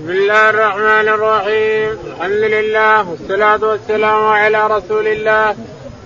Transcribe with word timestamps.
بسم 0.00 0.10
الله 0.10 0.50
الرحمن 0.50 1.08
الرحيم. 1.08 1.98
الحمد 2.06 2.44
لله 2.56 3.10
والصلاة 3.10 3.62
والسلام 3.64 4.24
على 4.26 4.66
رسول 4.66 5.06
الله. 5.06 5.56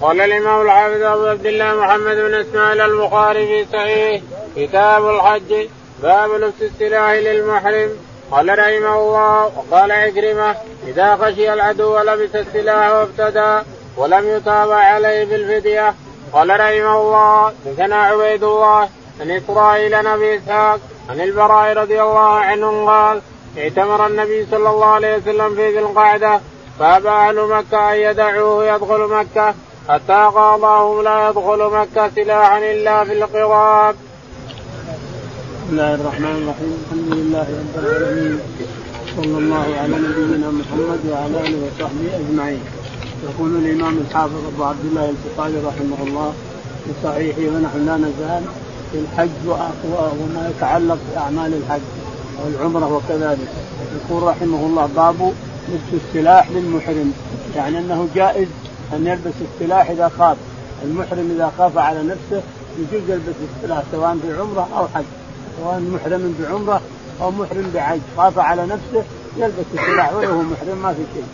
قال 0.03 0.21
الإمام 0.21 0.67
الحافظ 0.67 1.03
أبو 1.03 1.27
عبد 1.27 1.47
الله 1.47 1.75
محمد 1.75 2.17
بن 2.17 2.35
إسماعيل 2.35 2.81
البخاري 2.81 3.47
في 3.47 3.73
صحيح 3.73 4.23
كتاب 4.57 5.09
الحج 5.09 5.69
باب 6.03 6.31
لبس 6.31 6.63
السلاح 6.63 7.11
للمحرم. 7.11 7.91
قال 8.31 8.59
رحمه 8.59 8.99
الله 8.99 9.45
وقال 9.57 9.93
عكرمة 9.93 10.57
إذا 10.87 11.17
خشي 11.17 11.53
العدو 11.53 11.99
لبس 11.99 12.35
السلاح 12.35 12.91
وابتدى 12.91 13.63
ولم 13.97 14.29
يتابع 14.29 14.77
عليه 14.77 15.25
بالفدية. 15.25 15.95
قال 16.33 16.49
رحمه 16.51 17.01
الله 17.01 17.53
دثنا 17.67 17.97
عبيد 17.97 18.43
الله 18.45 18.89
عن 19.21 19.31
إسرائيل 19.31 19.93
نبي 20.05 20.37
إسحاق 20.37 20.81
عن 21.11 21.21
البراء 21.21 21.73
رضي 21.77 22.03
الله 22.03 22.35
عنه 22.39 22.87
قال 22.87 23.23
اعتمر 23.59 24.07
النبي 24.07 24.47
صلى 24.51 24.71
الله 24.71 24.87
عليه 24.87 25.17
وسلم 25.17 25.55
في 25.55 25.73
ذي 25.73 25.79
القعدة 25.79 26.41
فأبى 26.79 27.09
أهل 27.09 27.49
مكة 27.49 27.93
أن 27.93 27.99
يدعوه 27.99 28.75
يدخل 28.75 29.01
مكة 29.01 29.55
حتى 29.89 30.31
قال 30.35 31.05
لا 31.05 31.29
يدخل 31.29 31.71
مكة 31.79 32.11
سلاحا 32.15 32.59
إلا 32.59 33.05
في 33.05 33.13
القضاب. 33.13 33.95
بسم 35.65 35.73
الله 35.73 35.95
الرحمن 35.95 36.37
الرحيم 36.43 36.85
الحمد 36.85 37.09
لله 37.19 37.47
رب 37.61 37.85
العالمين 37.85 38.41
صلى 39.17 39.39
الله 39.39 39.67
على 39.83 39.95
نبينا 40.07 40.51
محمد 40.51 41.01
وعلى 41.11 41.49
آله 41.49 41.59
وصحبه 41.67 42.17
أجمعين. 42.21 42.63
يقول 43.25 43.51
الإمام 43.57 43.99
الحافظ 43.99 44.47
أبو 44.55 44.65
عبد 44.65 44.85
الله 44.85 45.15
البخاري 45.15 45.55
رحمه 45.67 46.07
الله 46.07 46.33
في 46.85 46.91
صحيحه 47.05 47.57
ونحن 47.57 47.87
لا 47.87 47.97
نزال 47.97 48.43
في 48.93 48.99
الحج 48.99 49.47
وما 49.47 50.53
يتعلق 50.57 50.99
بأعمال 51.15 51.55
الحج 51.55 51.81
والعمرة 52.45 52.93
وكذلك. 52.93 53.49
يقول 53.95 54.23
رحمه 54.23 54.67
الله 54.67 54.89
باب 54.97 55.33
لبس 55.69 56.03
السلاح 56.05 56.51
للمحرم. 56.51 57.13
يعني 57.57 57.79
أنه 57.79 58.09
جائز 58.15 58.49
أن 58.93 59.07
يلبس 59.07 59.35
السلاح 59.55 59.91
إذا 59.91 60.11
خاف. 60.19 60.37
المحرم 60.85 61.31
إذا 61.37 61.53
خاف 61.59 61.79
على 61.79 62.03
نفسه 62.03 62.43
يجوز 62.79 63.11
يلبس 63.11 63.35
السلاح 63.57 63.83
سواء 63.93 64.17
في 64.23 64.41
عمره 64.41 64.69
أو 64.77 64.87
حج. 64.95 65.05
سواء 65.61 65.81
محرم 65.81 66.35
بعمرة 66.41 66.81
أو 67.23 67.31
محرم 67.31 67.71
بحج 67.75 68.01
خاف 68.17 68.39
على 68.39 68.67
نفسه 68.67 69.05
يلبس 69.37 69.65
السلاح 69.75 70.13
وهو 70.13 70.43
محرم 70.43 70.79
ما 70.83 70.93
في 70.93 71.03
شيء. 71.15 71.25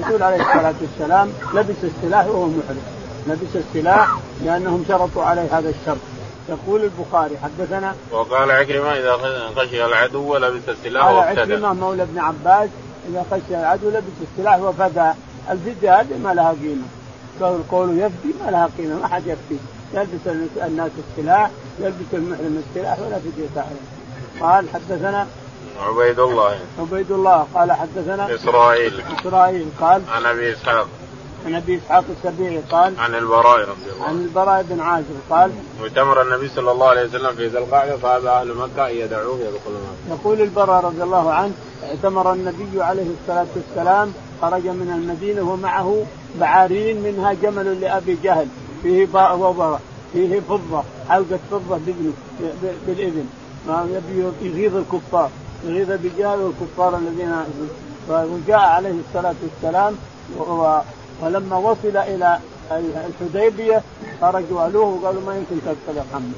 الرسول 0.00 0.22
عليه 0.22 0.36
الصلاة 0.36 0.74
والسلام 0.80 1.28
لبس 1.54 1.76
السلاح 1.82 2.26
وهو 2.26 2.46
محرم. 2.46 2.82
لبس 3.28 3.56
السلاح 3.56 4.18
لأنهم 4.44 4.84
شرطوا 4.88 5.24
عليه 5.24 5.58
هذا 5.58 5.68
الشرط. 5.68 5.98
يقول 6.48 6.84
البخاري 6.84 7.38
حدثنا 7.38 7.94
وقال 8.10 8.50
عكرمة 8.50 8.92
إذا 8.92 9.16
خشي 9.56 9.84
العدو 9.84 10.36
لبس 10.36 10.68
السلاح 10.68 11.04
قال 11.04 11.16
عكرمة 11.16 11.72
مولى 11.72 12.02
ابن 12.02 12.18
عباس 12.18 12.68
إذا 13.08 13.24
خشي 13.30 13.60
العدو 13.60 13.88
لبس 13.88 14.18
السلاح 14.32 14.58
وفدى. 14.58 15.10
الفدية 15.50 16.00
هذه 16.00 16.18
ما 16.24 16.34
لها 16.34 16.50
قيمة. 16.50 16.86
قول 17.70 17.98
يفدي 17.98 18.34
ما 18.44 18.50
لها 18.50 18.68
قيمة 18.78 18.94
ما 19.00 19.08
حد 19.08 19.26
يفدي. 19.26 19.58
يلبس 19.94 20.26
الناس 20.66 20.90
السلاح 20.98 21.50
يلبس 21.80 22.06
المحرم 22.12 22.62
السلاح 22.68 22.98
ولا 22.98 23.18
فدية 23.18 23.48
عليه 23.56 23.84
قال 24.40 24.68
حدثنا 24.74 25.26
عبيد 25.80 26.18
الله. 26.18 26.58
عبيد 26.78 27.10
الله 27.10 27.46
قال 27.54 27.72
حدثنا 27.72 28.34
إسرائيل. 28.34 29.02
إسرائيل 29.20 29.68
قال 29.80 30.02
عن 30.08 30.26
أبي 30.26 30.52
إسحاق. 30.52 30.88
عن 31.46 31.54
أبي 31.54 31.76
إسحاق 31.78 32.04
السبيعي 32.10 32.58
قال 32.70 33.00
عن 33.00 33.14
البراء 33.14 33.60
رضي 33.60 33.90
الله 33.94 34.06
عن 34.06 34.16
البراء 34.16 34.62
بن 34.62 34.80
عازب 34.80 35.16
قال 35.30 35.50
وتمر 35.82 36.22
النبي 36.22 36.48
صلى 36.48 36.70
الله 36.72 36.86
عليه 36.86 37.04
وسلم 37.04 37.32
في 37.34 37.46
ذي 37.46 37.58
القعدة 37.58 37.96
فأبى 37.96 38.28
أهل 38.28 38.54
مكة 38.54 38.88
أن 38.90 38.94
يدعوه 38.94 39.38
يدخل 39.38 39.70
مكة. 39.70 40.14
يقول 40.20 40.40
البراء 40.42 40.84
رضي 40.84 41.02
الله 41.02 41.32
عنه 41.32 41.52
اعتمر 41.84 42.32
النبي 42.32 42.82
عليه 42.82 43.06
الصلاة 43.22 43.46
والسلام 43.56 44.12
خرج 44.42 44.66
من 44.66 44.92
المدينة 44.96 45.52
ومعه 45.52 46.02
بعارين 46.40 47.02
منها 47.02 47.32
جمل 47.32 47.80
لأبي 47.80 48.18
جهل 48.24 48.46
فيه 48.82 49.06
باء 49.06 49.36
وبراء 49.38 49.80
فيه 50.12 50.40
فضة 50.40 50.82
حلقة 51.08 51.38
فضة 51.50 51.78
يبي 53.66 54.24
يغيظ 54.42 54.76
الكفار 54.76 55.30
يغيظ 55.64 55.90
بجهل 55.92 56.38
والكفار 56.38 56.96
الذين 56.96 57.34
وجاء 58.08 58.60
عليه 58.60 58.94
الصلاة 59.08 59.34
والسلام 59.42 59.94
ولما 61.22 61.56
وصل 61.56 61.96
إلى 61.96 62.38
الحديبية 63.08 63.82
خرجوا 64.20 64.66
الوه 64.66 64.88
وقالوا 64.88 65.22
ما 65.26 65.36
يمكن 65.36 65.56
تدخل 65.66 65.96
يا 65.96 66.04
محمد. 66.12 66.32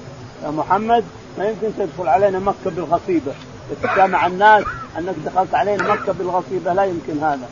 يا 0.45 0.51
محمد 0.51 1.05
ما 1.39 1.45
يمكن 1.45 1.71
تدخل 1.79 2.09
علينا 2.09 2.39
مكة 2.39 2.71
بالغصيبة. 2.71 3.33
تجتمع 3.83 4.27
الناس 4.27 4.65
أنك 4.99 5.15
دخلت 5.27 5.55
علينا 5.55 5.95
مكة 5.95 6.13
بالغصيبة 6.13 6.73
لا 6.73 6.85
يمكن 6.85 7.19
هذا. 7.19 7.49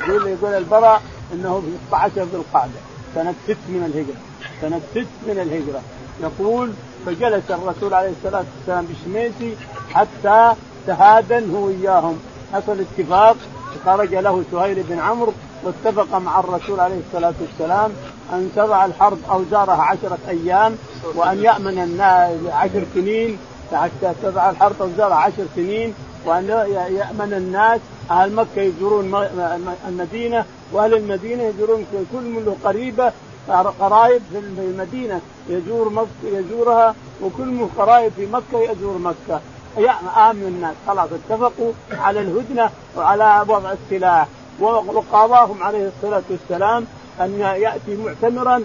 يقول 0.00 0.26
يقول 0.26 0.54
البراء 0.54 1.02
إنه 1.32 1.60
في 1.60 1.86
16 1.88 2.22
ذي 2.22 2.36
القعدة 2.36 2.80
سنة 3.14 3.34
ست 3.44 3.56
من 3.68 3.84
الهجرة. 3.94 4.20
سنة 4.60 4.80
ست 4.90 5.28
من 5.28 5.38
الهجرة. 5.38 5.80
يقول 6.20 6.72
فجلس 7.06 7.50
الرسول 7.50 7.94
عليه 7.94 8.10
الصلاة 8.10 8.44
والسلام 8.58 8.86
بشميسي 8.86 9.56
حتى 9.90 10.52
تهادن 10.86 11.54
هو 11.54 11.68
اياهم 11.68 12.18
حصل 12.52 12.76
اتفاق 12.80 13.36
خرج 13.84 14.14
له 14.14 14.44
سهيل 14.52 14.82
بن 14.82 14.98
عمرو 14.98 15.32
واتفق 15.64 16.18
مع 16.18 16.40
الرسول 16.40 16.80
عليه 16.80 17.00
الصلاة 17.06 17.34
والسلام 17.40 17.92
أن 18.32 18.50
تضع 18.56 18.84
الحرب 18.84 19.18
أوزارها 19.30 19.82
عشرة 19.82 20.18
أيام 20.28 20.76
وأن 21.14 21.42
يأمن 21.42 21.78
الناس 21.78 22.52
عشر 22.52 22.84
سنين 22.94 23.38
حتى 23.72 24.12
تضع 24.22 24.50
الحرب 24.50 24.82
أوزارها 24.82 25.16
عشر 25.16 25.44
سنين 25.56 25.94
وأن 26.26 26.48
يأمن 26.90 27.32
الناس 27.32 27.80
أهل 28.10 28.32
مكة 28.32 28.62
يزورون 28.62 29.26
المدينة 29.88 30.44
وأهل 30.72 30.94
المدينة 30.94 31.42
يزورون 31.42 31.86
كل 32.12 32.22
من 32.22 32.56
قريبة 32.64 33.12
قرايب 33.80 34.22
في 34.32 34.38
المدينة 34.38 35.20
يزور 35.48 35.88
مكة 35.88 36.38
يزورها 36.38 36.94
وكل 37.22 37.46
من 37.46 37.70
قرايب 37.78 38.12
في 38.16 38.26
مكة 38.26 38.72
يزور 38.72 38.98
مكة. 38.98 39.40
آمن 40.16 40.42
الناس 40.42 40.74
خلاص 40.86 41.08
اتفقوا 41.12 41.72
على 41.92 42.20
الهدنة 42.20 42.70
وعلى 42.96 43.44
وضع 43.48 43.72
السلاح. 43.72 44.26
وقاضاهم 44.60 45.62
عليه 45.62 45.90
الصلاة 45.96 46.22
والسلام 46.30 46.86
أن 47.20 47.40
يأتي 47.40 47.96
معتمرا 47.96 48.64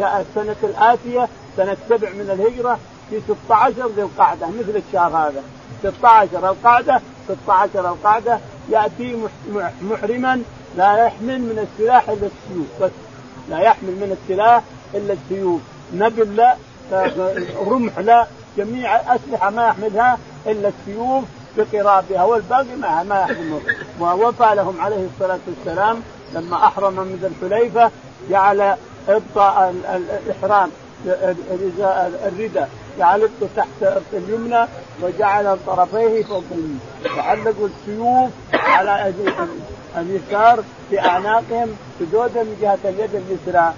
السنة 0.00 0.56
الآتية 0.62 1.28
سنة 1.56 1.76
سبع 1.88 2.10
من 2.10 2.30
الهجرة 2.30 2.78
في 3.10 3.20
16 3.48 3.86
ذي 3.96 4.02
القعدة 4.02 4.46
مثل 4.46 4.82
الشهر 4.88 5.16
هذا. 5.16 5.42
16 5.82 6.50
القعدة 6.50 7.00
16 7.28 7.88
القعدة 7.90 8.38
يأتي 8.70 9.16
محرما 9.82 10.42
لا 10.76 11.06
يحمل 11.06 11.38
من 11.40 11.68
السلاح 11.72 12.08
إلا 12.08 12.26
السيوف 12.26 12.66
بس 12.82 12.90
لا 13.48 13.58
يحمل 13.58 13.90
من 13.90 14.16
السلاح 14.22 14.62
إلا 14.94 15.12
السيوف. 15.12 15.60
نبل 15.94 16.36
لا 16.36 16.56
رمح 17.66 17.98
لا 17.98 18.26
جميع 18.56 19.00
الاسلحه 19.00 19.50
ما 19.50 19.66
يحملها 19.68 20.18
إلا 20.46 20.68
السيوف 20.68 21.24
بقرابها 21.56 22.24
والباقي 22.24 22.76
ما 22.80 23.02
ما 23.02 23.20
يحرمه. 23.20 23.60
ووفى 24.00 24.54
لهم 24.54 24.80
عليه 24.80 25.06
الصلاة 25.14 25.38
والسلام 25.46 26.02
لما 26.34 26.56
أحرم 26.56 26.92
من 26.92 27.32
الحليفة 27.42 27.90
جعل 28.30 28.76
إبطاء 29.08 29.74
الإحرام 30.26 30.70
الردى 32.26 32.64
جعل 32.98 33.28
تحت 33.56 34.02
اليمنى 34.12 34.66
وجعل 35.02 35.58
طرفيه 35.66 36.22
فوق 36.22 36.44
اليمنى. 36.50 36.78
وعلقوا 37.16 37.68
السيوف 37.68 38.30
على 38.54 39.14
اليسار 39.96 40.64
في 40.90 41.00
أعناقهم 41.00 41.68
سجودا 42.00 42.42
من 42.42 42.58
جهة 42.62 42.78
اليد 42.84 43.14
اليسرى. 43.14 43.74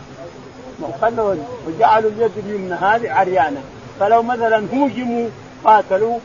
وجعلوا 1.66 2.10
اليد 2.10 2.32
اليمنى 2.36 2.74
هذه 2.74 3.12
عريانة. 3.12 3.62
فلو 4.00 4.22
مثلا 4.22 4.56
هوجموا 4.74 5.28
قاتلوا 5.64 6.18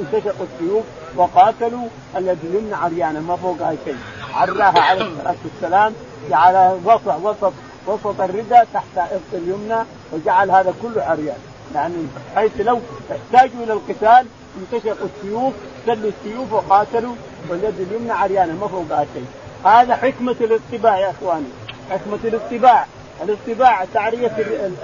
انتشقوا 0.00 0.46
السيوف 0.52 0.84
وقاتلوا 1.16 1.88
الذي 2.16 2.38
اليمنى 2.44 2.74
عريانه. 2.74 3.20
ما 3.20 3.36
فوقها 3.36 3.74
شيء. 3.84 3.96
عراها 4.34 4.80
عليه 4.80 5.04
الصلاة 5.12 5.34
والسلام. 5.44 5.92
جعل 6.30 6.78
وسط 6.84 7.08
وسط 7.22 7.52
وسط 7.86 8.20
الردى 8.20 8.62
تحت 8.74 8.96
ابط 8.96 9.32
اليمنى 9.32 9.78
وجعل 10.12 10.50
هذا 10.50 10.74
كله 10.82 11.02
عريان. 11.02 11.38
يعني 11.74 11.94
حيث 12.34 12.60
لو 12.60 12.80
احتاجوا 13.10 13.64
إلى 13.64 13.72
القتال 13.72 14.26
انتشقوا 14.60 15.06
السيوف 15.16 15.54
سلوا 15.86 16.10
السيوف 16.10 16.52
وقاتلوا 16.52 17.14
واليد 17.48 17.80
اليمنى 17.80 18.12
عريانه. 18.12 18.52
ما 18.60 18.66
فوقها 18.68 19.06
شيء. 19.14 19.26
هذا 19.64 19.96
حكمة 19.96 20.36
الاتباع 20.40 20.98
يا 20.98 21.10
إخواني. 21.10 21.48
حكمة 21.90 22.18
الاتباع. 22.24 22.86
الاتباع 23.24 23.84
تعرية 23.94 24.32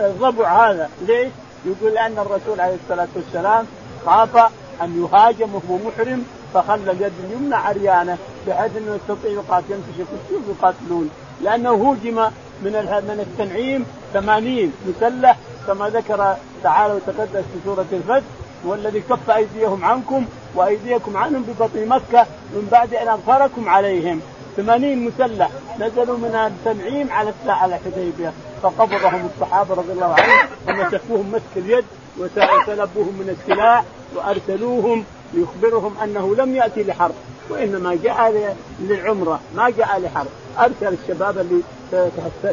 الضبع 0.01 0.71
هذا. 0.71 0.91
ليش؟ 1.07 1.29
يقول 1.65 1.95
لأن 1.95 2.19
الرسول 2.19 2.61
عليه 2.61 2.77
الصلاة 2.85 3.09
والسلام 3.17 3.67
خاف 4.07 4.37
أن 4.83 5.09
يهاجم 5.13 5.55
وهو 5.55 5.79
محرم 5.79 6.25
فخلى 6.55 6.91
اليد 6.91 7.13
اليمنى 7.25 7.55
عريانة 7.55 8.19
بحيث 8.47 8.77
إنه 8.77 8.95
يستطيع 8.95 9.31
يقاتل 9.31 9.65
ينكشف 9.71 10.13
السيوف 10.13 10.43
يقاتلون. 10.49 11.11
لأنه 11.43 11.71
هوجم 11.71 12.31
من 12.63 12.73
من 13.09 13.27
التنعيم 13.29 13.87
ثمانين 14.13 14.73
مسلح 14.87 15.37
كما 15.67 15.89
ذكر 15.89 16.37
تعالى 16.63 16.95
وتقدس 16.95 17.45
في 17.53 17.59
سورة 17.65 17.87
الفتح 17.93 18.27
والذي 18.65 19.01
كف 19.01 19.31
أيديهم 19.31 19.85
عنكم 19.85 20.25
وأيديكم 20.55 21.17
عنهم 21.17 21.43
ببطن 21.43 21.89
مكة 21.89 22.27
من 22.53 22.69
بعد 22.73 22.95
أن 22.95 23.09
اظفركم 23.09 23.69
عليهم. 23.69 24.21
ثمانين 24.57 25.05
مسلح 25.05 25.51
نزلوا 25.81 26.19
من 26.19 26.35
التنعيم 26.35 27.11
على 27.11 27.33
على 27.47 27.77
الحديبية. 27.77 28.33
فقبضهم 28.71 29.29
الصحابة 29.35 29.75
رضي 29.75 29.93
الله 29.93 30.15
عنهم 30.19 30.49
ومسكوهم 30.69 31.33
مسك 31.33 31.57
اليد 31.57 31.85
وسلبوهم 32.19 33.15
من 33.19 33.37
السلاح 33.41 33.85
وأرسلوهم 34.15 35.05
ليخبرهم 35.35 35.95
أنه 36.05 36.35
لم 36.35 36.55
يأتي 36.57 36.83
لحرب 36.83 37.15
وإنما 37.51 37.99
جاء 38.05 38.57
للعمره 38.81 39.41
ما 39.57 39.71
جاء 39.71 40.01
لحرب. 40.01 40.29
أرسل 40.59 40.97
الشباب 41.03 41.39
اللي 41.39 41.63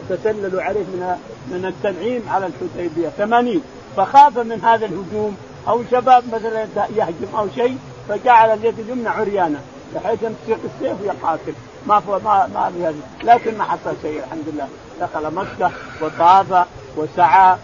تسللوا 0.09 0.61
عليه 0.61 0.79
من 0.79 1.15
من 1.47 1.65
التنعيم 1.65 2.21
على 2.29 2.45
الحديبيه 2.47 3.09
80 3.09 3.61
فخاف 3.97 4.37
من 4.37 4.61
هذا 4.61 4.85
الهجوم 4.85 5.37
أو 5.67 5.83
شباب 5.91 6.23
مثلا 6.33 6.67
يهجم 6.95 7.35
أو 7.37 7.47
شيء 7.55 7.77
فجعل 8.09 8.53
اليد 8.53 8.79
اليمنى 8.79 9.09
عريانة 9.09 9.59
بحيث 9.95 10.19
يمسك 10.23 10.59
السيف 10.65 11.01
ويقاتل 11.01 11.53
ما 11.87 12.01
ما 12.07 12.47
ما 12.53 12.93
لكن 13.23 13.57
ما 13.57 13.63
حصل 13.63 13.93
شيء 14.01 14.19
الحمد 14.19 14.43
لله. 14.53 14.67
دخل 15.01 15.33
مكة 15.33 15.71
وطاف 16.01 16.67
وسعى 16.97 17.57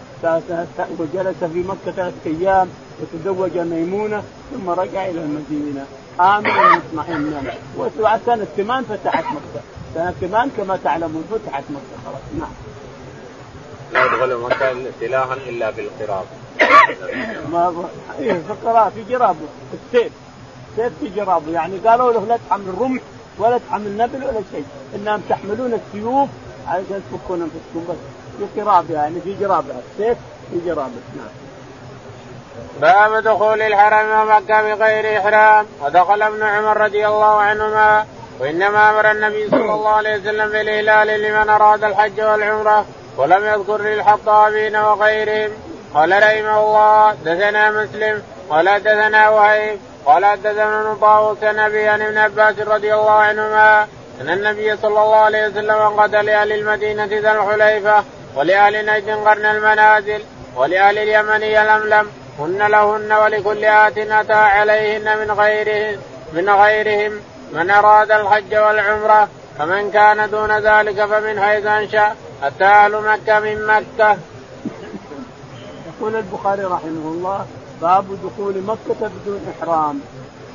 وجلس 0.98 1.44
في 1.52 1.64
مكة 1.68 1.92
ثلاث 1.96 2.14
أيام 2.26 2.68
وتزوج 3.00 3.58
ميمونة 3.58 4.22
ثم 4.52 4.70
رجع 4.70 5.06
إلى 5.06 5.20
المدينة. 5.20 5.86
امنا 6.20 6.80
مطمئنا. 6.92 7.54
وسنه 7.76 8.46
ثمان 8.56 8.84
فتحت 8.84 9.24
مكة. 9.24 9.62
سنة 9.94 10.14
ثمان 10.20 10.50
كما 10.56 10.78
تعلمون 10.84 11.24
فتحت 11.30 11.64
مكة 11.70 11.96
خلاص. 12.06 12.22
نعم. 12.38 12.50
لا 13.92 14.04
يدخل 14.04 14.36
مكة 14.36 14.90
سلاحا 15.00 15.34
إلا 15.34 15.70
بالقراب 15.70 16.24
ما 17.52 17.84
إيه 18.18 18.42
في 18.94 19.04
جرابه 19.08 19.36
السيف. 19.74 20.12
سيف 20.76 20.92
في 21.00 21.08
جرابه. 21.08 21.52
يعني 21.52 21.78
قالوا 21.78 22.12
له 22.12 22.26
لا 22.26 22.38
تحمل 22.48 22.68
الرمح 22.68 23.02
ولا 23.38 23.58
تحمل 23.58 23.96
نبل 23.96 24.24
ولا 24.24 24.42
شيء. 24.52 24.64
إنهم 24.94 25.22
تحملون 25.28 25.74
السيوف 25.74 26.28
علشان 26.70 27.02
تفكون 27.12 27.42
انفسكم 27.42 27.92
بس 27.92 27.96
في 28.38 28.60
قرابه 28.60 28.94
يعني 28.94 29.20
في 29.20 29.34
جرابه 29.34 29.74
السيف 29.92 30.18
في 30.50 30.60
جرابه 30.66 31.00
نعم. 31.16 31.28
باب 32.80 33.22
دخول 33.22 33.62
الحرم 33.62 34.20
ومكة 34.20 34.62
بغير 34.62 35.18
إحرام. 35.18 35.66
ودخل 35.80 36.22
ابن 36.22 36.42
عمر 36.42 36.76
رضي 36.76 37.06
الله 37.06 37.40
عنهما. 37.40 38.06
وإنما 38.40 38.90
أمر 38.90 39.10
النبي 39.10 39.50
صلى 39.50 39.74
الله 39.74 39.90
عليه 39.90 40.16
وسلم 40.16 40.48
بالإهلال 40.52 41.22
لمن 41.22 41.48
أراد 41.50 41.84
الحج 41.84 42.20
والعمرة 42.20 42.84
ولم 43.16 43.44
يذكر 43.44 43.82
للحطابين 43.82 44.76
وغيرهم. 44.76 45.50
قال 45.94 46.22
رحمه 46.22 46.60
الله 46.60 47.12
دثنا 47.24 47.70
مسلم 47.70 48.22
قال 48.50 48.82
دثنا 48.82 49.28
وهيب 49.28 49.78
قال 50.06 50.24
حدثنا 50.24 50.96
طاووس 51.00 51.42
نبي 51.42 51.88
عن 51.88 52.02
ابن 52.02 52.18
عباس 52.18 52.58
رضي 52.58 52.94
الله 52.94 53.10
عنهما 53.10 53.86
إن 54.20 54.30
النبي 54.30 54.76
صلى 54.76 55.02
الله 55.02 55.16
عليه 55.16 55.48
وسلم 55.48 56.00
قد 56.00 56.14
لأهل 56.14 56.52
المدينة 56.52 57.04
ذا 57.04 57.32
الحليفة 57.32 58.04
ولأهل 58.36 58.86
نجد 58.86 59.10
قرن 59.10 59.46
المنازل 59.46 60.22
ولأهل 60.56 60.98
اليمن 60.98 61.42
يلملم 61.42 62.10
هن 62.38 62.58
لهن 62.58 63.12
ولكل 63.12 63.64
آت 63.64 63.98
أتى 63.98 64.32
عليهن 64.32 65.18
من 65.18 65.30
غيرهن 65.30 65.98
من 66.32 66.50
غيرهم 66.50 67.20
من 67.52 67.70
أراد 67.70 68.10
الحج 68.10 68.54
والعمرة 68.54 69.28
فمن 69.58 69.90
كان 69.90 70.30
دون 70.30 70.58
ذلك 70.58 71.04
فمن 71.04 71.40
حيث 71.40 71.66
أنشأ 71.66 72.14
أتى 72.42 72.64
أهل 72.64 72.92
مكة 72.92 73.40
من 73.40 73.66
مكة. 73.66 74.18
يقول 75.86 76.16
البخاري 76.16 76.64
رحمه 76.64 77.12
الله 77.12 77.46
باب 77.82 78.04
دخول 78.24 78.62
مكة 78.62 79.08
بدون 79.08 79.54
إحرام 79.58 80.00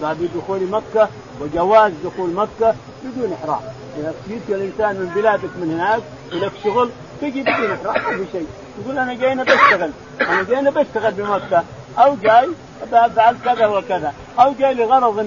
باب 0.02 0.30
دخول 0.36 0.64
مكة 0.64 1.10
وجواز 1.42 1.92
دخول 2.06 2.30
مكة 2.34 2.76
بدون 3.04 3.34
إحرام. 3.34 3.60
إذا 3.98 4.14
جيت 4.28 4.42
الإنسان 4.50 4.96
من 4.96 5.12
بلادك 5.16 5.50
من 5.62 5.72
هناك 5.74 6.02
ولك 6.34 6.52
شغل 6.64 6.90
تجي 7.22 7.42
بدون 7.42 7.72
إحرام 7.72 8.12
ما 8.12 8.18
في 8.18 8.32
شيء. 8.32 8.48
يقول 8.82 8.98
أنا 8.98 9.14
جاي 9.14 9.36
بشتغل. 9.36 9.92
أنا 10.22 10.44
جاي 10.44 10.72
بشتغل 10.72 11.12
بمكة. 11.12 11.64
أو 11.98 12.16
جاي 12.16 12.50
افعل 12.92 13.36
كذا 13.46 13.68
وكذا. 13.68 14.14
أو 14.40 14.54
جاي 14.60 14.74
لغرض 14.74 15.20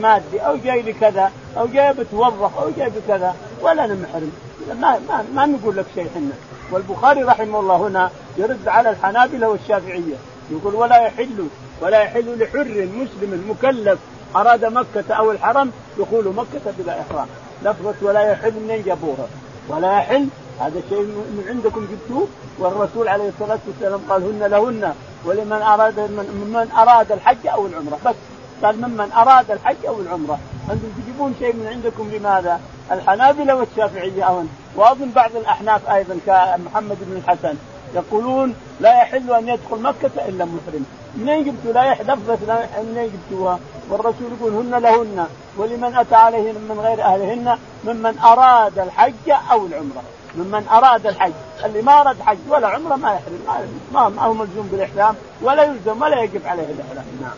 مادي. 0.00 0.38
أو 0.40 0.56
جاي 0.56 0.82
لكذا. 0.82 1.30
أو 1.58 1.66
جاي 1.66 1.92
بتوظف. 1.92 2.58
أو 2.58 2.70
جاي 2.76 2.90
بكذا. 2.90 3.34
ولا 3.62 3.84
أنا 3.84 3.94
محرم. 3.94 4.32
ما 4.80 4.98
ما, 5.08 5.24
ما 5.34 5.46
نقول 5.46 5.76
لك 5.76 5.86
شيء 5.94 6.06
إحنا. 6.06 6.30
والبخاري 6.72 7.22
رحمه 7.22 7.60
الله 7.60 7.76
هنا 7.76 8.10
يرد 8.38 8.68
على 8.68 8.90
الحنابلة 8.90 9.48
والشافعية. 9.48 10.16
يقول 10.50 10.74
ولا 10.74 11.06
يحل 11.06 11.48
ولا 11.80 12.02
يحل 12.02 12.38
لحر 12.38 12.88
مسلم 12.94 13.44
مكلف 13.50 13.98
أراد 14.40 14.64
مكة 14.64 15.14
أو 15.14 15.30
الحرم 15.32 15.70
دخول 15.98 16.34
مكة 16.34 16.72
بلا 16.78 17.00
إحرام. 17.00 17.26
لفظة 17.62 17.94
ولا 18.02 18.32
يحل 18.32 18.52
منين 18.52 18.82
جابوها 18.82 19.26
ولا 19.68 19.98
يحل 19.98 20.28
هذا 20.60 20.80
شيء 20.88 21.00
من 21.00 21.44
عندكم 21.48 21.86
جبتوه؟ 21.90 22.28
والرسول 22.58 23.08
عليه 23.08 23.28
الصلاة 23.28 23.58
والسلام 23.66 24.00
قال 24.08 24.22
هن 24.22 24.50
لهن 24.50 24.94
ولمن 25.24 25.62
أراد 25.62 26.00
من 26.00 26.26
من 26.54 26.70
أراد 26.76 27.12
الحج 27.12 27.46
أو 27.46 27.66
العمرة. 27.66 27.98
بس 28.06 28.14
قال 28.62 28.76
ممن 28.76 29.12
أراد 29.12 29.50
الحج 29.50 29.86
أو 29.88 30.00
العمرة. 30.00 30.38
أنتم 30.70 30.88
تجيبون 31.02 31.34
شيء 31.38 31.54
من 31.54 31.66
عندكم 31.66 32.10
لماذا؟ 32.12 32.60
الحنابلة 32.92 33.54
والشافعية 33.54 34.24
أون 34.24 34.48
وأظن 34.76 35.10
بعض 35.10 35.30
الأحناف 35.36 35.90
أيضا 35.90 36.18
كمحمد 36.26 36.96
بن 37.00 37.16
الحسن. 37.16 37.54
يقولون 37.94 38.54
لا 38.80 39.02
يحل 39.02 39.32
أن 39.32 39.48
يدخل 39.48 39.82
مكة 39.82 40.10
إلا 40.28 40.44
محرم 40.44 40.84
منين 41.16 41.44
جبتوا 41.44 41.72
لا 41.72 41.94
لفظه 41.94 42.68
منين 42.82 43.10
جبتوها؟ 43.12 43.58
والرسول 43.90 44.28
يقول 44.40 44.52
هن 44.52 44.82
لهن 44.82 45.26
ولمن 45.56 45.96
أتى 45.96 46.14
عليهن 46.14 46.54
من 46.54 46.80
غير 46.80 47.02
أهلهن 47.02 47.58
ممن 47.84 48.18
أراد 48.18 48.78
الحج 48.78 49.30
أو 49.50 49.66
العمرة 49.66 50.02
ممن 50.36 50.66
أراد 50.72 51.06
الحج 51.06 51.32
اللي 51.64 51.82
ما 51.82 52.00
أراد 52.00 52.16
حج 52.20 52.38
ولا 52.48 52.68
عمرة 52.68 52.96
ما 52.96 53.14
يحرم 53.14 53.66
ما, 53.92 54.08
ما 54.08 54.22
هو 54.22 54.32
ملزوم 54.32 54.68
بالإحرام 54.72 55.14
ولا 55.42 55.62
يلزم 55.62 56.02
ولا 56.02 56.22
يجب 56.22 56.46
عليه 56.46 56.62
الإحرام 56.62 57.04
نعم 57.22 57.36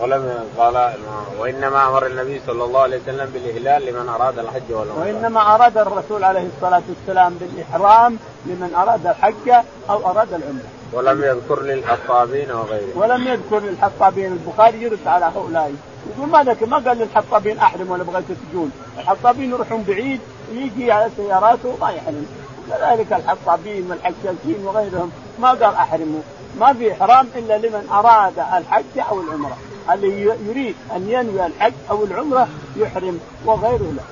ولم 0.00 0.48
قال 0.58 0.92
وإنما 1.38 1.88
أمر 1.88 2.06
النبي 2.06 2.40
صلى 2.46 2.64
الله 2.64 2.80
عليه 2.80 3.00
وسلم 3.02 3.30
بالإهلال 3.34 3.86
لمن 3.86 4.08
أراد 4.08 4.38
الحج 4.38 4.72
والعمرة. 4.72 5.00
وإنما 5.00 5.54
أراد 5.54 5.78
الرسول 5.78 6.24
عليه 6.24 6.48
الصلاة 6.56 6.82
والسلام 6.88 7.34
بالإحرام 7.40 8.18
لمن 8.46 8.74
أراد 8.74 9.06
الحج 9.06 9.64
أو 9.90 10.10
أراد 10.10 10.28
العمرة. 10.32 10.79
ولم 10.92 11.24
يذكر 11.24 11.62
للحطابين 11.62 12.50
وغيرهم. 12.50 12.92
ولم 12.94 13.28
يذكر 13.28 13.58
للحطابين 13.58 14.32
البخاري 14.32 14.82
يرد 14.82 15.06
على 15.06 15.24
هؤلاء 15.24 15.74
يقول 16.16 16.28
ما 16.28 16.42
ذكر 16.44 16.66
ما 16.66 16.76
قال 16.76 16.98
للحطابين 16.98 17.58
أحرم 17.58 17.90
ولا 17.90 18.04
بغيت 18.04 18.24
تجون، 18.52 18.70
الحطابين 18.98 19.50
يروحون 19.50 19.82
بعيد 19.82 20.20
يجي 20.52 20.92
على 20.92 21.10
سياراته 21.16 21.68
وما 21.68 21.90
يحرم. 21.90 22.26
كذلك 22.70 23.12
الحطابين 23.12 23.90
والحشاشين 23.90 24.64
وغيرهم 24.64 25.10
ما 25.38 25.48
قال 25.48 25.74
أحرموا، 25.74 26.20
ما 26.60 26.72
في 26.72 26.92
إحرام 26.92 27.28
إلا 27.36 27.58
لمن 27.58 27.88
أراد 27.92 28.38
الحج 28.38 28.98
أو 29.10 29.20
العمرة. 29.20 29.56
اللي 29.92 30.22
يريد 30.48 30.74
أن 30.96 31.10
ينوي 31.10 31.46
الحج 31.46 31.72
أو 31.90 32.04
العمرة 32.04 32.48
يحرم 32.76 33.20
وغيره 33.44 33.92
لا 33.96 34.02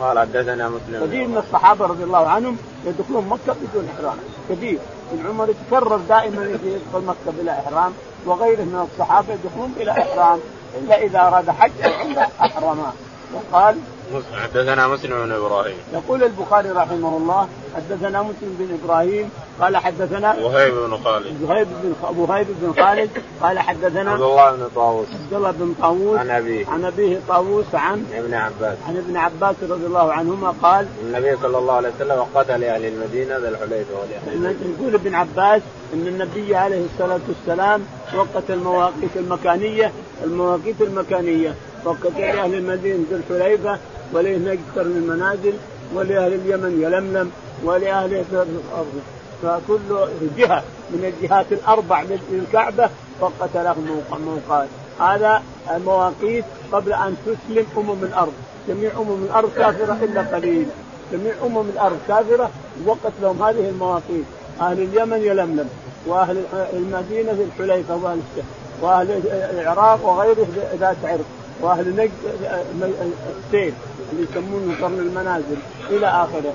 قال 0.00 0.18
حدثنا 0.18 0.68
مسلم 0.68 1.06
كثير 1.06 1.28
من 1.28 1.36
الصحابة 1.38 1.86
رضي 1.86 2.04
الله 2.04 2.28
عنهم 2.28 2.56
يدخلون 2.86 3.28
مكة 3.28 3.56
بدون 3.62 3.88
إحرام. 3.98 4.16
كثير. 4.50 4.78
العمر 5.12 5.48
يتكرر 5.50 5.96
دائما 5.96 6.44
يدخل 6.44 7.04
مكة 7.06 7.38
بلا 7.40 7.60
إحرام 7.60 7.92
وغيره 8.26 8.62
من 8.62 8.88
الصحابة 8.92 9.26
يدخلون 9.32 9.74
بلا 9.78 9.92
إحرام 10.02 10.38
إلا 10.78 11.02
إذا 11.02 11.20
أراد 11.20 11.50
حج 11.50 11.70
أو 11.84 11.90
عمرة 11.92 12.28
احرما 12.40 12.92
وقال 13.34 13.76
حدثنا 14.42 14.88
مسلم 14.88 15.24
بن 15.24 15.32
إبراهيم. 15.32 15.76
يقول 15.92 16.22
البخاري 16.22 16.70
رحمه 16.70 17.16
الله 17.16 17.48
حدثنا 17.76 18.22
مسلم 18.22 18.56
بن 18.58 18.78
إبراهيم 18.84 19.30
قال 19.60 19.76
حدثنا 19.76 20.36
وهيب 20.42 20.74
بن 20.74 20.96
خالد. 21.04 21.42
وهيب 21.42 21.68
بن 21.82 21.94
وهيب 22.16 22.46
بن 22.60 22.82
خالد 22.82 23.10
قال 23.42 23.58
حدثنا 23.58 24.10
عبد 24.10 24.22
الله 24.22 24.50
بن 24.50 24.68
طاووس. 24.74 25.06
عبد 25.08 25.34
الله 25.34 25.50
بن 25.50 25.74
طاووس 25.80 26.18
عن 26.18 26.30
أبيه. 26.30 26.66
عن 26.66 26.84
أبيه 26.84 27.20
طاووس 27.28 27.74
عن 27.74 28.06
ابن 28.14 28.34
عباس. 28.34 28.76
عن 28.88 28.96
ابن 28.96 29.16
عباس 29.16 29.56
رضي 29.62 29.86
الله 29.86 30.12
عنهما 30.12 30.54
قال 30.62 30.86
النبي 31.02 31.36
صلى 31.36 31.58
الله 31.58 31.74
عليه 31.74 31.90
وسلم 31.96 32.26
قتل 32.34 32.60
لاهل 32.60 32.84
المدينة 32.84 33.36
ذا 33.36 33.48
الحليفه 33.48 33.94
يقول 34.78 34.94
ابن 34.94 35.14
عباس 35.14 35.62
إن 35.94 36.06
النبي 36.06 36.56
عليه 36.56 36.84
الصلاة 36.94 37.20
والسلام 37.28 37.82
وقت 38.16 38.50
المواقيت 38.50 39.16
المكانية 39.16 39.92
المواقيت 40.24 40.80
المكانية. 40.80 41.54
وقت 41.84 42.12
لأهل 42.18 42.54
المدينة 42.54 43.04
ذي 43.10 43.16
الحليفة 43.16 43.78
ولأهل 44.12 44.44
نجد 44.44 44.86
من 44.86 44.96
المنازل 44.96 45.54
ولأهل 45.94 46.32
اليمن 46.32 46.82
يلملم 46.82 47.30
الأرض 48.32 49.02
فكل 49.42 50.08
جهة 50.36 50.62
من 50.90 51.12
الجهات 51.14 51.46
الأربع 51.52 52.04
للكعبة 52.30 52.90
وقت 53.20 53.54
لهم 53.54 54.02
موقعات 54.26 54.68
هذا 55.00 55.42
المواقيت 55.76 56.44
قبل 56.72 56.92
أن 56.92 57.16
تسلم 57.26 57.66
أمم 57.78 58.04
الأرض. 58.04 58.32
جميع 58.68 58.90
أمم 58.98 59.24
الأرض 59.24 59.50
كافرة 59.56 59.98
إلا 60.02 60.22
قليل. 60.22 60.66
جميع 61.12 61.32
أمم 61.46 61.68
الأرض 61.74 61.98
كافرة 62.08 62.50
وقت 62.86 63.12
لهم 63.22 63.42
هذه 63.42 63.68
المواقيت. 63.68 64.24
أهل 64.60 64.82
اليمن 64.82 65.18
يلملم 65.18 65.68
وأهل 66.06 66.44
المدينة 66.72 67.32
الحليفة 67.32 67.96
وأهل 67.96 68.20
وأهل 68.82 69.22
العراق 69.60 70.06
وغيره 70.06 70.46
ذات 70.80 70.96
عرق 71.04 71.24
وأهل 71.62 71.96
نجد 71.96 72.10
السيل 73.46 73.74
اللي 74.12 74.26
يسمونه 74.30 74.74
قرن 74.82 74.98
المنازل 74.98 75.56
إلى 75.90 76.06
آخره. 76.06 76.52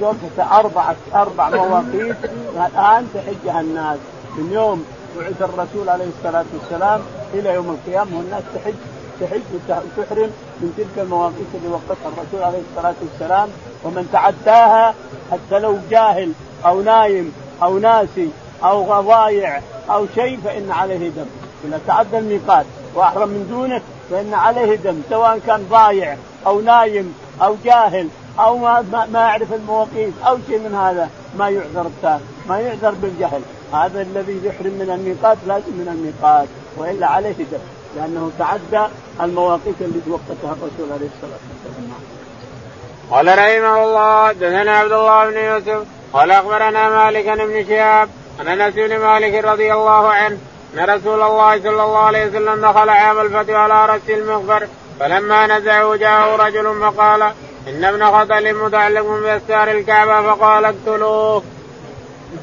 وقفت 0.00 0.38
أربع 0.52 0.94
أربع 1.14 1.50
مواقيت 1.50 2.16
الآن 2.54 3.08
تحجها 3.14 3.60
الناس. 3.60 3.98
من 4.38 4.52
يوم 4.52 4.84
بعث 5.18 5.42
الرسول 5.42 5.88
عليه 5.88 6.06
الصلاة 6.18 6.44
والسلام 6.54 7.00
إلى 7.34 7.54
يوم 7.54 7.70
القيامة 7.70 8.18
والناس 8.18 8.42
تحج 8.54 8.74
تحج 9.20 9.40
وتحرم 9.54 10.30
من 10.60 10.72
تلك 10.76 11.04
المواقيت 11.04 11.46
اللي 11.54 11.68
وقتها 11.68 12.08
الرسول 12.08 12.42
عليه 12.42 12.62
الصلاة 12.70 12.94
والسلام. 13.02 13.48
ومن 13.84 14.08
تعداها 14.12 14.94
حتى 15.32 15.58
لو 15.58 15.78
جاهل 15.90 16.32
أو 16.66 16.82
نايم 16.82 17.32
أو 17.62 17.78
ناسي 17.78 18.28
أو 18.64 19.00
ضايع 19.00 19.60
أو 19.90 20.06
شيء 20.14 20.38
فإن 20.44 20.70
عليه 20.70 21.08
دم. 21.08 21.26
إذا 21.64 21.80
تعدى 21.86 22.18
الميقات 22.18 22.66
واحرم 22.96 23.28
من 23.28 23.46
دونه 23.50 23.80
فإن 24.10 24.34
عليه 24.34 24.76
دم 24.76 25.02
سواء 25.10 25.38
كان 25.46 25.66
ضايع 25.70 26.16
أو 26.46 26.60
نايم 26.60 27.14
أو 27.42 27.56
جاهل 27.64 28.08
أو 28.38 28.58
ما 28.58 29.06
ما 29.12 29.20
يعرف 29.20 29.52
المواقيت 29.52 30.14
أو 30.26 30.38
شيء 30.48 30.58
من 30.58 30.74
هذا 30.74 31.10
ما 31.38 31.48
يعذر 31.48 31.90
ما 32.48 32.60
يعذر 32.60 32.90
بالجهل 32.90 33.42
هذا 33.72 34.02
الذي 34.02 34.40
يحرم 34.44 34.72
من 34.72 34.90
الميقات 34.90 35.38
لازم 35.46 35.72
من 35.72 35.88
الميقات 35.88 36.48
وإلا 36.76 37.06
عليه 37.06 37.32
دم 37.32 37.58
لأنه 37.96 38.30
تعدى 38.38 38.86
المواقيت 39.20 39.74
اللي 39.80 40.00
توقتها 40.06 40.52
الرسول 40.52 40.92
عليه 40.92 41.08
الصلاة 41.16 41.40
والسلام. 41.64 42.16
قال 43.10 43.26
رحمه 43.26 43.84
الله 43.84 44.32
دثنا 44.32 44.78
عبد 44.78 44.92
الله 44.92 45.30
بن 45.30 45.36
يوسف 45.36 45.86
قال 46.12 46.30
أخبرنا 46.30 46.88
مالك 46.88 47.24
بن 47.24 47.66
شهاب 47.68 48.08
عن 48.40 48.48
أنس 48.48 48.74
بن 48.74 48.98
مالك 48.98 49.44
رضي 49.44 49.72
الله 49.72 50.08
عنه 50.08 50.38
إن 50.76 50.84
رسول 50.84 51.22
الله 51.22 51.58
صلى 51.58 51.82
الله 51.82 51.98
عليه 51.98 52.26
وسلم 52.26 52.66
دخل 52.70 52.88
عام 52.88 53.20
الفتح 53.20 53.54
على 53.54 53.86
رأس 53.86 54.08
المغفر 54.08 54.66
فلما 55.00 55.58
نزعه 55.58 55.96
جاءه 55.96 56.36
رجل 56.36 56.80
فقال 56.80 57.22
إن 57.68 57.84
ابن 57.84 58.04
خطل 58.04 58.54
متعلق 58.54 59.06
باستار 59.06 59.70
الكعبة 59.70 60.22
فقال 60.22 60.64
اقتلوه. 60.64 61.42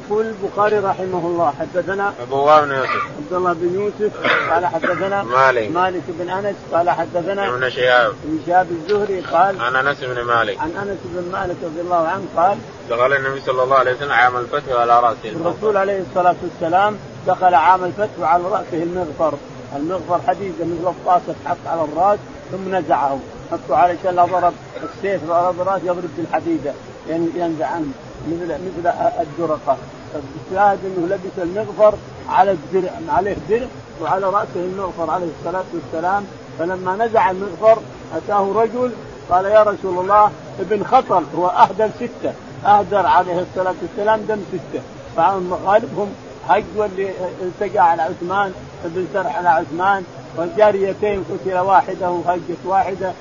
يقول 0.08 0.26
البخاري 0.26 0.78
رحمه 0.78 1.26
الله 1.26 1.54
حدثنا 1.60 2.14
الله 2.32 2.60
بن 2.60 2.70
يوسف. 2.70 3.02
عبد 3.18 3.32
الله 3.32 3.52
بن 3.52 3.80
يوسف 3.80 4.12
قال 4.50 4.66
حدثنا 4.66 5.22
مالك. 5.22 5.70
مالك 5.70 6.02
بن 6.08 6.30
أنس 6.30 6.56
قال 6.72 6.90
حدثنا 6.90 7.48
ابن 7.48 7.70
شهاب. 7.70 8.12
ابن 8.24 8.38
شهاب 8.46 8.66
الزهري 8.70 9.20
قال 9.20 9.60
عن 9.60 9.76
أنس 9.76 10.00
بن 10.00 10.22
مالك. 10.22 10.58
عن 10.60 10.70
أنس 10.70 10.98
بن 11.04 11.32
مالك 11.32 11.56
رضي 11.64 11.80
الله 11.80 12.08
عنه 12.08 12.24
قال 12.36 12.58
دخل 12.90 13.12
النبي 13.12 13.40
صلى 13.40 13.62
الله 13.62 13.76
عليه 13.76 13.94
وسلم 13.94 14.12
عام 14.12 14.36
الفتح 14.36 14.76
على 14.76 15.00
راسه 15.00 15.28
الرسول 15.28 15.76
عليه 15.76 16.00
الصلاة 16.00 16.36
والسلام 16.42 16.98
دخل 17.26 17.54
عام 17.54 17.84
الفتح 17.84 18.10
وعلى 18.20 18.44
رأسه 18.44 18.82
المغفر. 18.82 19.34
المغفر 19.76 20.20
حديده 20.28 20.64
مثل 20.64 20.88
الطاسه 20.88 21.34
تحط 21.44 21.56
على 21.66 21.84
الراس 21.84 22.18
ثم 22.52 22.74
نزعه. 22.74 23.18
حطوا 23.52 23.76
علشان 23.76 24.14
لا 24.14 24.24
ضرب 24.24 24.52
السيف 24.82 25.30
على 25.30 25.50
الراس 25.50 25.80
يضرب 25.84 26.10
بالحديدة. 26.16 26.72
ينزع 27.08 27.66
عنه. 27.66 27.92
مثل 28.28 28.46
مثل 28.46 28.86
الدرقة. 29.20 29.76
الشاهد 30.14 30.78
إنه 30.84 31.06
لبس 31.06 31.38
المغفر 31.38 31.94
على 32.28 32.50
الدرع 32.50 32.90
عليه 33.08 33.36
درع 33.48 33.66
وعلى 34.02 34.26
رأسه 34.26 34.56
المغفر 34.56 35.10
عليه 35.10 35.26
الصلاة 35.38 35.64
والسلام. 35.74 36.24
فلما 36.58 36.96
نزع 36.96 37.30
المغفر 37.30 37.78
أتاه 38.16 38.52
رجل 38.54 38.92
قال 39.30 39.44
يا 39.44 39.62
رسول 39.62 39.98
الله 39.98 40.30
ابن 40.60 40.84
خطل 40.84 41.24
هو 41.36 41.46
أهدر 41.46 41.88
ستة. 41.96 42.32
أهدر 42.66 43.06
عليه 43.06 43.38
الصلاة 43.40 43.74
والسلام 43.82 44.20
دم 44.20 44.40
ستة. 44.52 44.82
فغالبهم 45.16 46.14
هج 46.48 46.64
واللي 46.76 47.10
التقى 47.42 47.90
على 47.90 48.02
عثمان 48.02 48.52
ابن 48.84 49.06
سرح 49.12 49.36
على 49.36 49.48
عثمان 49.48 50.04
والجاريتين 50.36 51.24
قتل 51.24 51.58
واحدة 51.58 52.10
وهجت 52.10 52.58
واحدة. 52.64 53.12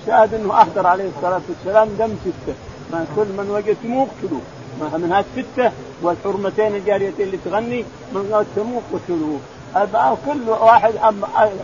الشاهد 0.00 0.34
إنه 0.34 0.60
أهدر 0.60 0.86
عليه 0.86 1.10
الصلاة 1.16 1.40
والسلام 1.48 1.88
دم 1.98 2.16
سته 2.24 2.54
ما 2.92 3.06
كل 3.16 3.26
من 3.38 3.50
وجدتموه 3.50 4.06
اقتلوه 4.06 4.40
من 4.80 5.12
هالسته 5.12 5.72
والحرمتين 6.02 6.74
الجاريتين 6.74 7.26
اللي 7.26 7.38
تغني 7.44 7.84
من 8.14 8.44
قتلوه. 8.92 9.40
قتلوه 9.74 10.18
كل 10.26 10.48
واحد 10.48 10.92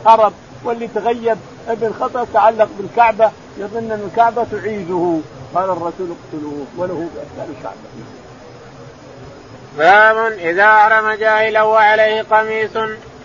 هرب 0.06 0.32
واللي 0.64 0.88
تغيب 0.88 1.38
ابن 1.68 1.92
خطر 2.00 2.26
تعلق 2.34 2.68
بالكعبة 2.78 3.30
يظن 3.58 3.90
إن 3.90 4.08
الكعبة 4.10 4.44
تعيده. 4.52 5.18
قال 5.54 5.64
الرسول 5.64 6.08
اقتلوه 6.16 6.64
وله 6.78 7.08
الكعبة. 7.36 7.76
باب 9.78 10.32
إذا 10.38 10.64
احرم 10.64 11.10
جاهلا 11.10 11.62
وعليه 11.62 12.22
قميص. 12.22 12.76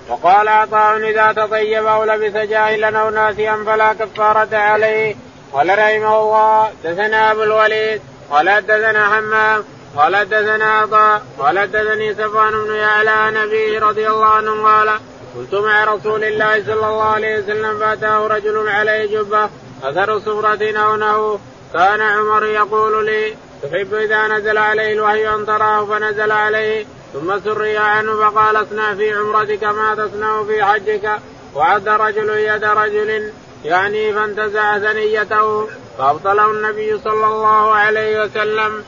وقال 0.09 0.47
عطاء 0.47 0.97
إذا 0.97 1.31
تطيب 1.31 1.85
أو 1.85 2.03
لبس 2.03 2.33
جاهلا 2.33 2.99
أو 3.01 3.09
ناسيا 3.09 3.63
فلا 3.65 3.93
كفارة 3.93 4.57
عليه. 4.57 5.15
قال 5.53 5.69
رحمه 5.69 6.19
الله 6.21 6.71
دثنا 6.83 7.31
أبو 7.31 7.43
الوليد 7.43 8.01
قال 8.31 8.49
حدثنا 8.49 9.09
حمام 9.09 9.63
قال 9.97 10.15
حدثنا 10.15 10.65
عطاء 10.79 11.21
قال 11.39 11.59
حدثني 11.59 12.13
سفان 12.13 12.51
بن 12.51 12.75
يعلى 12.75 13.09
عن 13.09 13.37
أبيه 13.37 13.79
رضي 13.79 14.07
الله 14.07 14.25
عنه 14.25 14.63
قال 14.63 14.99
كنت 15.35 15.53
مع 15.53 15.83
رسول 15.83 16.23
الله 16.23 16.63
صلى 16.63 16.73
الله 16.73 17.03
عليه 17.03 17.39
وسلم 17.39 17.79
فأتاه 17.79 18.27
رجل 18.27 18.69
عليه 18.69 19.05
جبة 19.05 19.49
أثر 19.83 20.19
صفرة 20.19 20.79
أو 20.79 20.95
نهو 20.95 21.37
كان 21.73 22.01
عمر 22.01 22.45
يقول 22.45 23.05
لي 23.05 23.35
تحب 23.63 23.93
إذا 23.93 24.27
نزل 24.27 24.57
عليه 24.57 24.93
الوحي 24.93 25.35
أن 25.35 25.45
تراه 25.45 25.85
فنزل 25.85 26.31
عليه 26.31 26.85
ثم 27.13 27.39
سري 27.39 27.77
عنه 27.77 28.15
فقال 28.15 28.55
اصنع 28.55 28.95
في 28.95 29.13
عمرتك 29.13 29.63
ما 29.63 29.95
تصنع 29.95 30.43
في 30.43 30.63
حجك 30.63 31.19
وعد 31.55 31.87
رجل 31.87 32.29
يد 32.29 32.63
رجل 32.63 33.31
يعني 33.65 34.13
فانتزع 34.13 34.79
ثنيته 34.79 35.67
فأبطله 35.97 36.51
النبي 36.51 36.99
صلى 36.99 37.27
الله 37.27 37.75
عليه 37.75 38.23
وسلم. 38.23 38.83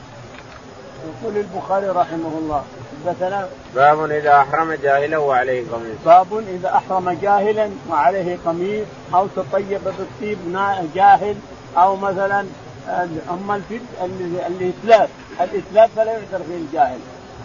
يقول 1.06 1.36
البخاري 1.36 1.88
رحمه 1.88 2.38
الله 2.38 2.64
حدثنا 3.06 3.48
باب 3.74 4.10
إذا 4.10 4.36
أحرم 4.36 4.72
جاهلا 4.72 5.18
وعليه 5.18 5.64
قميص. 5.72 5.96
باب 6.04 6.44
إذا 6.48 6.68
أحرم 6.68 7.10
جاهلا 7.22 7.70
وعليه 7.90 8.38
قميص 8.46 8.86
أو 9.14 9.26
تطيب 9.36 9.80
بالطيب 9.84 10.38
جاهل 10.94 11.36
أو 11.76 11.96
مثلا 11.96 12.46
أما 13.30 13.56
الفد 13.56 13.80
الاتلاف 14.46 15.10
الاتلاف 15.40 15.90
فلا 15.96 16.12
يعذر 16.12 16.44
فيه 16.48 16.56
الجاهل. 16.56 16.98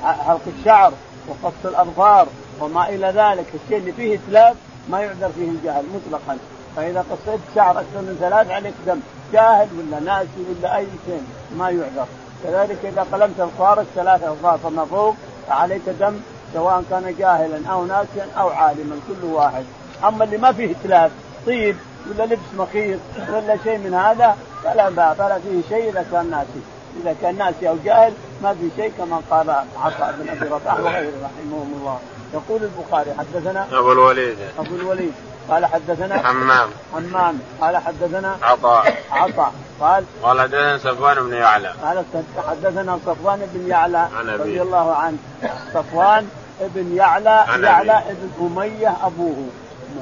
حلق 0.03 0.41
الشعر 0.59 0.93
وقص 1.27 1.53
الاظفار 1.65 2.27
وما 2.59 2.89
إلى 2.89 3.07
ذلك. 3.07 3.45
الشيء 3.63 3.77
اللي 3.77 3.91
فيه 3.91 4.15
اتلاف 4.15 4.55
ما 4.89 5.01
يعذر 5.01 5.29
فيه 5.35 5.49
الجاهل 5.49 5.83
مطلقا. 5.95 6.37
فإذا 6.75 7.05
قصيت 7.11 7.39
شعر 7.55 7.71
أكثر 7.71 8.01
من 8.01 8.17
ثلاث 8.19 8.51
عليك 8.51 8.73
دم. 8.87 8.99
جاهل 9.33 9.67
ولا 9.77 9.99
ناسي 9.99 10.29
ولا 10.49 10.77
أي 10.77 10.87
شيء 11.05 11.23
ما 11.57 11.69
يعذر 11.69 12.05
كذلك 12.43 12.77
إذا 12.83 13.05
قلمت 13.11 13.39
الفارس 13.39 13.85
ثلاثة 13.95 14.31
اظفار 14.31 14.57
فما 14.57 14.85
فوق 14.85 15.15
فعليك 15.47 15.89
دم 15.99 16.19
سواء 16.53 16.83
كان 16.89 17.15
جاهلا 17.19 17.67
أو 17.71 17.85
ناسيا 17.85 18.27
أو 18.37 18.49
عالما 18.49 18.95
كل 19.07 19.25
واحد. 19.25 19.65
أما 20.03 20.23
اللي 20.23 20.37
ما 20.37 20.51
فيه 20.51 20.71
اتلاف 20.71 21.11
طيب 21.45 21.75
ولا 22.09 22.23
لبس 22.23 22.39
مخيط 22.57 22.99
ولا 23.29 23.57
شيء 23.63 23.77
من 23.77 23.93
هذا 23.93 24.37
فلا 24.63 24.89
بأس 24.89 25.17
فلا 25.17 25.39
فيه 25.39 25.61
شيء 25.69 25.89
إذا 25.89 26.05
كان 26.11 26.29
ناسي. 26.29 26.61
إذا 27.03 27.15
كان 27.21 27.37
ناسي 27.37 27.69
أو 27.69 27.75
جاهل 27.85 28.13
ما 28.43 28.53
في 28.53 28.69
شيء 28.75 28.91
كما 28.97 29.21
قال 29.29 29.49
عطاء 29.83 30.15
بن 30.19 30.29
أبي 30.29 30.49
رباح 30.49 30.79
وغيره 30.79 31.13
رحمهم 31.23 31.73
الله. 31.79 31.99
يقول 32.33 32.61
البخاري 32.63 33.13
حدثنا 33.19 33.67
أبو 33.71 33.91
الوليد. 33.91 34.37
أبو 34.59 34.75
الوليد. 34.75 35.13
قال 35.49 35.65
حدثنا 35.65 36.17
حمام. 36.17 36.69
حمام. 36.93 37.39
قال 37.61 37.77
حدثنا 37.77 38.37
عطاء. 38.41 38.97
عطاء. 39.11 39.53
قال 39.81 40.03
قال 40.23 40.41
حدثنا 40.41 40.77
صفوان 40.77 41.15
بن 41.15 41.33
يعلى. 41.33 41.73
قال 41.83 42.03
حدثنا 42.47 42.99
صفوان 43.05 43.49
بن 43.53 43.69
يعلى 43.69 44.07
رضي 44.39 44.61
الله 44.61 44.95
عنه. 44.95 45.17
صفوان 45.73 46.29
بن 46.61 46.95
يعلى 46.95 47.45
يعلى 47.63 48.03
بن 48.09 48.45
أمية 48.45 48.93
أبوه. 49.03 49.47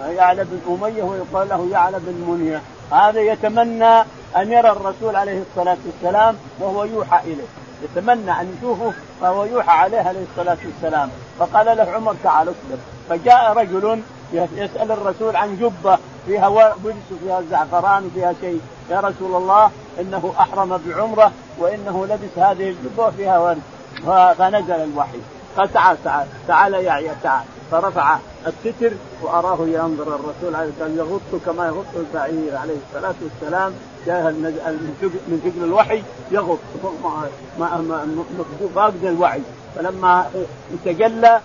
يعلى 0.08 0.44
بن 0.44 0.60
أمية 0.68 1.04
ويقال 1.04 1.50
له 1.50 1.68
يعلى 1.72 2.00
بن 2.00 2.32
منيه 2.32 2.62
هذا 2.92 3.22
يتمنى 3.22 4.00
أن 4.38 4.52
يرى 4.52 4.70
الرسول 4.70 5.16
عليه 5.16 5.42
الصلاة 5.42 5.78
والسلام 5.86 6.36
وهو 6.60 6.84
يوحى 6.84 7.20
إليه. 7.24 7.48
يتمنى 7.84 8.32
أن 8.32 8.56
يشوفه 8.58 8.94
وهو 9.22 9.46
يوحى 9.46 9.72
عليه 9.72 10.00
عليه 10.00 10.24
الصلاة 10.32 10.58
والسلام. 10.66 11.10
فقال 11.40 11.78
له 11.78 11.92
عمر 11.92 12.16
تعال 12.24 12.48
اصبر. 12.48 12.78
فجاء 13.10 13.54
رجل 13.54 14.02
يسأل 14.34 14.92
الرسول 14.92 15.36
عن 15.36 15.58
جبة. 15.58 15.98
فيها 16.26 16.48
ورد 16.48 16.96
وفيها 17.12 17.42
زعفران 17.52 18.06
وفيها 18.06 18.34
شيء. 18.42 18.62
يا 18.90 19.00
رسول 19.00 19.36
الله 19.36 19.72
إنه 20.00 20.34
أحرم 20.40 20.82
بعمرة 20.88 21.32
وإنه 21.60 22.06
لبس 22.06 22.38
هذه 22.38 22.70
الجبة 22.70 23.08
وفيها 23.08 23.40
ورد. 23.40 23.62
فنزل 24.38 24.74
الوحي. 24.74 25.20
قال 25.58 25.74
تعال 25.74 26.04
تعال 26.04 26.28
تعال 26.48 26.74
يا 26.74 27.16
تعال. 27.24 27.46
فرفع 27.72 28.18
الستر 28.48 28.92
وأراه 29.22 29.58
ينظر 29.62 30.16
الرسول 30.16 30.56
عليه 30.56 30.70
الصلاة 30.70 30.90
يغط 30.98 31.42
كما 31.46 31.68
يغط 31.68 31.86
البعير 31.96 32.56
عليه 32.58 32.76
الصلاة 32.88 33.14
والسلام. 33.22 33.74
جاء 34.06 34.32
من 34.32 35.42
ثقل 35.44 35.64
الوحي 35.64 36.04
يغط 36.32 36.60
فاقد 38.76 39.06
الوعي 39.06 39.42
فلما 39.76 40.26
تجلى 40.86 41.42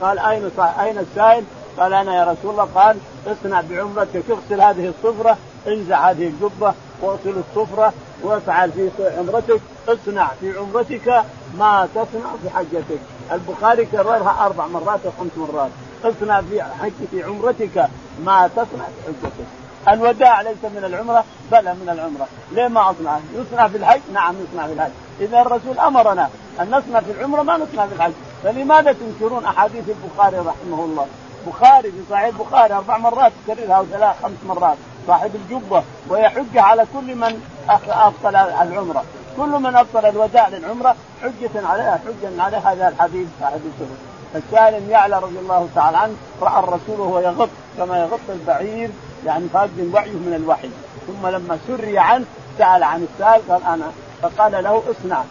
قال 0.00 0.18
أين 0.18 0.50
أين 0.58 0.98
السائل؟ 0.98 1.44
قال 1.78 1.92
أنا 1.92 2.16
يا 2.16 2.24
رسول 2.24 2.50
الله. 2.50 2.68
قال 2.74 2.96
اصنع 3.26 3.62
بعمرتك 3.70 4.22
اغسل 4.30 4.60
هذه 4.60 4.88
الصفرة. 4.88 5.36
انزع 5.68 6.10
هذه 6.10 6.26
الجبة 6.26 6.74
واغسل 7.02 7.34
الصفره 7.48 7.92
وافعل 8.22 8.72
في 8.72 8.90
عمرتك 9.18 9.60
اصنع 9.88 10.28
في 10.40 10.58
عمرتك 10.58 11.24
ما 11.58 11.88
تصنع 11.94 12.30
في 12.42 12.50
حجتك. 12.50 13.00
البخاري 13.32 13.84
كررها 13.84 14.46
أربع 14.46 14.66
مرات 14.66 15.00
أو 15.06 15.10
خمس 15.18 15.30
مرات. 15.36 15.70
اصنع 16.04 16.40
في 16.40 16.62
حج 16.62 16.92
في 17.10 17.22
عمرتك 17.22 17.88
ما 18.24 18.48
تصنع 18.48 18.84
في 18.84 19.06
حجتك. 19.06 19.46
الوداع 19.88 20.40
ليس 20.40 20.64
من 20.64 20.84
العمرة 20.84 21.24
بلى 21.52 21.74
من 21.74 21.88
العمرة. 21.88 22.26
ليه 22.52 22.68
ما 22.68 22.90
أصنع؟ 22.90 23.18
يصنع 23.34 23.68
في 23.68 23.76
الحج؟ 23.76 24.00
نعم 24.12 24.34
يصنع 24.44 24.66
في 24.66 24.72
الحج. 24.72 24.90
إذا 25.20 25.40
الرسول 25.40 25.78
أمرنا 25.78 26.30
أن 26.60 26.70
نصنع 26.70 27.00
في 27.00 27.10
العمرة 27.10 27.42
ما 27.42 27.56
نصنع 27.56 27.86
في 27.86 27.94
الحج. 27.94 28.12
فلماذا 28.42 28.92
تنكرون 28.92 29.44
أحاديث 29.44 29.84
البخاري 29.88 30.38
رحمه 30.38 30.84
الله؟ 30.84 31.06
بخاري 31.46 31.90
في 31.90 31.98
صحيح 32.10 32.24
البخاري 32.24 32.74
أربع 32.74 32.98
مرات 32.98 33.32
يكررها 33.48 33.74
أو 33.74 33.84
ثلاث 33.84 34.22
خمس 34.22 34.38
مرات. 34.46 34.76
صاحب 35.06 35.30
الجبة 35.34 35.82
ويحج 36.08 36.58
على 36.58 36.86
كل 36.94 37.14
من 37.14 37.42
أبطل 37.88 38.36
العمرة. 38.36 39.04
كل 39.36 39.48
من 39.48 39.76
أبطل 39.76 40.06
الوداع 40.06 40.48
للعمرة 40.48 40.96
حجة 41.22 41.66
عليها 41.66 42.00
حجة 42.06 42.42
على 42.42 42.56
هذا 42.56 42.88
الحديث 42.88 43.28
صاحب 43.40 43.60
السنة 43.74 43.96
السالم 44.34 44.90
يعلى 44.90 45.18
رضي 45.18 45.38
الله 45.38 45.68
تعالى 45.74 45.96
عنه 45.96 46.14
رأى 46.42 46.58
الرسول 46.58 47.00
وهو 47.00 47.18
يغط 47.18 47.48
كما 47.78 47.98
يغط 47.98 48.20
البعير 48.28 48.90
يعني 49.26 49.48
فاقد 49.48 49.90
وعيه 49.94 50.10
من 50.12 50.34
الوحي. 50.36 50.70
ثم 51.06 51.26
لما 51.26 51.58
سري 51.66 51.98
عنه 51.98 52.24
سأل 52.58 52.82
عن 52.82 53.06
السائل 53.12 53.42
قال 53.48 53.64
أنا 53.64 53.92
فقال 54.22 54.64
له 54.64 54.82
اصنع 54.90 55.22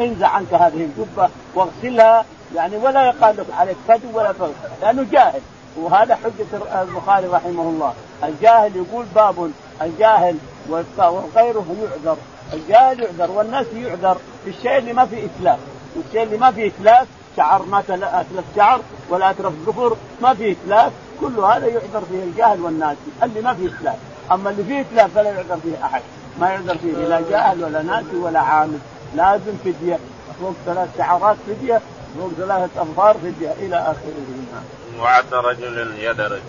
انزع 0.00 0.28
عنك 0.28 0.54
هذه 0.54 0.84
الجبة 0.84 1.28
واغسلها 1.54 2.24
يعني 2.54 2.76
ولا 2.76 3.06
يقال 3.06 3.36
لك 3.36 3.46
عليك 3.58 3.76
فدو 3.88 4.18
ولا 4.18 4.32
فدو 4.32 4.52
لأنه 4.82 5.06
جاهل. 5.12 5.40
وهذا 5.76 6.14
حجة 6.14 6.82
البخاري 6.82 7.26
رحمه 7.26 7.62
الله. 7.62 7.92
الجاهل 8.24 8.76
يقول 8.76 9.06
باب 9.14 9.50
الجاهل 9.82 10.36
وغيره 10.68 11.66
يعذر 11.82 12.16
الجاهل 12.52 13.00
يعذر 13.02 13.30
والناس 13.30 13.66
يعذر 13.74 14.16
في 14.44 14.50
الشيء 14.50 14.78
اللي 14.78 14.92
ما 14.92 15.06
فيه 15.06 15.26
إتلاف. 15.26 15.58
الشيء 16.06 16.22
اللي 16.22 16.36
ما 16.36 16.50
فيه 16.50 16.66
إتلاف 16.68 17.08
شعر 17.36 17.62
ما 17.62 17.78
أتلف 17.88 18.44
شعر 18.56 18.80
ولا 19.10 19.30
أتلف 19.30 19.52
قفر 19.66 19.96
ما 20.22 20.34
فيه 20.34 20.52
إتلاف. 20.52 20.92
كل 21.20 21.38
هذا 21.40 21.66
يعذر 21.66 22.02
فيه 22.10 22.22
الجاهل 22.22 22.60
والناس 22.60 22.96
اللي 23.22 23.40
ما 23.40 23.54
فيه 23.54 23.68
إتلاف. 23.68 23.96
أما 24.32 24.50
اللي 24.50 24.64
فيه 24.64 24.80
إتلاف 24.80 25.14
فلا 25.14 25.30
يعذر 25.30 25.56
فيه 25.62 25.84
أحد. 25.84 26.02
ما 26.40 26.50
يعذر 26.50 26.78
فيه 26.78 26.92
لا 26.92 27.20
جاهل 27.30 27.64
ولا 27.64 27.82
ناسي 27.82 28.16
ولا 28.16 28.40
عامل. 28.40 28.78
لازم 29.16 29.52
فدية. 29.64 29.98
فوق 30.40 30.54
ثلاث 30.66 30.88
شعرات 30.98 31.36
فدية 31.46 31.80
فوق 32.18 32.30
ثلاثة 32.36 32.82
أظفار 32.82 33.16
فدية 33.22 33.52
إلى 33.52 33.76
آخره 33.76 34.26
وعض 35.00 35.34
رجل 35.34 35.94
يد 35.98 36.20
رجل. 36.20 36.40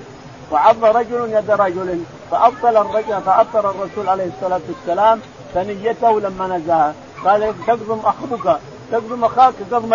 وعض 0.51 0.85
رجل 0.85 1.33
يد 1.33 1.51
رجل. 1.51 2.03
فأبطل 2.31 2.77
الرجل 2.77 3.21
فأبطل 3.21 3.59
الرسول 3.59 4.09
عليه 4.09 4.29
الصلاة 4.37 4.61
والسلام 4.67 5.19
ثنيته 5.53 6.19
لما 6.19 6.47
نزاها 6.57 6.93
قال 7.25 7.53
تقضم 7.67 7.99
أخوك 8.05 8.57
تقضم 8.91 9.23
أخاك. 9.23 9.53
قضم 9.71 9.93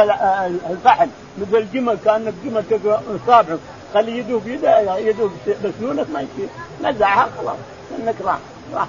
الفحل. 0.70 1.08
مثل 1.38 1.56
الجمل 1.56 1.98
كأنك 2.04 2.34
جمل 2.44 2.64
تقضم 2.70 2.98
أصابعك 3.24 3.58
خلي 3.94 4.18
يده 4.18 4.38
بيده 4.38 4.96
يده 4.98 5.28
بسنونك 5.64 6.06
ما 6.10 6.20
يصير. 6.20 6.48
نزعها 6.82 7.28
خلاص 7.38 7.56
إنك 7.98 8.14
راح 8.24 8.38
راح 8.74 8.86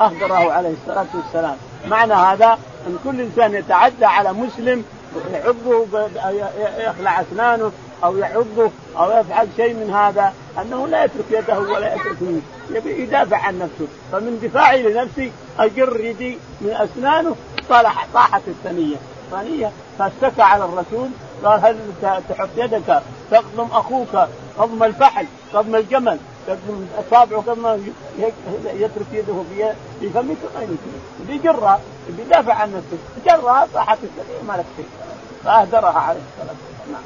أهدره 0.00 0.52
عليه 0.52 0.74
الصلاة 0.82 1.06
والسلام. 1.14 1.56
معنى 1.88 2.14
هذا 2.14 2.58
أن 2.86 2.98
كل 3.04 3.20
إنسان 3.20 3.54
يتعدى 3.54 4.04
على 4.04 4.32
مسلم 4.32 4.84
يعضه 5.32 5.86
يخلع 6.78 7.20
أسنانه 7.20 7.72
أو 8.04 8.16
يعضه 8.16 8.70
أو 8.96 9.10
يفعل 9.10 9.48
شيء 9.56 9.74
من 9.74 9.90
هذا 9.90 10.32
أنه 10.60 10.88
لا 10.88 11.04
يترك 11.04 11.24
يده 11.30 11.58
ولا 11.58 11.94
يترك 11.94 12.22
منه 12.22 12.40
يبي 12.70 13.02
يدافع 13.02 13.36
عن 13.36 13.58
نفسه. 13.58 13.86
فمن 14.12 14.40
دفاعي 14.42 14.82
لنفسي 14.82 15.32
أجر 15.58 16.00
يدي 16.00 16.38
من 16.60 16.70
أسنانه 16.70 17.36
صالح 17.68 18.06
طاحت 18.14 18.42
الثنية. 18.48 18.96
ثانية 19.30 19.70
فاشتكى 19.98 20.42
على 20.42 20.64
الرسول 20.64 21.08
قال 21.44 21.60
هل 21.64 21.78
تحط 22.28 22.48
يدك؟ 22.56 23.02
تقضم 23.30 23.68
أخوك 23.72 24.16
قضم 24.58 24.82
الفحل 24.82 25.26
قضم 25.54 25.76
الجمل 25.76 26.18
تقضم 26.46 26.86
أصابعه 26.98 27.42
كما 27.42 27.80
يترك 28.74 29.06
يده 29.12 29.44
في 30.00 30.10
فمك 30.10 30.36
ما 30.54 30.62
يمكن 30.62 30.76
بيجرها 31.28 31.80
بيدافع 32.08 32.54
عن 32.54 32.68
نفسه. 32.68 32.98
جرها 33.26 33.68
طاحت 33.74 33.98
الثنية 34.02 34.42
ما 34.48 34.52
لك 34.52 34.64
شيء. 34.76 34.86
فاهدرها 35.44 35.98
عليه 35.98 36.20
الصلاة 36.20 36.56
والسلام. 36.68 37.02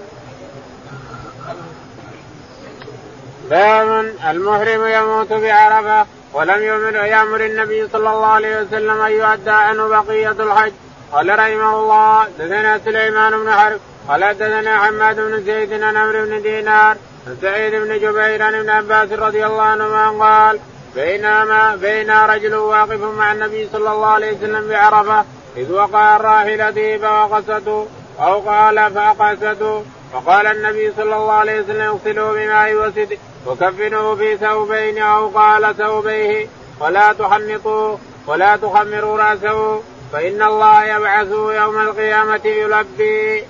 باب 3.51 4.15
المحرم 4.31 4.87
يموت 4.87 5.33
بعرفة 5.33 6.07
ولم 6.33 6.63
يمر 6.63 6.95
يأمر 6.95 7.41
النبي 7.45 7.89
صلى 7.89 8.11
الله 8.11 8.27
عليه 8.27 8.61
وسلم 8.61 9.01
أن 9.01 9.13
يؤدى 9.13 9.51
عنه 9.51 9.89
بقية 9.89 10.31
الحج 10.31 10.73
قال 11.13 11.39
رحمه 11.39 11.81
الله 11.81 12.25
دثنا 12.39 12.79
سليمان 12.85 13.33
بن 13.33 13.51
حرب 13.53 13.81
قال 14.09 14.35
دثنا 14.39 14.79
حماد 14.79 15.17
بن 15.17 15.45
زيد 15.45 15.83
عن 15.83 15.97
عمرو 15.97 16.27
بن 16.27 16.43
دينار 16.43 16.97
سعيد 17.43 17.75
بن 17.75 17.99
جبير 17.99 18.43
عن 18.43 18.55
ابن 18.55 18.71
عباس 18.71 19.13
رضي 19.13 19.47
الله 19.47 19.63
عنهما 19.63 20.11
قال 20.11 20.61
بينما 20.95 21.77
بين 21.77 22.11
رجل 22.11 22.55
واقف 22.55 23.01
مع 23.19 23.33
النبي 23.33 23.69
صلى 23.73 23.93
الله 23.93 24.07
عليه 24.07 24.37
وسلم 24.37 24.69
بعرفة 24.69 25.25
إذ 25.57 25.73
وقع 25.73 26.17
الراحلة 26.17 26.99
فوقسته 26.99 27.87
أو 28.21 28.41
قال 28.41 28.93
فاقسته 28.95 29.83
فقال 30.13 30.47
النبي 30.47 30.93
صلى 30.97 31.17
الله 31.17 31.33
عليه 31.33 31.61
وسلم 31.61 31.81
اغسلوا 31.81 32.33
بماء 32.33 32.75
وسد 32.75 33.19
وكفنوا 33.47 34.15
في 34.15 34.37
ثوبين 34.37 34.99
أو 34.99 35.29
قال 35.29 35.77
ثوبيه. 35.77 36.47
ولا 36.81 37.13
تحنطوا 37.13 37.97
ولا 38.27 38.57
تخمروا 38.57 39.19
رأسه. 39.19 39.81
فإن 40.13 40.43
الله 40.43 40.85
يبعثه 40.85 41.55
يوم 41.55 41.81
القيامة 41.81 42.47
يلبي. 42.47 43.45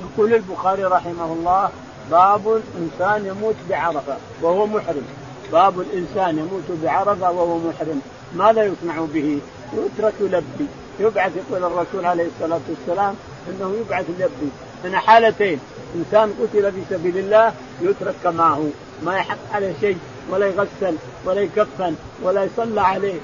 يقول 0.00 0.34
البخاري 0.34 0.84
رحمه 0.84 1.32
الله 1.32 1.70
باب 2.10 2.62
الإنسان 2.62 3.26
يموت 3.26 3.56
بعرفة 3.70 4.16
وهو 4.42 4.66
محرم. 4.66 5.06
باب 5.52 5.80
الإنسان 5.80 6.38
يموت 6.38 6.78
بعرفة 6.82 7.30
وهو 7.30 7.58
محرم. 7.58 8.02
ماذا 8.34 8.64
يصنع 8.64 9.06
به؟ 9.14 9.40
يترك 9.72 10.14
يلبي 10.20 10.66
يبعث 11.00 11.32
يقول 11.36 11.64
الرسول 11.64 12.06
عليه 12.06 12.26
الصلاة 12.26 12.60
والسلام 12.68 13.14
إنه 13.50 13.74
يبعث 13.80 14.04
يلبي 14.08 14.50
من 14.84 14.96
حالتين 14.96 15.60
إنسان 15.94 16.34
قتل 16.40 16.72
في 16.72 16.80
سبيل 16.90 17.18
الله 17.18 17.52
يترك 17.82 18.14
كما 18.24 18.48
هو. 18.48 18.64
ما 19.02 19.16
يحق 19.16 19.38
عليه 19.52 19.72
شيء 19.80 19.98
ولا 20.30 20.46
يغسل 20.46 20.96
ولا 21.24 21.40
يكفن 21.40 21.94
ولا 22.22 22.44
يصلى 22.44 22.80
عليه. 22.80 23.14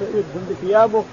يدفن 0.00 0.46
بثيابه 0.50 1.04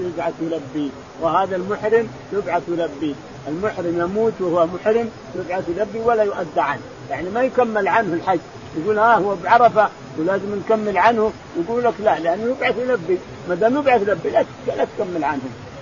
يبعث 0.00 0.34
يلبي 0.40 0.90
وهذا 1.20 1.56
المحرم 1.56 2.08
يبعث 2.32 2.62
يلبي 2.68 3.14
المحرم 3.48 4.00
يموت 4.00 4.32
وهو 4.40 4.66
محرم 4.66 5.10
يبعث 5.34 5.68
يلبي 5.68 6.00
ولا 6.00 6.22
يؤدى 6.22 6.60
عنه. 6.60 6.80
يعني 7.10 7.30
ما 7.30 7.42
يكمل 7.42 7.88
عنه 7.88 8.14
الحج. 8.14 8.38
يقول 8.76 8.98
ها 8.98 9.14
هو 9.14 9.34
بعرفة. 9.44 9.88
ولازم 10.18 10.54
نكمل 10.54 10.98
عنه. 10.98 11.32
يقول 11.56 11.84
لك 11.84 11.94
لا 12.00 12.18
لأنه 12.18 12.56
يبعث 12.56 12.78
يلبي 12.78 13.18
ما 13.48 13.54
دام 13.54 13.76
يبعث 13.76 14.02
يلبي 14.02 14.30
لا 14.66 14.86
تكمل 14.96 15.24
عنه. 15.24 15.40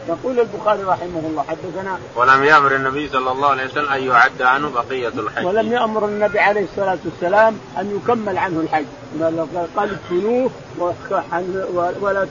يقول 0.09 0.41
البخاري 0.41 0.83
رحمه 0.83 1.23
الله 1.27 1.43
حدثنا 1.43 1.99
ولم 2.17 2.45
يأمر 2.45 2.75
النبي 2.75 3.09
صلا 3.09 3.33
الله 3.33 3.49
عليه 3.49 3.65
وسلم 3.65 3.89
أن 3.89 4.03
يعد 4.03 4.43
عنه 4.43 4.71
بقية 4.71 5.09
الحج. 5.09 5.45
ولم 5.47 5.73
يأمر 5.73 6.05
النبي 6.05 6.39
عليه 6.39 6.65
الصلاة 6.65 6.99
والسلام 7.05 7.59
أن 7.79 7.97
يكمل 7.97 8.39
عنه 8.39 8.61
الحج. 8.61 8.85
قال 9.77 9.91
ادفنوه 9.91 10.51
ولا 12.01 12.27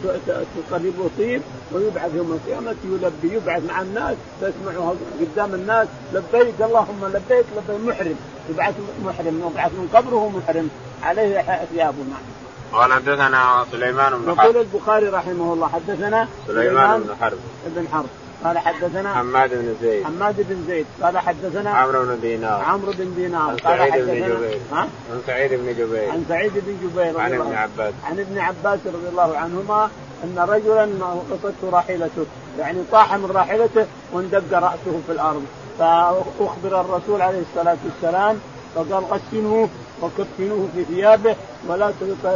تقربوا 0.70 1.10
طيب 1.18 1.42
ويبعث 1.72 2.16
يوم 2.16 2.32
القيامة 2.32 2.76
يلبي 2.84 3.36
يبعث 3.36 3.64
مع 3.64 3.82
الناس 3.82 4.16
فيسمعوا 4.40 4.94
قدام 5.22 5.54
الناس 5.54 5.88
لبيك 6.14 6.62
اللهم 6.62 7.06
لبيك 7.06 7.46
لبيك 7.58 7.80
محرم. 7.86 8.16
يبعث 8.50 8.74
محرم 9.06 9.52
يبعث 9.52 9.72
من 9.72 9.90
قبره 9.94 10.30
محرم. 10.38 10.70
عليه 11.04 11.42
ثيابه. 11.74 11.98
نعم 11.98 12.45
قال 12.74 12.94
حدثنا 12.94 13.66
سليمان 13.72 14.14
بن 14.14 14.36
حرب. 14.38 14.46
يقول 14.46 14.58
البخاري 14.58 15.10
رحمه 15.10 15.54
الله 15.54 15.68
حدثنا 15.68 16.28
سليمان 16.48 17.02
بن 17.02 17.16
حرب. 17.22 17.38
بن 17.76 17.88
حرب. 17.94 18.06
قال 18.44 18.58
حدثنا 18.58 19.14
حماد 19.14 19.50
بن 19.50 19.76
زيد. 19.82 20.06
حماد 20.06 20.36
بن 20.50 20.64
زيد. 20.68 20.86
قال 21.04 21.18
حدثنا 21.18 21.70
عمرو 21.70 22.06
بن 22.06 22.20
دينار. 22.22 22.62
عمرو 22.62 22.92
بن 22.92 23.16
دينار. 23.16 23.50
عن 23.50 23.58
سعيد 23.78 23.94
بن 23.94 24.16
جبير. 24.16 24.60
ها؟ 24.72 24.88
عن 25.12 25.22
سعيد 25.28 25.54
بن 25.54 25.74
جبير. 25.74 26.12
عن 26.12 26.26
سعيد 26.30 26.54
بن 26.56 26.78
جبير 26.84 27.20
عن 27.20 27.34
ابن 27.34 27.54
عباس. 27.54 27.94
عن 28.04 28.20
ابن 28.20 28.38
عباس 28.38 28.80
رضي 28.86 29.08
الله 29.12 29.38
عنهما 29.38 29.90
أن 30.24 30.46
رجلا 30.50 30.90
قصته 31.32 31.70
راحلته. 31.72 32.26
يعني 32.60 32.80
طاح 32.92 33.14
من 33.14 33.32
راحلته 33.32 33.86
واندق 34.14 34.54
رأسه 34.54 35.02
في 35.08 35.12
الأرض. 35.12 35.46
فأخبر 35.80 36.82
الرسول 36.82 37.22
عليه 37.22 37.42
الصلاة 37.42 37.78
والسلام 37.86 38.40
فقال 38.76 39.04
غسلوه 39.04 39.70
وكفنوه 40.02 40.70
في 40.76 40.84
ثيابه 40.84 41.36
ولا 41.68 41.92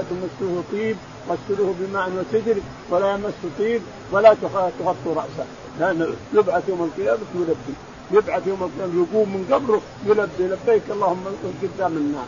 تمسوه 0.09 0.63
طيب 0.71 0.97
غسلوه 1.29 1.75
بماء 1.79 2.09
وسدر 2.09 2.55
ولا 2.89 3.11
يمس 3.13 3.33
طيب 3.59 3.81
ولا 4.11 4.35
تغطوا 4.79 5.15
رأسه. 5.15 5.45
لأنه 5.79 6.07
يبعث 6.33 6.69
يوم 6.69 6.91
القيامة 6.91 7.19
يلبي 7.35 7.73
يبعث 8.11 8.47
يوم 8.47 8.63
القيامة 8.63 9.07
يقوم 9.07 9.29
من 9.29 9.53
قبره 9.53 9.81
يلبي 10.05 10.55
لبيك 10.55 10.83
اللهم 10.89 11.23
قدام 11.63 11.91
الناس. 11.97 12.27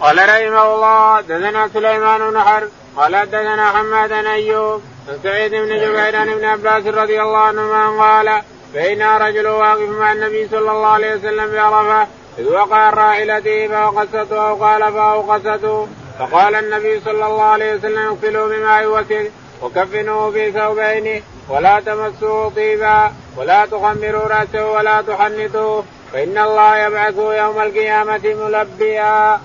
قال 0.00 0.18
رحمه 0.18 0.74
الله 0.74 1.20
دثنا 1.20 1.68
سليمان 1.74 2.30
بن 2.30 2.40
حرب 2.40 2.68
قال 2.96 3.12
دثنا 3.26 3.70
حماد 3.70 4.08
بن 4.08 4.26
أيوب 4.26 4.82
عن 5.08 5.18
سعيد 5.22 5.50
بن 5.50 5.68
جبير 5.68 6.16
عن 6.16 6.28
ابن 6.28 6.44
عباس 6.44 6.86
رضي 6.86 7.22
الله 7.22 7.38
عنهما 7.38 8.02
قال 8.02 8.42
بين 8.74 9.02
رجل 9.02 9.46
واقف 9.46 9.88
مع 9.88 10.12
النبي 10.12 10.48
صلى 10.48 10.70
الله 10.70 10.86
عليه 10.86 11.16
وسلم 11.16 11.52
بعرفه 11.52 12.08
إذ 12.40 12.46
وقع 12.46 12.88
الراحلته 12.88 13.68
فاوقسته 13.68 14.48
أو 14.48 14.64
قال 14.64 14.92
فاوقسته 14.92 15.88
فقال 16.18 16.54
النبي 16.54 17.00
صلى 17.00 17.26
الله 17.26 17.42
عليه 17.42 17.74
وسلم 17.74 17.98
اغسلوا 17.98 18.48
بماء 18.48 18.86
وسل 18.86 19.30
وكفنوه 19.62 20.30
في 20.30 20.52
ثوبين 20.52 21.22
ولا 21.48 21.80
تمسوه 21.80 22.50
طيبا 22.56 23.12
ولا 23.36 23.66
تخمروا 23.66 24.28
رأسه 24.28 24.70
ولا 24.70 25.02
تحنطوه 25.02 25.84
فإن 26.12 26.38
الله 26.38 26.76
يبعثه 26.76 27.34
يوم 27.34 27.60
القيامة 27.60 28.20
ملبيا. 28.24 29.40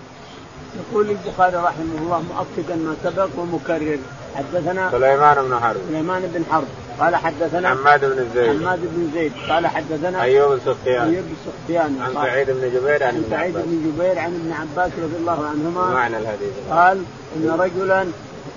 يقول 0.80 1.10
البخاري 1.10 1.56
رحمه 1.56 1.98
الله 2.02 2.24
مؤكدا 2.32 2.76
ما 2.76 2.96
سبق 3.04 3.30
ومكرر 3.38 4.00
حدثنا 4.36 4.92
سليمان 4.92 5.36
بن 5.48 5.60
حرب. 5.60 5.78
سليمان 5.90 6.22
بن 6.34 6.44
حرب. 6.52 6.68
قال 7.00 7.16
حدثنا 7.16 7.70
حماد 7.70 8.06
بن 8.06 8.26
زيد. 8.36 8.62
حماد 8.62 8.80
بن 8.80 9.12
زيد. 9.14 9.32
قال 9.50 9.68
حدثنا 9.68 10.22
أيوب 10.22 10.52
السختياني 10.54 11.16
أيوب 11.16 11.26
السختياني 11.38 12.02
عن 12.02 12.14
سعيد 12.14 12.52
بن 12.52 12.72
جبير 12.74 13.04
عن 13.04 13.16
ابن 13.16 13.24
سعيد 13.30 13.54
بن 13.54 13.92
جبير 13.92 14.20
عن 14.20 14.34
ابن 14.34 14.52
عباس 14.52 14.92
رضي 15.04 15.16
الله 15.20 15.46
عنهما 15.46 15.94
معنى 15.94 16.18
الحديث. 16.18 16.54
قال 16.72 17.04
إن 17.36 17.58
رجلا 17.60 18.06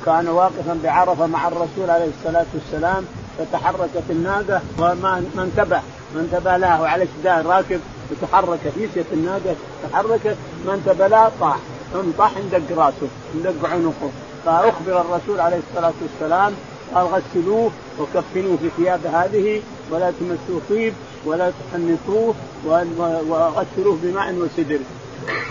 كان 0.07 0.29
واقفا 0.29 0.79
بعرفة 0.85 1.27
مع 1.27 1.49
الرسول 1.49 1.91
عليه 1.91 2.11
الصلاة 2.19 2.47
والسلام 2.55 3.05
فتحركت 3.39 4.11
الناقة 4.11 4.61
وما 4.79 5.23
ما 5.37 5.43
انتبه 5.43 5.81
ما 6.15 6.21
انتبه 6.21 6.57
لها 6.57 6.81
وعلى 6.81 7.07
شداه 7.21 7.43
راكب 7.43 7.81
وتحركت 8.11 8.73
نسيت 8.79 9.07
الناقة 9.13 9.57
تحركت 9.83 10.37
ما 10.67 10.75
انتبه 10.75 11.07
لها 11.07 11.33
طاح. 11.41 11.59
انطح 11.95 12.33
اندق 12.37 12.79
راسه 12.79 13.09
اندق 13.35 13.69
عنقه. 13.69 14.11
فاخبر 14.45 15.01
الرسول 15.01 15.41
عليه 15.41 15.61
الصلاة 15.71 15.93
والسلام 16.03 16.55
قال 16.95 17.07
غسلوه 17.07 17.71
وكفنوه 17.99 18.57
في 18.57 18.69
ثياب 18.77 19.07
هذه 19.07 19.63
ولا 19.91 20.13
تمسوه 20.21 20.61
طيب 20.71 20.95
ولا 21.25 21.51
تحنطوه 21.51 22.35
وغسلوه 23.29 23.99
بماء 24.03 24.35
وسدر. 24.35 24.79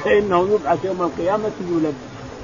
فإنه 0.03 0.49
يبعث 0.53 0.85
يوم 0.85 1.01
القيامة 1.01 1.51
يلبي 1.61 1.93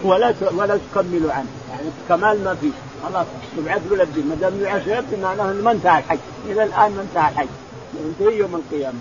ولا 0.04 0.34
ولا 0.52 0.78
تكملوا 0.78 1.34
عنه. 1.34 1.48
يعني 1.72 1.90
كمال 2.10 2.44
ما 2.44 2.56
فيه. 2.56 2.72
خلاص 3.04 3.26
يبعث 3.58 3.82
يلبي 3.92 4.22
ما 4.22 4.36
دام 4.36 4.60
يبعث 4.62 4.88
يلبي 4.88 5.16
معناه 5.22 5.54
ما 5.54 5.72
انتهى 5.72 6.00
الحج. 6.00 6.18
إلى 6.46 6.64
الآن 6.64 6.92
ما 6.92 7.02
انتهى 7.02 7.32
الحج. 7.32 7.48
ينتهي 8.06 8.38
يوم 8.38 8.56
القيامة. 8.56 9.00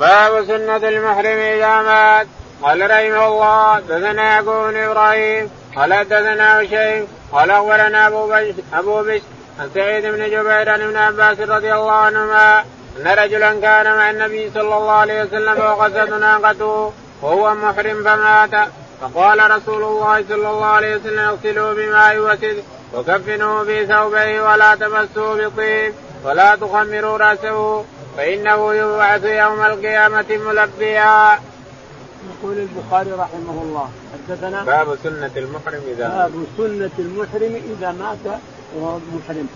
باب 0.00 0.44
سنة 0.44 0.88
المحرم 0.88 1.38
إذا 1.38 1.82
مات. 1.82 2.26
قال 2.62 2.90
رحمه 2.90 3.26
الله 3.26 3.80
دثنا 3.80 4.22
يعقوب 4.22 4.70
بن 4.70 4.76
إبراهيم 4.76 5.50
قال 5.76 6.04
دثنا 6.04 6.60
هشيم 6.60 7.06
قال 7.32 7.50
أخبرنا 7.50 8.06
أبو 8.06 8.26
بش 8.26 8.54
أبو 8.74 9.02
بش 9.02 9.20
عن 9.60 9.70
سعيد 9.74 10.06
بن 10.06 10.24
جبير 10.24 10.70
عن 10.70 10.80
ابن 10.80 10.96
عباس 10.96 11.40
رضي 11.40 11.74
الله 11.74 11.92
عنهما 11.92 12.64
أن 12.96 13.06
رجلا 13.06 13.60
كان 13.60 13.96
مع 13.96 14.10
النبي 14.10 14.50
صلى 14.54 14.76
الله 14.76 14.90
عليه 14.92 15.22
وسلم 15.22 15.58
وقصد 15.58 16.12
ناقته 16.12 16.92
وهو 17.22 17.54
محرم 17.54 18.04
فمات. 18.04 18.68
فقال 19.00 19.50
رسول 19.50 19.82
الله 19.82 20.24
صلى 20.28 20.50
الله 20.50 20.66
عليه 20.66 20.96
وسلم 20.96 21.18
اغسلوا 21.18 21.74
بماء 21.74 22.18
وسد 22.18 22.64
وكفنوه 22.94 23.64
في 23.64 23.86
ثوبه 23.86 24.42
ولا 24.42 24.74
تمسوه 24.74 25.48
بطيب 25.48 25.92
ولا 26.24 26.56
تخمروا 26.56 27.18
رأسه 27.18 27.84
فإنه 28.16 28.74
يبعث 28.74 29.24
يوم 29.24 29.62
القيامة 29.62 30.26
ملبيا. 30.30 31.38
يقول 32.26 32.58
البخاري 32.58 33.12
رحمه 33.12 33.62
الله 33.62 33.88
حدثنا 34.12 34.64
باب 34.64 34.98
سنة 35.04 35.30
المحرم 35.36 35.80
إذا 35.88 36.08
باب 36.08 36.32
سنة 36.58 36.90
المحرم 36.98 37.62
إذا 37.78 37.92
مات 37.92 38.40
وهو 38.76 38.98
محرم 39.14 39.48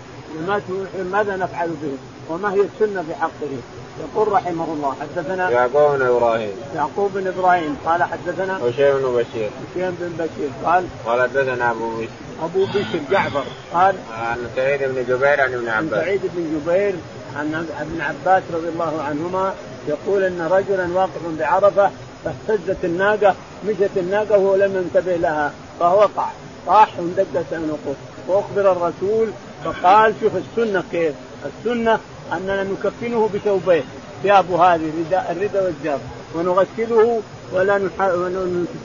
مات 0.47 0.61
محرم 0.69 1.07
ماذا 1.11 1.35
نفعل 1.35 1.69
به؟ 1.69 1.97
وما 2.29 2.53
هي 2.53 2.61
السنة 2.61 3.01
في 3.01 3.15
حقه؟ 3.15 3.51
يقول 3.99 4.31
رحمه 4.31 4.65
الله 4.73 4.95
حدثنا 5.01 5.49
يعقوب 5.49 5.97
بن 5.97 6.05
إبراهيم 6.05 6.51
يعقوب 6.75 7.11
بن 7.13 7.27
إبراهيم 7.27 7.77
قال 7.85 8.03
حدثنا 8.03 8.57
هشيم 8.57 8.97
بن 8.97 9.13
بشير 9.13 9.49
هشيم 9.75 9.97
بن 9.99 10.13
بشير 10.19 10.49
قال 10.65 10.85
قال 11.05 11.21
حدثنا 11.21 11.71
ابو 11.71 11.97
بشر 11.97 12.09
ابو 12.43 12.65
بشر 12.65 12.99
جعفر 13.11 13.43
قال 13.73 13.95
عن 14.13 14.37
سعيد 14.55 14.83
بن 14.83 15.03
جبير 15.09 15.41
عن 15.41 15.53
ابن 15.53 15.69
عباس 15.69 15.93
عن 15.93 16.05
سعيد 16.05 16.21
بن 16.23 16.59
جبير 16.59 16.93
عن 17.35 17.67
ابن 17.79 18.01
عباس 18.01 18.43
رضي 18.53 18.69
الله 18.69 19.01
عنهما 19.01 19.53
يقول 19.87 20.23
ان 20.23 20.41
رجلا 20.41 20.93
واقف 20.93 21.39
بعرفه 21.39 21.91
فاهتزت 22.25 22.85
الناقة 22.85 23.35
مشت 23.67 23.97
الناقة 23.97 24.37
وهو 24.37 24.55
لم 24.55 24.75
ينتبه 24.77 25.15
لها 25.15 25.53
فوقع 25.79 26.27
طاح 26.67 26.99
واندقت 26.99 27.53
عنقه 27.53 27.95
واخبر 28.27 28.71
الرسول 28.71 29.27
فقال 29.63 30.13
شوف 30.21 30.31
السنة 30.35 30.83
كيف. 30.91 31.13
السنة 31.45 31.99
أننا 32.33 32.63
نكفنه 32.63 33.29
بثوبين 33.33 33.83
ثيابه 34.23 34.63
هذه 34.63 34.89
الرداء 34.89 35.31
الرداء 35.31 35.63
والجار. 35.63 35.99
ونغسله 36.35 37.21
ولا 37.53 37.89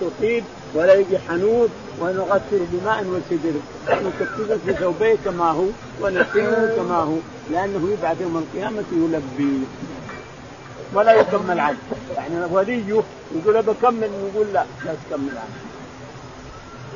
نطيب 0.03 0.45
ولا 0.75 0.95
يجي 0.95 1.19
حنوط 1.19 1.69
ونغسله 2.01 2.67
بماء 2.73 3.05
وسدر. 3.05 3.55
نكفنه 3.89 4.59
في 4.67 4.73
ثوبيه 4.73 5.17
كما 5.25 5.51
هو 5.51 5.65
ونحسنه 6.03 6.73
كما 6.77 6.97
هو 6.97 7.17
لأنه 7.51 7.91
يبعث 7.93 8.21
يوم 8.21 8.37
القيامة 8.37 8.85
يلبي. 8.93 9.61
ولا 10.93 11.13
يكمل 11.13 11.61
عنه 11.61 11.77
يعني 12.17 12.45
وليه 12.51 13.03
يقول 13.35 13.63
بكمل 13.63 14.11
يقول 14.35 14.47
لا 14.53 14.65
لا 14.85 14.95
تكمل 15.11 15.31
عنه 15.31 15.69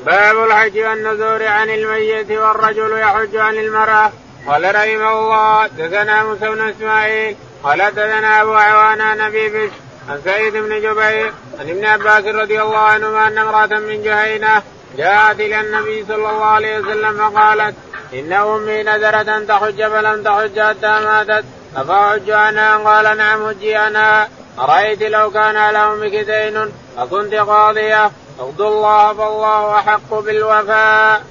باب 0.07 0.45
الحج 0.45 0.79
والنذور 0.79 1.47
عن 1.47 1.71
الميت 1.71 2.31
والرجل 2.31 2.99
يحج 2.99 3.37
عن 3.37 3.57
المرأة. 3.57 4.13
قال 4.47 4.75
رحمه 4.75 5.13
الله 5.19 5.67
دثنا 5.67 6.25
موسى 6.25 6.51
بن 6.51 6.69
إسماعيل 6.69 7.37
قال 7.65 7.79
دثنا 7.79 8.43
أبو 8.43 8.53
عوان 8.53 9.19
نبي 9.19 9.49
بش 9.49 9.71
عن 10.09 10.21
سعيد 10.25 10.53
بن 10.53 10.81
جبير 10.81 11.33
عن 11.61 11.69
ابن 11.69 11.85
عباس 11.85 12.25
رضي 12.25 12.63
الله 12.63 12.79
عنهما 12.79 13.27
أن 13.27 13.39
امرأة 13.39 13.79
من 13.79 14.03
جهينة 14.03 14.63
جاءت 14.97 15.41
إلى 15.41 15.61
النبي 15.61 16.05
صلى 16.05 16.17
الله 16.17 16.45
عليه 16.45 16.79
وسلم 16.79 17.19
فقالت 17.19 17.75
إن 18.13 18.33
أمي 18.33 18.83
نذرت 18.83 19.29
أن 19.29 19.47
تحج 19.47 19.87
فلم 19.87 20.23
تحج 20.23 20.61
حتى 20.61 21.01
ماتت. 21.05 21.45
افاحج 21.77 22.31
عنها 22.31 22.77
قال 22.77 23.17
نعم 23.17 23.49
حجي 23.49 23.75
عنها 23.75 24.29
أرأيت 24.59 25.03
لو 25.03 25.31
كان 25.31 25.57
على 25.57 25.79
أمك 25.79 26.15
دين 26.15 26.69
فكنت 26.97 27.35
قاضية. 27.35 28.11
اغضوا 28.41 28.69
الله 28.69 29.13
فالله 29.13 29.79
أحق 29.79 30.15
بالوفاء. 30.15 31.23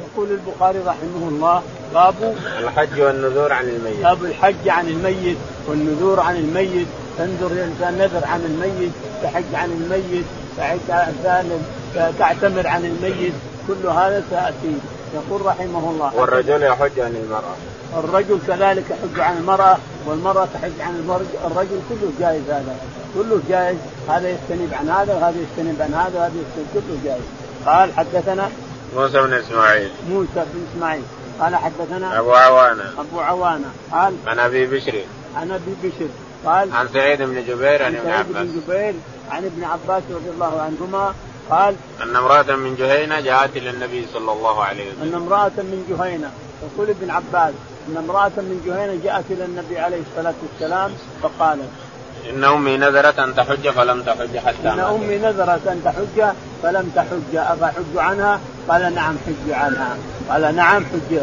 يقول 0.00 0.28
البخاري 0.30 0.78
رحمه 0.78 1.28
الله 1.28 1.62
باب 1.94 2.36
الحج 2.58 3.00
والنذور 3.00 3.52
عن 3.52 3.64
الميت. 3.64 4.02
باب 4.02 4.24
الحج 4.24 4.68
عن 4.68 4.88
الميت 4.88 5.38
والنذور 5.66 6.20
عن 6.20 6.36
الميت. 6.36 6.86
تنذر 7.18 7.46
الانسان 7.46 7.98
نذر 7.98 8.26
عن 8.26 8.40
الميت 8.40 8.92
تحج 9.22 9.54
عن 9.54 9.70
الميت 9.70 10.26
تعتمر 12.18 12.66
عن 12.66 12.84
الميت. 12.84 13.34
كل 13.68 13.86
هذا 13.86 14.24
سيأتي. 14.30 14.78
يقول 15.14 15.46
رحمه 15.46 15.90
الله. 15.90 16.16
والرجل 16.16 16.62
يحج 16.62 17.00
عن 17.00 17.16
المرأة. 17.24 17.56
الرجل 17.96 18.38
كذلك 18.46 18.84
يحج 18.90 19.20
عن 19.20 19.36
المرأة 19.36 19.78
والمرأة 20.06 20.48
تحج 20.54 20.80
عن 20.80 21.22
الرجل 21.44 21.80
كله 21.88 22.12
جائز 22.20 22.42
هذا 22.50 22.76
كله 23.14 23.40
جائز. 23.48 23.78
هذا 24.08 24.30
يستنيب 24.30 24.74
عن 24.74 24.88
هذا 24.88 25.14
وهذا 25.14 25.36
يستنيب 25.40 25.82
عن 25.82 25.94
هذا 25.94 26.18
وهذا 26.18 26.34
يستنيب 26.34 26.66
كله 26.74 26.98
جائز 27.04 27.22
قال 27.66 27.92
حدثنا 27.96 28.50
موسى 28.96 29.22
بن 29.22 29.32
إسماعيل. 29.32 29.90
موسى 30.08 30.28
بن 30.34 30.66
إسماعيل. 30.72 31.02
قال 31.40 31.56
حدثنا 31.56 32.18
أبو 32.18 32.32
عوانة. 32.32 32.84
أبو 32.98 33.20
عوانة. 33.20 33.70
قال 33.92 34.14
عن 34.26 34.38
أبي 34.38 34.66
بشر. 34.66 35.02
عن 35.36 35.50
أبي 35.50 35.74
بشر. 35.82 36.08
قال 36.46 36.72
عن 36.72 36.88
سعيد 36.88 37.22
بن 37.22 37.44
جبير 37.46 37.82
عن 37.82 37.96
ابن 37.96 38.10
عباس 38.10 38.36
بن 38.36 38.60
جبير 38.60 38.94
عن 39.30 39.44
ابن 39.44 39.64
عباس 39.64 40.02
رضي 40.10 40.30
الله 40.30 40.60
عنهما. 40.60 41.14
قال 41.50 41.74
أن 42.02 42.16
امرأة 42.16 42.56
من 42.56 42.76
جهينة 42.76 43.20
جاءت 43.20 43.56
إلى 43.56 43.70
النبي 43.70 44.06
صلى 44.12 44.32
الله 44.32 44.64
عليه 44.64 44.92
وسلم. 44.92 45.02
أن 45.02 45.14
امرأة 45.14 45.52
من 45.56 45.84
جهينة. 45.90 46.30
يقول 46.62 46.90
ابن 46.90 47.10
عباس. 47.10 47.54
أن 47.88 47.96
امرأة 47.96 48.32
من 48.36 48.62
جهينة 48.66 49.00
جاءت 49.04 49.24
إلى 49.30 49.44
النبي 49.44 49.78
عليه 49.78 50.00
الصلاة 50.10 50.34
والسلام 50.42 50.92
فقالت 51.22 51.68
إن 52.30 52.44
أمي 52.44 52.76
نذرت 52.76 53.18
أن 53.18 53.34
تحج 53.34 53.68
فلم 53.68 54.02
تحج 54.02 54.38
حتى 54.38 54.68
إن 54.68 54.80
أمي 54.80 55.18
نذرت 55.18 55.66
أن 55.66 55.82
تحج 55.84 56.34
فلم 56.62 56.92
تحج 56.96 57.36
افحج 57.36 57.96
عنها؟ 57.96 58.40
قال 58.68 58.94
نعم 58.94 59.16
حج 59.26 59.52
عنها. 59.52 59.96
قال 60.30 60.56
نعم 60.56 60.84
حج. 60.84 61.18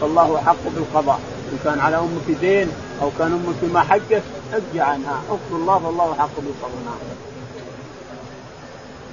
فالله 0.00 0.42
حق 0.46 0.64
بالقضاء 0.76 1.20
إن 1.52 1.58
كان 1.64 1.80
على 1.80 1.96
أمك 1.96 2.38
دين 2.40 2.72
أو 3.02 3.10
كان 3.18 3.32
أمك 3.32 3.72
ما 3.72 3.80
حجت 3.80 4.22
اجزي 4.52 4.80
عنها. 4.80 5.22
اغفر 5.30 5.56
الله 5.56 5.78
فالله 5.78 6.14
حق 6.18 6.36
بالصبر 6.36 6.98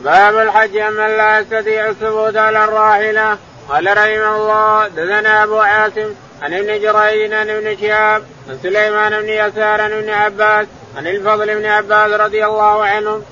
باب 0.03 0.37
الحج 0.37 0.77
من 0.77 1.17
لا 1.17 1.39
يستطيع 1.39 1.89
الثبوت 1.89 2.35
على 2.35 2.63
الراحلة. 2.63 3.37
قال 3.69 3.97
رحمه 3.97 4.35
الله 4.35 4.87
دثنا 4.87 5.43
أبو 5.43 5.57
عاصم 5.59 6.13
عن 6.41 6.53
ابن 6.53 6.67
جريج 6.67 7.33
عن 7.33 7.49
ابن 7.49 7.77
شهاب 7.81 8.23
عن 8.49 8.59
سليمان 8.63 9.21
بن 9.21 9.29
يسار 9.29 9.81
عن 9.81 9.91
ابن 9.91 10.09
عباس 10.09 10.67
عن 10.97 11.07
الفضل 11.07 11.55
بن 11.55 11.65
عباس 11.65 12.11
رضي 12.11 12.45
الله 12.45 12.85
عنهم 12.85 13.23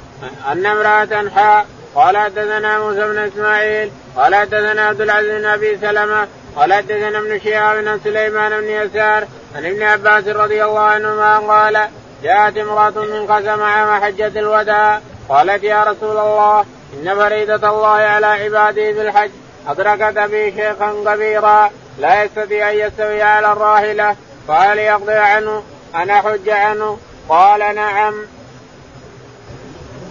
أن 0.51 0.65
امرأة 0.65 1.29
حاء 1.35 1.65
قال 1.95 2.17
حدثنا 2.17 2.79
موسى 2.79 2.99
بن 2.99 3.17
إسماعيل 3.17 3.91
قال 4.15 4.35
حدثنا 4.35 4.81
عبد 4.81 5.01
العزيز 5.01 5.31
بن 5.31 5.45
أبي 5.45 5.77
سلمة 5.77 6.27
قال 6.55 6.73
حدثنا 6.73 7.19
ابن 7.19 7.39
شهاب 7.39 7.87
عن 7.87 7.99
سليمان 8.03 8.61
بن 8.61 8.67
يسار 8.67 9.27
عن 9.55 9.65
ابن 9.65 9.83
عباس 9.83 10.27
رضي 10.27 10.63
الله 10.63 10.79
عنهما 10.79 11.39
قال 11.39 11.87
جاءت 12.23 12.57
امرأة 12.57 13.05
من 13.05 13.27
قسم 13.27 13.63
عام 13.63 14.03
حجة 14.03 14.39
الوداع 14.39 15.01
قالت 15.29 15.63
يا 15.63 15.83
رسول 15.83 16.17
الله 16.17 16.65
إن 16.93 17.15
فريده 17.15 17.69
الله 17.69 17.87
على 17.87 18.25
عباده 18.25 18.91
بالحج 18.91 19.31
أدركت 19.67 20.17
ابي 20.17 20.51
شيخا 20.51 20.93
كبيرا 21.05 21.69
لا 21.99 22.23
يستطيع 22.23 22.71
أن 22.71 22.77
يستوي 22.77 23.21
على 23.21 23.51
الراحلة 23.51 24.15
قال 24.47 24.77
يقضي 24.77 25.13
عنه 25.13 25.63
أنا 25.95 26.21
حج 26.21 26.49
عنه 26.49 26.97
قال 27.29 27.75
نعم. 27.75 28.13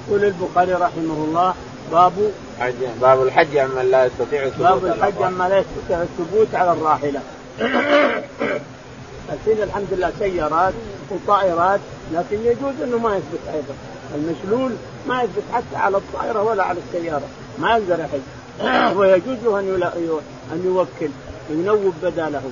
يقول 0.09 0.25
البخاري 0.25 0.73
رحمه 0.73 1.25
الله 1.25 1.55
باب 1.93 2.13
حج 2.61 2.75
باب 3.01 3.23
الحج 3.23 3.57
عمن 3.57 3.91
لا 3.91 4.05
يستطيع 4.05 4.43
الثبوت 4.43 4.67
باب 4.67 4.87
الحج 4.87 5.23
عمن 5.23 5.49
لا 5.49 5.59
يستطيع 5.59 6.03
الثبوت 6.03 6.55
على 6.55 6.73
الراحلة. 6.73 7.21
الحين 9.33 9.63
الحمد 9.63 9.87
لله 9.93 10.13
سيارات 10.19 10.75
وطائرات 11.11 11.81
لكن 12.13 12.37
يجوز 12.45 12.75
إنه 12.83 12.99
ما 12.99 13.17
يثبت 13.17 13.41
أيضا. 13.55 13.75
المشلول 14.15 14.73
ما 15.09 15.23
يثبت 15.23 15.43
حتى 15.53 15.77
على 15.77 15.97
الطائرة 15.97 16.43
ولا 16.43 16.65
على 16.65 16.79
السيارة. 16.89 17.29
ما 17.59 17.77
يقدر 17.77 18.01
يحج. 18.01 18.21
ويجوز 18.99 19.39
له 19.45 19.59
ان 19.59 20.21
أن 20.53 20.63
يوكل 20.65 21.13
ينوب 21.51 21.95
بداله. 22.03 22.43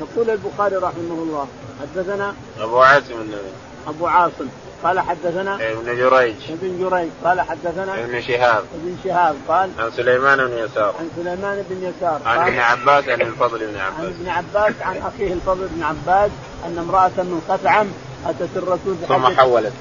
يقول 0.00 0.30
البخاري 0.30 0.76
رحمه 0.76 1.22
الله 1.22 1.46
حدثنا 1.80 2.34
أبو 2.60 2.78
عاصم 2.78 3.14
النبي 3.14 3.52
أبو 3.88 4.06
عاصم 4.06 4.46
قال 4.84 5.00
حدثنا 5.00 5.54
ابن 5.54 5.96
جريج. 5.96 6.34
ابن 6.50 6.78
جريج 6.78 7.08
قال 7.24 7.40
حدثنا 7.40 8.04
ابن 8.04 8.20
شهاب. 8.22 8.64
ابن 8.74 8.96
شهاب 9.04 9.36
قال 9.48 9.70
عن 9.78 9.90
سليمان 9.96 10.38
بن 10.38 10.58
يسار. 10.58 10.94
عن 11.00 11.08
سليمان 11.16 11.64
بن 11.70 11.92
يسار 11.92 12.20
عن 12.26 12.48
ابن 12.48 12.58
عباس 12.58 13.08
عن 13.08 13.20
الفضل 13.20 13.58
بن 13.58 13.76
عباس. 13.76 13.98
عن 13.98 14.06
ابن 14.06 14.28
عباس 14.28 14.74
عن 14.82 14.96
أخيه 14.96 15.32
الفضل 15.32 15.68
بن 15.68 15.82
عباس 15.82 16.30
أن 16.66 16.78
امرأة 16.78 17.22
من 17.22 17.42
قطعم 17.48 17.86
أتت 18.26 18.56
الرسول 18.56 18.96
ثم 19.08 19.26
حولت 19.26 19.72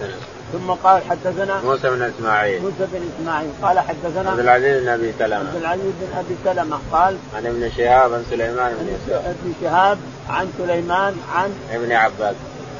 ثم 0.53 0.71
قال 0.71 1.01
حدثنا 1.09 1.61
موسى 1.61 1.89
بن 1.89 2.01
إسماعيل. 2.01 2.61
موسى 2.61 2.87
بن 2.93 3.01
إسماعيل. 3.15 3.49
قال 3.61 3.79
حدثنا 3.79 4.29
عبد 4.29 4.39
العزيز 4.39 4.83
بن 4.83 4.89
أبي 4.89 5.13
سلمة. 5.19 5.35
عبد 5.35 5.55
العزيز 5.55 5.93
بن 6.01 6.17
أبي 6.17 6.35
سلمة 6.45 6.79
قال 6.91 7.17
عن 7.35 7.45
ابن 7.45 7.71
شهاب 7.77 8.13
عن 8.13 8.23
سليمان 8.29 8.73
بن 8.79 8.87
يسار 8.87 9.19
ابن 9.19 9.53
شهاب 9.61 9.97
عن 10.29 10.47
سليمان 10.57 11.15
عن 11.35 11.53
ابن 11.71 11.91
عباس. 11.91 12.35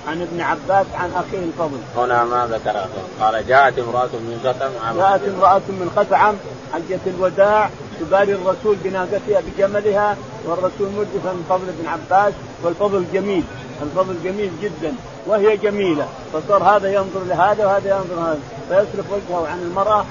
عن 0.07 0.21
ابن 0.21 0.41
عباس 0.41 0.85
عن 0.93 1.11
أخيه 1.15 1.43
الفضل. 1.43 1.77
هنا 1.97 2.23
ما 2.23 2.47
ذكر 2.51 2.87
قال 3.19 3.47
جاءت 3.47 3.79
امرأة 3.79 4.05
من 4.13 4.39
خثعم 4.43 4.97
جاءت 4.97 5.21
امرأة 5.27 5.61
من 5.69 5.91
خثعم 5.95 6.35
حجة 6.73 6.99
الوداع 7.07 7.69
تباري 7.99 8.33
الرسول 8.33 8.75
بناقتها 8.83 9.41
بجملها 9.47 10.17
والرسول 10.45 10.89
مردف 10.97 11.25
من 11.25 11.45
فضل 11.49 11.67
بن 11.79 11.87
عباس 11.87 12.33
والفضل 12.63 13.05
جميل. 13.13 13.43
الفضل 13.83 14.15
جميل 14.23 14.51
جدا. 14.61 14.93
وهي 15.27 15.57
جميلة. 15.57 16.07
فصار 16.33 16.63
هذا 16.63 16.93
ينظر 16.93 17.23
لهذا 17.27 17.65
وهذا 17.65 17.89
ينظر 17.89 18.15
لهذا. 18.15 18.39
فيصرف 18.69 19.05
وجهه 19.11 19.47
عن 19.47 19.59
المرأة 19.61 20.05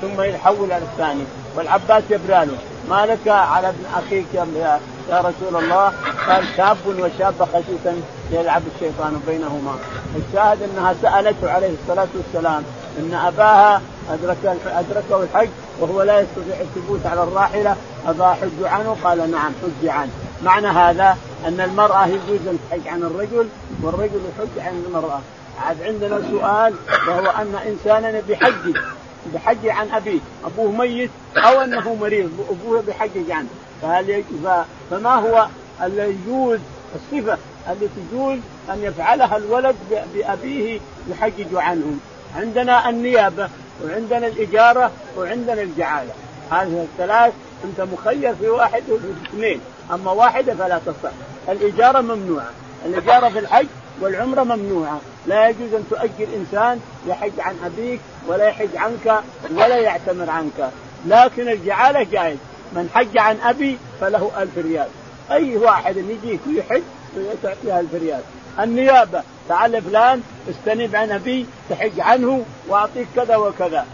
ثم 0.00 0.20
يحول 0.20 0.72
على 0.72 0.84
الثاني. 0.84 1.24
والعباس 1.56 2.02
يبراله 2.10 2.56
ما 2.90 3.06
لك 3.06 3.28
على 3.28 3.68
ابن 3.68 3.84
أخيك 3.96 4.26
يا, 4.34 4.80
يا 5.10 5.20
رسول 5.20 5.64
الله؟ 5.64 5.92
قال 6.28 6.44
شاب 6.56 6.76
وشابه 6.86 7.46
خشيتا 7.46 8.02
يلعب 8.30 8.62
الشيطان 8.74 9.20
بينهما. 9.26 9.74
الشاهد 10.16 10.58
أنها 10.62 10.94
سألته 11.02 11.50
عليه 11.50 11.70
الصلاة 11.82 12.08
والسلام 12.16 12.62
أن 12.98 13.14
أباها 13.14 13.82
ادرك 14.12 14.58
أدركه 14.66 15.22
الحج 15.22 15.48
وهو 15.80 16.02
لا 16.02 16.20
يستطيع 16.20 16.60
الثبوت 16.60 17.06
على 17.06 17.22
الراحلة. 17.22 17.76
أبا 18.08 18.26
حج 18.26 18.64
عنه؟ 18.64 18.96
قال 19.04 19.30
نعم 19.30 19.52
حج 19.62 19.88
عنه. 19.88 20.10
معنى 20.42 20.66
هذا 20.66 21.16
أن 21.46 21.60
المرأة 21.60 22.06
يجوز 22.06 22.46
أن 22.46 22.58
تحج 22.70 22.88
عن 22.88 23.02
الرجل 23.02 23.48
والرجل 23.82 24.20
يحج 24.36 24.66
عن 24.66 24.84
المرأة. 24.86 25.20
عاد 25.64 25.82
عندنا 25.82 26.22
سؤال 26.30 26.74
وهو 27.08 27.26
أن 27.26 27.54
انسانا 27.66 28.22
بحج 28.28 28.76
بحج 29.34 29.68
عن 29.68 29.90
أبيه 29.90 30.20
أبوه 30.44 30.72
ميت 30.72 31.10
أو 31.36 31.60
أنه 31.60 31.94
مريض 31.94 32.30
أبوه 32.50 32.82
بحجج 32.88 33.30
عنه 33.30 33.48
فهل 33.82 34.24
فما 34.90 35.14
هو 35.14 35.46
الذي 35.82 36.18
يجوز 36.24 36.58
الصفة 36.94 37.38
التي 37.70 37.88
تجوز 38.10 38.38
أن 38.70 38.82
يفعلها 38.82 39.36
الولد 39.36 39.76
بأبيه 40.14 40.80
يحجج 41.10 41.54
عنه 41.54 41.96
عندنا 42.36 42.90
النيابة 42.90 43.48
وعندنا 43.84 44.26
الإجارة 44.26 44.90
وعندنا 45.16 45.62
الجعالة. 45.62 46.12
هذه 46.50 46.86
الثلاث 46.92 47.32
أنت 47.64 47.88
مخير 47.92 48.34
في 48.34 48.48
واحد 48.48 48.82
وفي 48.90 49.04
اثنين. 49.28 49.60
أما 49.92 50.10
واحدة 50.10 50.54
فلا 50.54 50.80
تصح. 50.86 51.10
الإجارة 51.48 52.00
ممنوعة. 52.00 52.50
الإجارة 52.86 53.28
في 53.28 53.38
الحج 53.38 53.66
والعمرة 54.00 54.42
ممنوعة. 54.42 55.00
لا 55.26 55.48
يجوز 55.48 55.74
أن 55.74 55.84
تؤجر 55.90 56.28
إنسان 56.36 56.80
يحج 57.06 57.40
عن 57.40 57.56
أبيك 57.64 58.00
ولا 58.26 58.48
يحج 58.48 58.76
عنك 58.76 59.22
ولا 59.50 59.76
يعتمر 59.76 60.30
عنك. 60.30 60.70
لكن 61.06 61.48
الجعالة 61.48 62.02
جائز. 62.12 62.38
من 62.72 62.88
حج 62.94 63.18
عن 63.18 63.36
أبي 63.40 63.78
فله 64.00 64.30
ألف 64.38 64.58
ريال. 64.58 64.88
أي 65.30 65.56
واحد 65.56 65.96
يجيك 65.96 66.40
ويحج 66.48 66.82
تعطيها 67.42 67.80
ألف 67.80 67.94
ريال. 67.94 68.20
النيابة. 68.60 69.22
تعال 69.48 69.82
فلان 69.82 70.22
استنب 70.50 70.96
عن 70.96 71.10
أبي 71.10 71.46
تحج 71.70 72.00
عنه 72.00 72.44
وأعطيك 72.68 73.06
كذا 73.16 73.36
وكذا. 73.36 73.86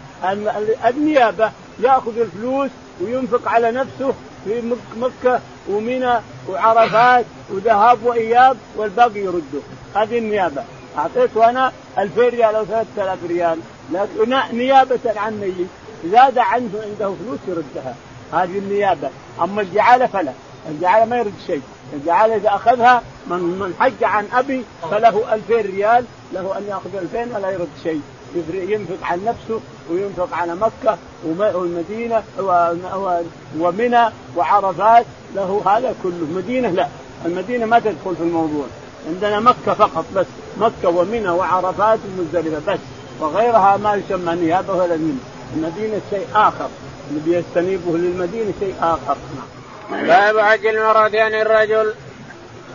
النيابة 0.85 1.51
يأخذ 1.79 2.19
الفلوس 2.19 2.69
وينفق 3.01 3.47
على 3.49 3.71
نفسه 3.71 4.13
في 4.45 4.75
مكة 4.97 5.39
ومنى 5.69 6.19
وعرفات 6.49 7.25
وذهاب 7.49 8.03
وإياب 8.03 8.57
والباقي 8.77 9.19
يرده. 9.19 9.61
هذه 9.95 10.17
النيابة. 10.17 10.63
اعطيته 10.97 11.49
أنا 11.49 11.71
2000 11.97 12.29
ريال 12.29 12.55
أو 12.55 12.65
3000 12.65 13.19
ريال. 13.27 13.59
لكن 13.91 14.57
نيابة 14.57 14.99
عن 15.15 15.39
ميت. 15.39 15.67
زاد 16.11 16.37
عنه 16.37 16.69
عنده 16.83 17.13
فلوس 17.15 17.39
يردها. 17.47 17.95
هذه 18.33 18.57
النيابة. 18.57 19.09
أما 19.41 19.61
الجعالة 19.61 20.05
فلا. 20.05 20.31
الجعالة 20.69 21.05
ما 21.05 21.17
يرد 21.17 21.33
شيء. 21.47 21.61
الجعالة 21.93 22.35
إذا 22.35 22.49
أخذها 22.49 23.01
من 23.27 23.37
من 23.37 23.73
حج 23.79 24.03
عن 24.03 24.27
أبي 24.33 24.65
فله 24.91 25.33
2000 25.33 25.61
ريال. 25.61 26.05
له 26.33 26.57
أن 26.57 26.63
يأخذ 26.69 26.95
2000 26.95 27.35
ولا 27.35 27.51
يرد 27.51 27.69
شيء. 27.83 28.01
ينفق 28.53 28.97
عن 29.03 29.25
نفسه 29.25 29.59
وينفق 29.91 30.33
على 30.33 30.55
مكة 30.55 30.97
والمدينة 31.25 32.23
ومنى 33.59 34.09
وعرفات. 34.35 35.05
له 35.35 35.63
هذا 35.65 35.95
كله. 36.03 36.27
مدينة 36.35 36.69
لا. 36.69 36.87
المدينة 37.25 37.65
ما 37.65 37.79
تدخل 37.79 38.15
في 38.15 38.23
الموضوع. 38.23 38.65
عندنا 39.07 39.39
مكة 39.39 39.73
فقط 39.73 40.05
بس. 40.15 40.25
مكة 40.57 40.89
ومنى 40.89 41.29
وعرفات 41.29 41.99
ومزدلفه 42.07 42.73
بس. 42.73 42.79
وغيرها 43.19 43.77
ما 43.77 43.95
يسمى 43.95 44.35
نيابة 44.35 44.73
ولا 44.73 44.95
منه 44.95 45.19
المدينة 45.55 46.01
شيء 46.09 46.27
آخر. 46.35 46.69
اللي 47.09 47.21
بيستنيبه 47.25 47.97
للمدينة 47.97 48.53
شيء 48.59 48.75
آخر. 48.81 49.17
نعم. 49.91 50.07
باب 50.07 50.39
حج 50.39 50.65
المرأة 50.65 51.07
الرجل. 51.07 51.93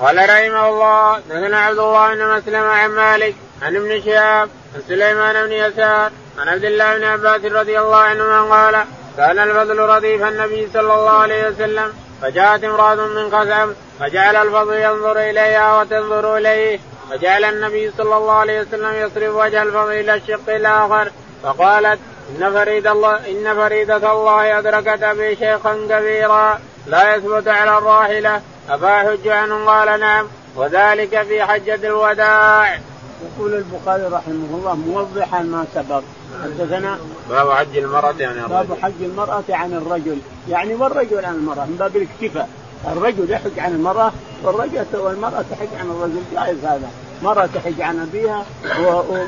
قال 0.01 0.16
رحمه 0.16 0.68
الله 0.68 1.18
دثنا 1.18 1.59
عبد 1.59 1.79
الله 1.79 2.14
بن 2.14 2.37
مسلم 2.37 2.62
عن 2.62 2.90
مالك. 2.90 3.35
عن 3.62 3.77
ابن 3.77 4.03
شهاب 4.03 4.49
عن 4.75 4.83
سليمان 4.88 5.46
بن 5.46 5.53
يسار 5.53 6.11
عن 6.38 6.49
عبد 6.49 6.64
الله 6.64 6.99
بن 6.99 7.05
عباس 7.05 7.44
رضي 7.44 7.81
الله 7.81 7.96
عنهما 7.96 8.42
قال 8.42 8.85
كان 9.16 9.38
الفضل 9.38 9.79
رديف 9.79 10.23
النبي 10.23 10.68
صلى 10.73 10.94
الله 10.94 11.11
عليه 11.11 11.49
وسلم 11.49 11.92
فجاءت 12.23 12.64
امرأة 12.64 12.94
من 12.94 13.31
قزم 13.31 13.75
فجعل 14.01 14.37
الفضل 14.37 14.75
ينظر 14.75 15.18
إليها 15.18 15.81
وتنظر 15.81 16.37
إليه 16.37 16.79
فجعل 17.11 17.44
النبي 17.44 17.90
صلى 17.99 18.16
الله 18.16 18.33
عليه 18.33 18.61
وسلم 18.61 18.94
يصرف 18.94 19.35
وجه 19.35 19.62
الفضل 19.62 19.92
إلى 19.92 20.14
الشق 20.14 20.55
الآخر 20.55 21.11
فقالت 21.42 21.99
إن 22.31 22.53
فريد 22.53 22.87
الله 22.87 23.16
إن 23.31 23.55
فريدة 23.55 24.12
الله 24.12 24.59
أدركت 24.59 25.03
أبي 25.03 25.37
شيخا 25.37 25.87
كبيرا 25.90 26.61
لا 26.87 27.14
يثبت 27.14 27.49
على 27.49 27.79
الراحلة 27.79 28.42
أفأحج 28.70 29.29
عنه 29.29 29.64
قال 29.66 30.01
نعم 30.01 30.29
وذلك 30.57 31.23
في 31.23 31.44
حجة 31.44 31.75
الوداع. 31.75 32.81
يقول 33.24 33.54
البخاري 33.54 34.02
رحمه 34.02 34.48
الله 34.52 34.74
موضحا 34.74 35.42
ما 35.42 35.64
سبق. 35.74 36.02
حدثنا 36.42 36.98
باب 37.30 37.50
حج 37.50 37.76
المرأة 37.76 38.14
عن 38.20 38.38
الرجل. 38.38 38.48
باب 38.48 38.78
حج 38.83 39.02
المرأة 39.02 39.44
عن 39.50 39.72
الرجل. 39.72 40.18
يعني 40.48 40.74
والرجل 40.74 41.24
عن 41.24 41.35
المرأة 41.35 41.64
من 41.64 41.76
باب 41.78 41.96
الاكتفاء. 41.96 42.48
الرجل 42.92 43.30
يحج 43.30 43.59
عن 43.59 43.72
المرأة 43.72 44.12
والرجل 44.42 44.85
والمرأة 44.94 45.44
تحج 45.50 45.68
عن 45.80 45.90
الرجل. 45.90 46.22
جائز 46.33 46.64
هذا. 46.64 46.90
مرأة 47.22 47.48
تحج 47.54 47.80
عن 47.80 47.98
أبيها 48.00 48.44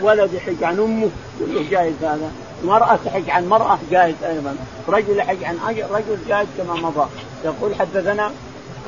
وولد 0.03 0.33
يحج 0.35 0.65
عن 0.65 0.79
أمه 0.79 1.11
كله 1.39 1.71
جائز 1.71 1.95
هذا. 2.03 2.31
مرأة 2.65 2.99
تحج 3.05 3.31
عن 3.31 3.49
مرأة 3.49 3.79
جائز 3.91 4.15
أيضا. 4.25 4.57
رجل 4.89 5.19
يحج 5.19 5.45
عن 5.45 5.59
رجل 5.91 6.19
جائز 6.29 6.49
كما 6.59 6.75
مضى. 6.75 7.09
يقول 7.45 7.75
حدثنا 7.75 8.31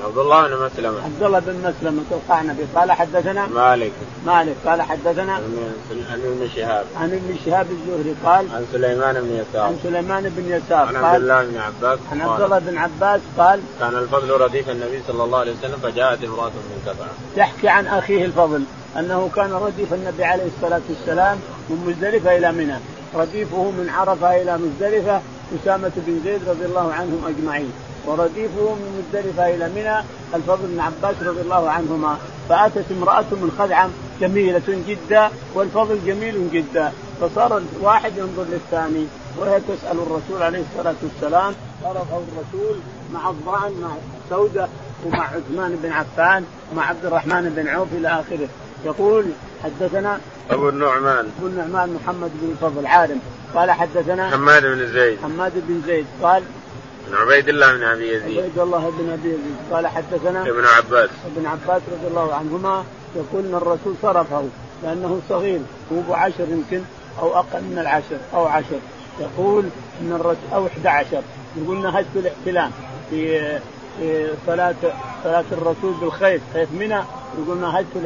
عبد 0.05 0.19
الله 0.19 0.49
بن 0.49 0.65
مسلمة. 0.65 1.05
عبد 1.05 1.23
الله 1.23 1.39
بن 1.39 1.55
مسلمة 1.55 2.03
القعنبي 2.11 2.63
قال 2.75 2.93
حدثنا؟ 2.93 3.47
مالك. 3.47 3.93
مالك. 4.27 4.57
قال 4.67 4.83
حدثنا؟ 4.83 5.33
عن 5.33 6.21
ابن 6.25 6.49
شهاب. 6.57 6.87
عن 6.97 7.13
ابن 7.13 7.37
شهاب 7.45 7.67
الزهري 7.71 8.15
قال؟ 8.25 8.47
عن 8.55 8.67
سليمان 8.73 9.15
بن 9.15 9.45
يسار. 9.45 9.63
عن 9.63 9.79
سليمان 9.83 10.33
بن 10.37 10.53
يسار. 10.53 10.87
عن 10.87 10.97
عبد 10.97 11.23
الله 11.23 11.45
بن 11.45 11.59
عباس 11.59 11.99
عن 12.13 12.21
عبد 12.21 12.43
الله 12.43 12.59
بن 12.59 12.79
عباس 12.79 13.21
قال 13.39 13.61
كان 13.81 13.95
الفضل 13.95 14.31
رديف 14.31 14.71
النبي 14.71 15.03
صلى 15.09 15.25
الله 15.25 15.39
عليه 15.39 15.53
وسلم 15.53 15.79
فجاءت 15.83 16.25
امرأة 16.25 16.47
من 16.49 16.83
سبعة 16.87 17.09
يحكي 17.37 17.69
عن 17.69 17.87
أخيه 17.87 18.25
الفضل 18.25 18.65
أنه 18.99 19.31
كان 19.37 19.53
رديف 19.53 19.95
النبي 19.95 20.25
عليه 20.25 20.47
الصلاة 20.57 20.81
والسلام 20.89 21.39
من 21.71 21.87
مزدلفة 21.87 22.37
إلى 22.37 22.53
منى. 22.53 22.77
رديفه 23.15 23.63
من 23.63 23.91
عرفة 23.91 24.43
إلى 24.43 24.59
مزدلفة 24.59 25.21
أسامة 25.63 25.93
بن 25.97 26.21
زيد 26.25 26.49
رضي 26.49 26.65
الله 26.65 26.93
عنهم 26.93 27.25
أجمعين. 27.29 27.73
ورديفه 28.07 28.75
من 28.75 29.03
مزدلفة 29.15 29.55
إلى 29.55 29.69
منى 29.69 30.05
الفضل 30.35 30.67
بن 30.67 30.81
عباس 30.81 31.23
رضي 31.23 31.41
الله 31.41 31.71
عنهما. 31.71 32.19
فأتت 32.49 32.85
امرأة 32.91 33.25
من 33.33 33.57
خدعم 33.59 33.91
جميلة 34.21 34.63
جدا 34.89 35.31
والفضل 35.55 35.99
جميل 36.07 36.51
جدا. 36.51 36.93
فصار 37.21 37.63
الواحد 37.79 38.13
ينظر 38.17 38.45
للثاني 38.53 39.07
وهي 39.39 39.61
تسأل 39.61 39.99
الرسول 39.99 40.43
عليه 40.43 40.63
الصلاة 40.73 40.95
والسلام 41.03 41.55
صرفه 41.83 42.23
الرسول 42.29 42.77
مع 43.15 43.29
الظعن 43.29 43.73
مع 43.83 43.91
سودة 44.31 44.69
ومع 45.07 45.25
عثمان 45.25 45.79
بن 45.83 45.93
عفان 45.93 46.45
ومع 46.73 46.87
عبد 46.87 47.07
الرحمن 47.07 47.53
بن 47.57 47.69
عوف 47.69 47.89
إلى 47.93 48.09
آخره. 48.09 48.49
يقول 48.85 49.25
حدثنا 49.65 50.21
أبو 50.51 50.69
النعمان. 50.69 51.29
أبو 51.39 51.47
النعمان 51.47 51.99
محمد 52.03 52.31
بن 52.43 52.51
الفضل 52.51 52.87
عالم. 52.87 53.21
قال 53.55 53.71
حدثنا 53.71 54.31
حماد 54.31 54.63
بن 54.63 54.87
زيد. 54.87 55.19
حماد 55.23 55.53
بن 55.69 55.83
زيد. 55.87 56.07
قال 56.23 56.43
عن 57.09 57.15
عبيد 57.15 57.49
الله 57.49 57.73
بن 57.73 57.83
أبي 57.83 58.13
يزيد. 58.13 58.39
عبيد 58.39 58.59
الله 58.59 58.93
بن 58.99 59.11
أبي 59.11 59.29
يزيد. 59.29 59.57
قال 59.73 59.87
حدثنا 59.87 60.43
ابن 60.43 60.65
عباس. 60.65 61.11
ابن 61.37 61.47
عباس 61.47 61.83
رضي 61.93 62.07
الله 62.07 62.35
عنهما 62.35 62.85
يقول 63.17 63.47
إن 63.47 63.55
الرسول 63.55 63.95
صرفه 64.03 64.49
لأنه 64.83 65.21
صغير 65.29 65.61
هو 65.93 66.01
ابو 66.01 66.15
عشر 66.15 66.49
يمكن 66.49 66.83
أو 67.23 67.39
أقل 67.39 67.63
من 67.63 67.79
العشر 67.79 68.19
أو 68.35 68.47
عشر. 68.47 68.79
يقول 69.21 69.65
إن 70.01 70.13
الرسول 70.13 70.53
أو 70.53 70.67
11 70.67 71.23
يقول 71.57 71.83
نهجت 71.83 72.07
الاحتلام 72.17 72.71
في 73.11 73.59
في 73.99 74.29
صلاة 74.47 74.75
صلاة 75.25 75.45
الرسول 75.53 75.95
بالخيف 76.01 76.43
خيف 76.55 76.69
منى؟ 76.73 77.01
يقول 77.39 77.59
نهجت 77.59 77.97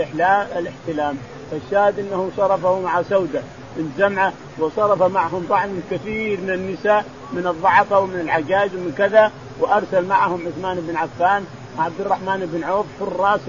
الإحتلام. 0.57 1.17
فالشاهد 1.51 1.99
إنه 1.99 2.31
صرفه 2.37 2.81
مع 2.81 3.03
سودة. 3.03 3.43
من 3.79 3.93
زمعه 3.99 4.33
وصرف 4.59 5.03
معهم 5.03 5.47
طعن 5.49 5.83
كثير 5.91 6.41
من 6.41 6.51
النساء 6.51 7.05
من 7.33 7.47
الضعفاء 7.47 8.03
ومن 8.03 8.21
العجاز 8.21 8.75
ومن 8.75 8.95
كذا 8.99 9.33
وأرسل 9.61 10.05
معهم 10.07 10.47
عثمان 10.47 10.81
بن 10.81 10.97
عفان 10.97 11.45
وعبد 11.79 12.01
الرحمن 12.01 12.51
بن 12.53 12.65
عوف 12.65 12.87
حراس 13.01 13.41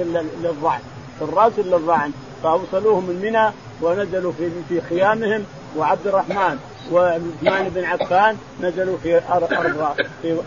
للضعن. 0.43 0.79
حراس 1.19 1.51
للضعن. 1.57 2.11
فأوصلوهم 2.43 3.03
من 3.03 3.21
منى 3.21 3.51
ونزلوا 3.81 4.31
في 4.31 4.49
في 4.69 4.81
خيامهم 4.81 5.43
وعبد 5.77 6.07
الرحمن 6.07 6.59
وعثمان 6.91 7.69
بن 7.69 7.83
عفان 7.83 8.37
نزلوا 8.61 8.97
في 8.97 9.21
أرض 9.29 9.47
في 10.21 10.37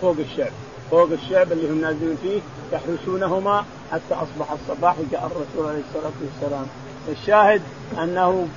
فوق 0.00 0.16
الشعب. 0.18 0.52
فوق 0.90 1.08
الشعب 1.12 1.52
اللي 1.52 1.70
هم 1.70 1.80
نازلين 1.80 2.16
فيه 2.22 2.40
يحرسونهما 2.72 3.64
حتى 3.92 4.14
أصبح 4.14 4.52
الصباح 4.52 4.94
وجاء 4.98 5.26
الرسول 5.26 5.70
عليه 5.70 5.82
الصلاة 5.88 6.12
والسلام. 6.22 6.66
الشاهد 7.08 7.62
أنه 7.98 8.48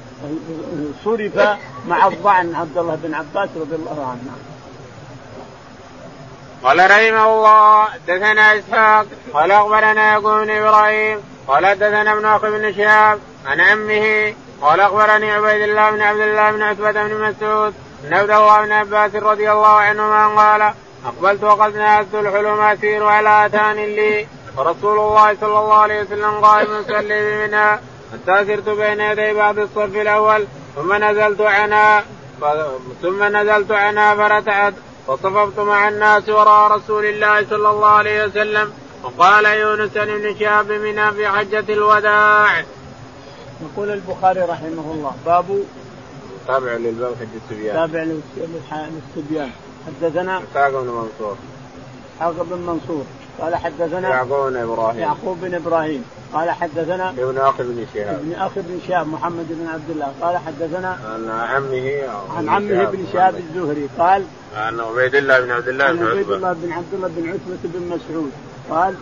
صرف 1.05 1.57
مع 1.87 2.07
الضعن 2.07 2.55
عبد 2.55 2.77
الله 2.77 2.95
بن 3.03 3.13
عباس 3.13 3.49
رضي 3.55 3.75
الله 3.75 4.07
عنه. 4.07 4.37
قال 6.63 6.79
رحمه 6.91 7.33
الله 7.33 7.87
دثنا 8.07 8.59
إسحاق 8.59 9.05
قال 9.33 9.51
أخبرنا 9.51 10.13
يقول 10.13 10.51
إبراهيم 10.51 11.19
قال 11.47 11.75
دثنا 11.75 12.13
ابن 12.13 12.25
أخي 12.25 12.49
بن 12.49 12.73
شهاب 12.73 13.19
عن 13.45 13.59
عمه 13.61 14.33
قال 14.61 14.79
أخبرني 14.79 15.31
عبيد 15.31 15.61
الله 15.61 15.91
بن 15.91 16.01
عبد 16.01 16.19
الله 16.19 16.51
بن 16.51 16.61
عتبة 16.61 16.91
بن 16.91 17.21
مسعود 17.21 17.73
بن 18.03 18.13
عبد 18.13 18.31
الله 18.31 18.61
بن 18.61 18.71
عباس 18.71 19.15
رضي 19.15 19.51
الله 19.51 19.67
عنهما 19.67 20.27
قال 20.27 20.73
أقبلت 21.05 21.43
وقد 21.43 21.75
نهزت 21.75 22.15
الحلم 22.15 22.61
أسير 22.61 23.05
على 23.05 23.45
آتان 23.45 23.75
لي 23.75 24.27
ورسول 24.57 24.99
الله 24.99 25.35
صلى 25.41 25.59
الله 25.59 25.73
عليه 25.73 26.01
وسلم 26.01 26.45
قائم 26.45 26.67
يصلي 26.81 27.47
بمنها 27.47 27.79
حتى 28.13 28.45
سرت 28.45 28.69
بين 28.69 28.99
يدي 28.99 29.33
بعض 29.33 29.59
الصف 29.59 29.95
الأول 29.95 30.45
ثم 30.75 30.93
نزلت 30.93 31.41
عنها 31.41 32.03
ثم 33.01 33.23
نزلت 33.23 33.71
عنها 33.71 34.15
فرتعت 34.15 34.73
فصففت 35.07 35.59
مع 35.59 35.89
الناس 35.89 36.29
وراء 36.29 36.71
رسول 36.71 37.05
الله 37.05 37.45
صلى 37.49 37.69
الله 37.69 37.87
عليه 37.87 38.25
وسلم 38.25 38.73
وقال 39.03 39.45
يونس 39.45 39.91
بن 39.95 40.35
شهاب 40.39 40.71
منا 40.71 41.11
في 41.11 41.27
حجة 41.27 41.73
الوداع. 41.73 42.63
يقول 43.61 43.91
البخاري 43.91 44.41
رحمه 44.41 44.91
الله 44.93 45.11
باب 45.25 45.63
تابع 46.47 46.71
للباب 46.71 47.15
حج 47.19 47.27
السبيان. 47.43 47.73
تابع 47.75 48.03
للسبيان. 48.03 49.51
حدثنا 49.87 50.41
اسحاق 50.51 50.69
بن 50.69 50.87
منصور. 50.87 51.35
اسحاق 52.15 52.35
بن 52.41 52.57
منصور 52.57 53.05
قال 53.39 53.55
حدثنا 53.55 54.09
يعقوب 54.09 54.49
بن 54.49 54.57
إبراهيم. 54.57 54.99
يعقوب 54.99 55.37
بن 55.41 55.55
إبراهيم. 55.55 56.05
قال 56.33 56.51
حدثنا 56.51 57.09
ابن 57.09 57.37
أخي 57.37 57.63
بن 57.63 57.85
شهاب. 57.93 58.19
ابن 58.19 58.33
أخي 58.33 58.61
بن 58.61 58.79
شهاب 58.87 59.07
محمد 59.07 59.45
بن 59.49 59.67
عبد 59.67 59.89
الله. 59.89 60.13
قال 60.21 60.37
حدثنا 60.37 60.97
عن 61.05 61.29
عمه 61.29 62.01
عن 62.37 62.49
عمه 62.49 62.83
بن 62.83 63.05
شهاب 63.13 63.35
الزهري. 63.35 63.89
قال 63.99 64.23
عن 64.55 64.79
عبيد 64.79 65.15
الله 65.15 65.39
بن 65.39 65.51
عبد 65.51 65.67
الله 65.67 65.91
بن 65.91 66.07
عبيد 66.07 66.31
الله 66.31 66.53
بن 66.53 66.71
عبد 66.71 66.93
الله 66.93 67.07
بن 67.07 67.29
عتبة 67.29 67.59
بن 67.63 67.87
مسعود. 67.87 68.31
قال 68.69 68.95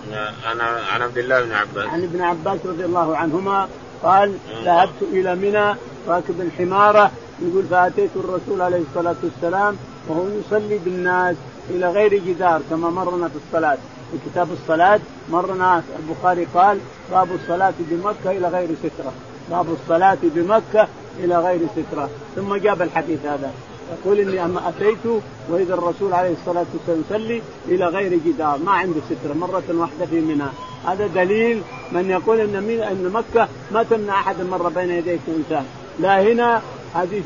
عن 0.45 0.61
عن 0.91 1.01
عبد 1.01 1.17
الله 1.17 1.41
بن 1.41 1.51
عباس. 1.51 1.87
عن 1.87 2.03
ابن 2.03 2.21
عباس 2.21 2.59
رضي 2.65 2.85
الله 2.85 3.17
عنهما 3.17 3.67
قال 4.03 4.33
ذهبت 4.65 5.01
إلى 5.01 5.35
منى 5.35 5.75
راكب 6.07 6.41
الحمارة 6.41 7.11
يقول 7.41 7.63
فأتيت 7.63 8.09
الرسول 8.15 8.61
عليه 8.61 8.81
الصلاة 8.89 9.15
والسلام 9.23 9.77
وهو 10.07 10.27
يصلي 10.27 10.77
بالناس 10.77 11.35
إلى 11.69 11.91
غير 11.91 12.13
جدار 12.13 12.61
كما 12.69 12.89
مرنا 12.89 13.27
في 13.27 13.35
الصلاة. 13.47 13.77
في 14.11 14.29
كتاب 14.29 14.47
الصلاة 14.51 14.99
مرنا 15.31 15.83
البخاري 15.99 16.47
قال 16.53 16.79
باب 17.11 17.27
الصلاة 17.31 17.73
بمكه 17.79 18.31
إلى 18.31 18.47
غير 18.47 18.69
سترة. 18.83 19.11
باب 19.51 19.65
الصلاة 19.81 20.17
بمكه 20.23 20.87
إلى 21.19 21.39
غير 21.39 21.59
سترة. 21.75 22.09
ثم 22.35 22.55
جاب 22.55 22.81
الحديث 22.81 23.25
هذا. 23.25 23.51
يقول 23.91 24.19
إني 24.19 24.45
أما 24.45 24.69
أتيت 24.69 25.21
وإذا 25.49 25.73
الرسول 25.73 26.13
عليه 26.13 26.33
الصلاة 26.33 26.65
والسلام 26.73 27.03
يصلي 27.09 27.41
إلى 27.67 27.85
غير 27.85 28.19
جدار 28.25 28.57
ما 28.65 28.71
عنده 28.71 28.99
سترة 29.09 29.33
مرة 29.33 29.63
واحدة 29.73 30.05
في 30.05 30.21
منى. 30.21 30.49
هذا 30.87 31.07
دليل 31.07 31.61
من 31.91 32.09
يقول 32.09 32.47
من 32.47 32.81
إن 32.91 33.11
مكة 33.13 33.47
ما 33.71 33.83
تمنع 33.83 34.19
أحد 34.19 34.35
مر 34.41 34.69
بين 34.69 34.91
يديك 34.91 35.19
انسان 35.27 35.65
لا 35.99 36.21
هنا 36.21 36.61
حديث 36.95 37.23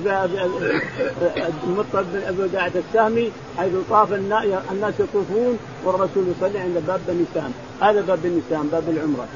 المطلب 1.64 2.08
بن 2.14 2.22
أبي 2.28 2.58
قاعد 2.58 2.78
السهمي 2.78 3.32
حيث 3.58 3.74
طاف 3.90 4.14
الناس 4.72 4.94
يطوفون 5.00 5.58
والرسول 5.86 6.24
يصلي 6.38 6.60
عند 6.60 6.84
باب 6.88 7.00
بني 7.08 7.26
سام. 7.34 7.52
هذا 7.82 8.02
باب 8.02 8.20
بني 8.24 8.42
سام 8.50 8.68
باب 8.68 8.84
العمرة. 8.90 9.28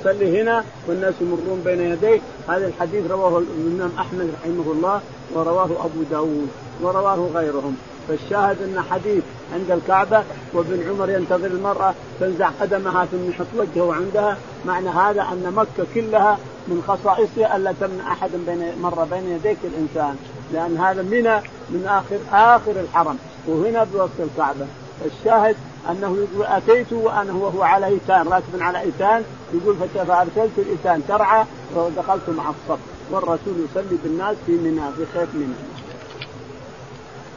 يصلي 0.00 0.42
هنا 0.42 0.64
والناس 0.88 1.14
يمرون 1.20 1.62
بين 1.64 1.80
يديه. 1.80 2.20
هذا 2.48 2.66
الحديث 2.66 3.10
رواه 3.10 3.38
الإمام 3.38 3.90
أحمد 3.98 4.30
رحمه 4.42 4.72
الله 4.72 5.00
ورواه 5.34 5.64
أبو 5.64 6.02
داود 6.10 6.48
ورواه 6.82 7.28
غيرهم. 7.34 7.76
فالشاهد 8.08 8.56
أن 8.62 8.82
حديث 8.90 9.22
عند 9.54 9.70
الكعبة 9.70 10.22
وابن 10.52 10.88
عمر 10.90 11.10
ينتظر 11.10 11.46
المرأة 11.46 11.94
تنزع 12.20 12.48
قدمها 12.60 13.04
ثم 13.04 13.30
يحط 13.30 13.46
وجهه 13.56 13.94
عندها 13.94 14.36
معنى 14.66 14.88
هذا 14.88 15.22
أن 15.22 15.52
مكة 15.56 15.86
كلها 15.94 16.38
من 16.68 16.82
خصائصها 16.88 17.56
الا 17.56 17.74
تمنع 17.80 18.12
أحد 18.12 18.30
بين 18.46 18.78
مر 18.82 19.04
بين 19.04 19.28
يديك 19.28 19.58
الإنسان 19.64 20.16
لأن 20.52 20.76
هذا 20.76 21.02
منى 21.02 21.36
من 21.70 21.86
اخر 21.86 22.18
آخر 22.32 22.80
الحرم 22.80 23.18
وهنا 23.46 23.84
بوسط 23.84 24.20
الكعبة 24.20 24.66
الشاهد 25.04 25.56
أنه 25.90 26.16
يقول 26.16 26.46
أتيت 26.46 26.92
وأنا 26.92 27.32
وهو 27.32 27.62
على 27.62 27.86
إيتان 27.86 28.28
راكب 28.28 28.62
على 28.62 28.80
إيتان 28.80 29.24
يقول 29.54 29.76
فارسلت 29.94 30.58
الإيتان 30.58 31.02
ترعى 31.08 31.44
ودخلت 31.74 32.28
مع 32.28 32.50
الصف 32.50 32.78
والرسول 33.10 33.54
يصلي 33.70 33.98
بالناس 34.04 34.36
في 34.46 34.52
منى 34.52 34.82
في 34.96 35.06
خيف 35.14 35.34
منى. 35.34 35.54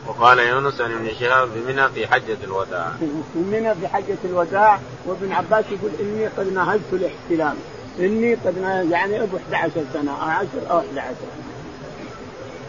وقال 0.08 0.39
يونس 0.39 0.82
عن 0.82 0.91
ابن 0.91 1.10
شهاب 1.20 1.49
بمنى 1.56 1.89
في 1.89 2.08
حجة 2.08 2.38
الوداع. 2.43 2.91
في 3.34 3.39
منى 3.39 3.76
في 3.76 3.88
حجة 3.88 4.18
الوداع 4.26 4.80
وابن 5.06 5.32
عباس 5.32 5.66
يقول 5.72 5.91
إني 5.99 6.28
قد 6.28 6.54
نهزت 6.54 6.93
الاحتلام 6.93 7.56
إني 8.00 8.34
قد 8.34 8.58
يعني 8.91 9.24
أبو 9.24 9.38
11 9.52 9.72
سنة 9.93 10.12
أو 10.12 10.30
10 10.30 10.48
أو 10.72 10.78
11 10.78 11.16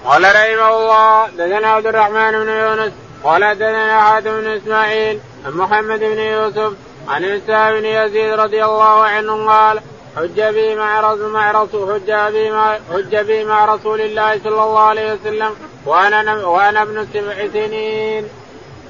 قال 0.04 0.22
رحمه 0.22 0.76
الله 0.76 1.26
دثنا 1.28 1.68
عبد 1.68 1.86
الرحمن 1.86 2.30
بن 2.30 2.48
يونس 2.48 2.92
قال 3.24 3.54
دثنا 3.54 4.00
حاتم 4.00 4.40
بن 4.40 4.46
إسماعيل 4.46 5.20
عن 5.46 5.52
محمد 5.52 5.98
بن 5.98 6.18
يوسف 6.18 6.72
عن 7.08 7.22
السائب 7.22 7.80
بن 7.80 7.84
يزيد 7.84 8.32
رضي 8.32 8.64
الله 8.64 9.04
عنه 9.04 9.50
قال 9.50 9.80
حج 10.16 10.40
بي 10.40 10.74
مع 10.74 11.00
رسول 11.00 11.30
مع 11.32 11.50
رسول 11.50 11.94
حج 11.94 12.32
بي 12.32 12.50
مع 12.50 12.78
حج 12.92 13.16
بي 13.16 13.44
مع 13.44 13.74
رسول 13.74 14.00
الله 14.00 14.40
صلى 14.44 14.62
الله 14.64 14.80
عليه 14.80 15.12
وسلم 15.12 15.50
وأنا 15.86 16.46
وأنا 16.46 16.82
ابن 16.82 17.06
سبع 17.14 17.48
سنين. 17.52 18.24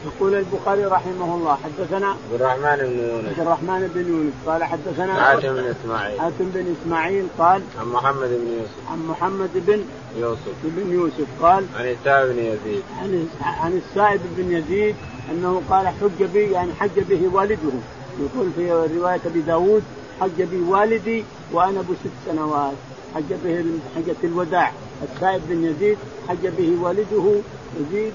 يقول 0.07 0.35
البخاري 0.35 0.85
رحمه 0.85 1.35
الله 1.35 1.59
حدثنا 1.65 2.07
عبد 2.07 2.41
الرحمن 2.41 2.77
بن 2.77 2.99
يونس. 2.99 3.29
عبد 3.29 3.41
الرحمن 3.41 3.91
بن 3.95 4.09
يونس 4.13 4.33
قال 4.47 4.65
حدثنا 4.65 5.15
حاتم 5.15 5.55
بن 5.55 5.65
إسماعيل. 5.65 6.21
حاتم 6.21 6.51
بن 6.55 6.75
إسماعيل 6.83 7.27
قال 7.39 7.63
عن 7.81 7.87
محمد 7.87 8.29
بن 8.29 8.49
يوسف. 8.59 8.91
عن 8.91 9.07
محمد 9.07 9.51
بن 9.55 9.85
يوسف. 10.17 10.55
بن 10.65 10.93
يوسف 10.93 11.27
قال 11.43 11.65
عن 11.77 11.87
السائب 11.87 12.29
بن 12.33 12.39
يزيد. 12.39 12.83
عن 13.01 13.29
عن 13.43 13.81
السائب 13.87 14.21
بن 14.37 14.53
يزيد 14.53 14.95
أنه 15.31 15.63
قال 15.71 15.89
حج 15.89 16.25
بي 16.33 16.51
يعني 16.51 16.73
حج 16.81 17.01
به 17.09 17.29
والده. 17.33 17.75
يقول 18.21 18.51
في 18.57 18.71
رواية 18.99 19.21
أبي 19.27 19.41
داود 19.41 19.83
حج 20.21 20.43
بي 20.43 20.61
والدي 20.61 21.25
وأنا 21.53 21.81
ابن 21.81 21.93
ست 21.95 22.31
سنوات. 22.33 22.75
حج 23.15 23.33
به 23.45 23.65
حجة 23.97 24.17
الوداع. 24.25 24.73
السائب 25.03 25.43
بن 25.49 25.65
يزيد 25.65 25.99
حج 26.29 26.47
به 26.59 26.77
والده 26.81 27.41
يزيد 27.81 28.13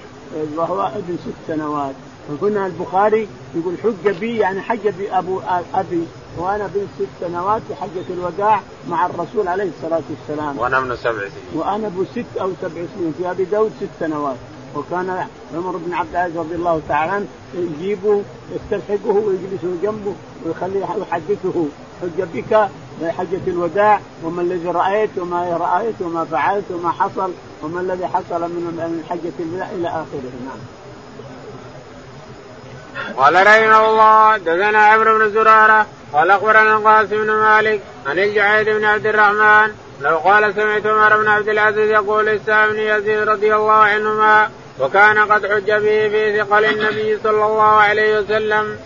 وهو 0.55 0.81
ابن 0.81 1.17
ست 1.17 1.47
سنوات 1.47 1.95
فهنا 2.27 2.65
البخاري 2.65 3.27
يقول 3.55 3.75
حج 3.83 4.09
بي 4.19 4.37
يعني 4.37 4.61
حج 4.61 4.87
بي 4.87 5.11
ابو 5.11 5.39
أبي 5.73 6.03
وأنا 6.37 6.67
بن 6.67 6.87
ست 6.99 7.25
سنوات 7.25 7.61
في 7.67 7.75
حجة 7.75 8.13
الوداع 8.13 8.61
مع 8.89 9.05
الرسول 9.05 9.47
عليه 9.47 9.69
الصلاة 9.77 10.01
والسلام. 10.09 10.57
وأنا 10.57 10.77
ابن 10.77 10.95
سبع 10.95 11.11
سنين. 11.11 11.61
وأنا 11.61 11.87
أبو 11.87 12.03
ست 12.03 12.37
أو 12.41 12.51
سبع 12.61 12.81
سنين 12.97 13.13
في 13.17 13.31
أبي 13.31 13.45
داود 13.45 13.71
ست 13.81 13.89
سنوات. 13.99 14.35
وكان 14.75 15.27
عمر 15.55 15.77
بن 15.77 15.93
عبد 15.93 16.09
العزيز 16.09 16.37
رضي 16.37 16.55
الله 16.55 16.81
تعالى 16.89 17.11
عنه 17.11 17.25
يجيبه 17.55 18.21
يستلحقه 18.55 19.11
ويجلسه 19.11 19.75
جنبه 19.83 20.13
ويخليه 20.45 20.85
يحدثه 21.01 21.65
حج 22.01 22.27
بك 22.33 22.69
حجة 23.01 23.41
الوداع 23.47 23.99
وما 24.23 24.41
الذي 24.41 24.67
رأيت 24.67 25.09
وما 25.17 25.57
رأيت 25.57 26.01
وما 26.01 26.25
فعلت 26.25 26.65
وما 26.71 26.91
حصل 26.91 27.31
وما 27.63 27.81
الذي 27.81 28.07
حصل 28.07 28.41
من 28.41 29.03
حجة 29.09 29.31
الوداع 29.39 29.69
إلى 29.71 29.87
آخره 29.87 30.31
نعم. 30.45 30.59
قال 33.17 33.47
رحمه 33.47 33.89
الله 33.89 34.37
دثنا 34.37 34.85
عمرو 34.85 35.17
بن 35.17 35.29
زرارة 35.29 35.85
قال 36.13 36.31
أخبرنا 36.31 36.77
القاسم 36.77 37.15
بن 37.15 37.31
مالك 37.31 37.81
عن 38.05 38.19
الجعيد 38.19 38.69
بن 38.69 38.85
عبد 38.85 39.05
الرحمن 39.05 39.73
لو 40.01 40.17
قال 40.17 40.53
سمعت 40.55 40.85
عمر 40.85 41.17
بن 41.17 41.27
عبد 41.27 41.49
العزيز 41.49 41.91
يقول 41.91 42.25
لسام 42.25 42.69
بن 42.69 42.79
يزيد 42.79 43.29
رضي 43.29 43.55
الله 43.55 43.73
عنهما 43.73 44.49
وكان 44.79 45.17
قد 45.17 45.45
حج 45.47 45.71
به 45.71 46.09
في 46.09 46.37
ثقل 46.37 46.65
النبي 46.65 47.19
صلى 47.23 47.45
الله 47.45 47.71
عليه 47.71 48.19
وسلم. 48.19 48.77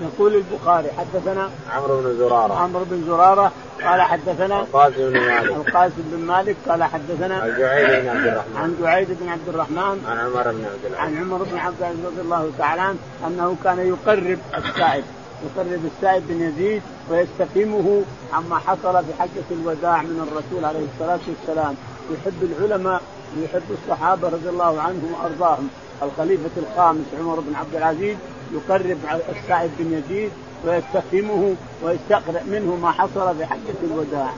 يقول 0.00 0.34
البخاري 0.34 0.88
حدثنا 0.98 1.50
عمرو 1.70 2.00
بن 2.00 2.16
زرارة. 2.18 2.54
عمرو 2.54 2.84
بن 2.84 3.04
زرارة 3.06 3.52
قال 3.84 4.02
حدثنا 4.02 4.60
القاسم 4.60 5.10
بن 5.10 5.20
مالك. 5.20 5.50
القاسم 5.50 6.02
بن 6.12 6.26
مالك 6.26 6.56
قال 6.68 6.84
حدثنا 6.84 7.46
الجعيد 7.46 8.02
بن 8.02 8.08
عبد 8.08 8.26
الرحمن. 8.26 8.56
عن 8.56 8.76
جعيد 8.82 9.08
بن 9.20 9.28
عبد 9.28 9.48
الرحمن 9.48 10.04
عن 10.08 10.18
عمر 10.18 10.42
بن 10.42 10.64
عبد 10.64 10.84
العزيز. 10.84 10.98
عن 10.98 11.16
عمر 11.16 11.42
بن 11.42 11.58
عبد 11.58 11.76
العزيز 11.80 12.06
رضي 12.06 12.20
الله 12.20 12.50
تعالى 12.58 12.80
عنه 12.80 12.98
أنه 13.26 13.56
كان 13.64 13.78
يقرب 13.78 14.38
السائب 14.58 15.04
يقرب 15.44 15.90
السائب 15.96 16.22
بن 16.28 16.42
يزيد 16.42 16.82
ويستفهمه 17.10 18.02
عما 18.32 18.58
حصل 18.58 19.04
في 19.04 19.12
حجة 19.18 19.48
الوداع 19.50 20.02
من 20.02 20.28
الرسول 20.28 20.64
عليه 20.64 20.86
الصلاة 20.94 21.20
والسلام. 21.28 21.74
يحب 22.10 22.42
العلماء 22.42 23.02
ويحب 23.36 23.62
الصحابة 23.70 24.28
رضي 24.28 24.48
الله 24.48 24.80
عنهم 24.80 25.14
وأرضاهم. 25.14 25.68
الخليفة 26.02 26.50
الخامس 26.56 27.04
عمر 27.20 27.40
بن 27.40 27.54
عبد 27.54 27.74
العزيز 27.74 28.16
يقرب 28.52 28.98
السائب 29.28 29.70
بن 29.78 30.02
يزيد 30.02 30.30
ويستفهمه 30.64 31.54
ويستقرأ 31.82 32.42
منه 32.46 32.78
ما 32.82 32.92
حصل 32.92 33.36
في 33.36 33.46
حجة 33.46 33.80
الوداع. 33.82 34.30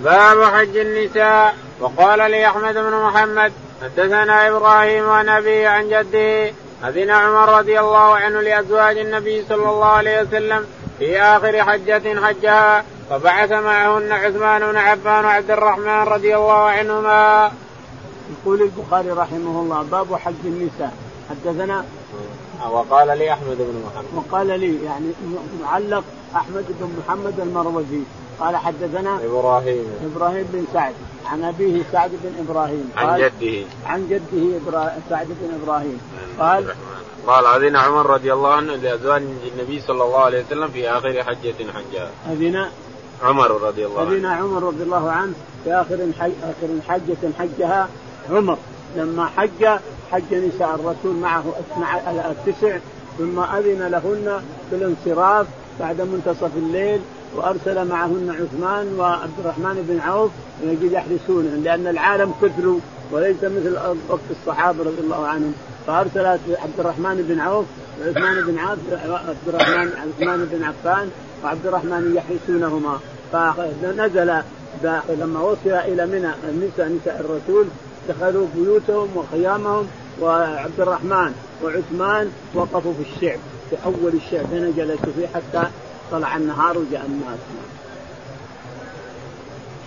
باب 0.00 0.44
حج 0.44 0.76
النساء. 0.76 1.54
وقال 1.80 2.30
لي 2.30 2.46
أحمد 2.46 2.74
بن 2.74 2.92
محمد 2.92 3.52
حدثنا 3.82 4.48
إبراهيم 4.48 5.08
عن 5.08 5.28
ابي 5.28 5.66
عن 5.66 5.88
جده 5.88 6.52
اذن 6.84 7.10
عمر 7.10 7.58
رضي 7.58 7.80
الله 7.80 8.14
عنه 8.14 8.40
لأزواج 8.40 8.98
النبي 8.98 9.44
صلى 9.48 9.70
الله 9.70 9.86
عليه 9.86 10.22
وسلم 10.22 10.66
في 10.98 11.22
آخر 11.22 11.62
حجة 11.62 12.20
حجها 12.26 12.84
فبعث 13.10 13.52
معهن 13.52 14.12
عثمان 14.12 14.72
بن 14.72 14.76
عفان 14.76 15.24
وعبد 15.24 15.50
الرحمن 15.50 16.02
رضي 16.02 16.36
الله 16.36 16.62
عنهما. 16.68 17.52
يقول 18.30 18.62
البخاري 18.62 19.10
رحمه 19.10 19.60
الله 19.60 19.82
باب 19.82 20.14
حج 20.14 20.34
النساء. 20.44 20.92
حدثنا 21.30 21.84
وقال 22.70 23.18
لي 23.18 23.32
أحمد 23.32 23.56
بن 23.58 23.82
محمد. 23.86 24.04
وقال 24.14 24.46
لي 24.60 24.84
يعني 24.84 25.06
معلق 25.62 26.04
أحمد 26.36 26.64
بن 26.80 26.88
محمد 26.98 27.40
المروزي. 27.40 28.00
قال 28.40 28.56
حدثنا 28.56 29.18
إبراهيم. 29.24 29.86
إبراهيم 30.04 30.48
بن 30.52 30.64
سعد. 30.72 30.94
عن 31.26 31.44
أبيه 31.44 31.82
سعد 31.92 32.10
بن 32.10 32.44
إبراهيم. 32.48 32.90
عن 32.96 33.18
جده. 33.18 33.66
عن 33.86 34.08
جده 34.08 34.60
سعد 35.10 35.26
بن 35.26 35.60
إبراهيم. 35.62 36.00
قال 36.38 36.74
قال 37.26 37.46
أذن 37.46 37.76
عمر 37.76 38.10
رضي 38.10 38.32
الله 38.32 38.52
عنه 38.52 38.74
لازواج 38.76 39.22
النبي 39.22 39.80
صلى 39.80 40.04
الله 40.04 40.18
عليه 40.18 40.44
وسلم 40.44 40.68
في 40.68 40.90
آخر 40.90 41.24
حجة 41.24 41.54
حجها 41.74 42.10
أذن 42.30 42.66
عمر 43.22 43.50
رضي 43.50 43.86
الله 43.86 44.00
عنه. 44.00 44.10
أذن 44.10 44.26
عمر 44.26 44.62
رضي 44.62 44.82
الله 44.82 45.10
عنه 45.10 45.32
في 45.64 45.72
آخر 45.72 46.08
حج 46.20 46.32
آخر 46.42 46.68
حجة 46.88 47.32
حجها 47.38 47.88
عمر. 48.30 48.58
لما 48.96 49.26
حج 49.26 49.78
حج 50.14 50.34
نساء 50.34 50.74
الرسول 50.74 51.16
معه 51.16 51.44
التسع 52.30 52.78
ثم 53.18 53.38
أذن 53.38 53.86
لهن 53.86 54.42
بالانصراف 54.70 55.46
بعد 55.80 56.00
منتصف 56.00 56.50
الليل 56.56 57.00
وأرسل 57.36 57.88
معهن 57.88 58.36
عثمان 58.40 58.98
وعبد 58.98 59.32
الرحمن 59.38 59.86
بن 59.88 60.00
عوف 60.00 60.30
يجد 60.62 60.92
يحرسونهم 60.92 61.64
لأن 61.64 61.86
العالم 61.86 62.32
كثروا 62.42 62.78
وليس 63.12 63.36
مثل 63.44 63.78
وقت 64.08 64.20
الصحابة 64.30 64.84
رضي 64.84 65.00
الله 65.00 65.26
عنهم. 65.26 65.54
فأرسل 65.86 66.26
عبد 66.26 66.78
الرحمن 66.78 67.26
بن 67.28 67.40
عوف 67.40 67.66
وعثمان 68.00 68.44
بن 68.46 68.58
عوف 68.58 68.78
عبد 69.28 69.48
الرحمن 69.48 69.90
عثمان 69.92 70.48
بن 70.52 70.64
عفان 70.64 71.10
وعبد 71.44 71.66
الرحمن 71.66 72.16
يحرسونهما 72.16 72.98
فنزل 73.32 74.42
لما 75.08 75.40
وصل 75.40 75.70
إلى 75.70 76.06
منى 76.06 76.30
النساء 76.48 76.88
نساء 76.88 77.20
الرسول 77.20 77.66
دخلوا 78.08 78.46
بيوتهم 78.54 79.08
وخيامهم 79.16 79.86
وعبد 80.20 80.80
الرحمن 80.80 81.34
وعثمان 81.62 82.32
وقفوا 82.54 82.94
في 82.94 83.14
الشعب. 83.14 83.38
في 83.70 83.76
أول 83.84 84.12
الشعب. 84.14 84.44
هنا 84.52 84.72
جلسوا 84.76 85.12
فيه 85.16 85.26
حتى 85.34 85.68
طلع 86.10 86.36
النهار 86.36 86.78
وجاء 86.78 87.06
الناس. 87.06 87.38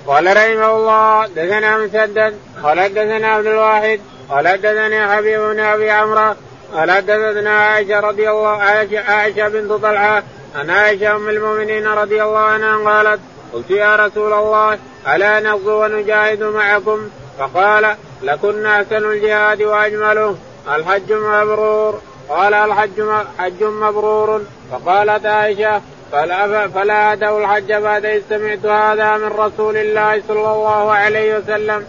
قال 0.07 0.37
رحمه 0.37 0.75
الله 0.75 1.27
دثنا 1.27 1.77
مسدد 1.77 2.35
قال 2.63 2.93
دثنا 2.93 3.27
عبد 3.27 3.45
الواحد 3.45 3.99
قال 4.29 4.61
دثني 4.61 5.07
حبيب 5.07 5.39
بن 5.39 5.59
أبي 5.59 5.91
عمرو 5.91 6.33
قال 6.73 7.05
دثنا 7.05 7.49
عائشة 7.49 7.99
رضي 7.99 8.29
الله 8.29 8.47
عائشه 8.47 8.99
عائشة 8.99 9.49
بنت 9.49 9.71
طلحة 9.71 10.23
عن 10.55 10.69
عائشة 10.69 11.15
أم 11.15 11.29
المؤمنين 11.29 11.87
رضي 11.87 12.23
الله 12.23 12.39
عنها 12.39 12.91
قالت 12.91 13.19
قلت 13.53 13.69
يا 13.69 13.95
رسول 13.95 14.33
الله 14.33 14.77
ألا 15.07 15.39
نغزو 15.39 15.83
ونجاهد 15.83 16.43
معكم؟ 16.43 17.09
فقال 17.39 17.95
لكن 18.23 18.65
احسن 18.65 18.95
الجهاد 19.11 19.61
واجمله 19.61 20.35
الحج 20.75 21.13
مبرور. 21.13 22.01
قال 22.29 22.53
الحج 22.53 23.01
حج 23.37 23.63
مبرور. 23.63 24.41
فقالت 24.71 25.25
عائشة 25.25 25.81
فلا 26.11 26.67
فلا 26.67 27.13
ادعو 27.13 27.39
الحج 27.39 27.73
بعد 27.73 28.05
إذ 28.05 28.21
سمعت 28.29 28.65
هذا 28.65 29.17
من 29.17 29.27
رسول 29.27 29.77
الله 29.77 30.21
صلى 30.27 30.51
الله 30.51 30.91
عليه 30.91 31.37
وسلم. 31.37 31.85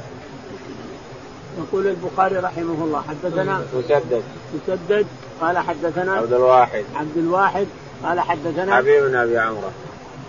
يقول 1.59 1.87
البخاري 1.87 2.37
رحمه 2.37 2.85
الله 2.85 3.03
حدثنا 3.09 3.62
مسدد. 3.74 4.22
مسدد 4.55 5.07
قال 5.41 5.59
حدثنا 5.59 6.12
عبد 6.12 6.33
الواحد. 6.33 6.85
عبد 6.97 7.16
الواحد 7.16 7.66
قال 8.05 8.20
حدثنا 8.20 8.76
حبيب 8.76 9.05
بن 9.05 9.16
أبي 9.16 9.39
عمرو. 9.39 9.70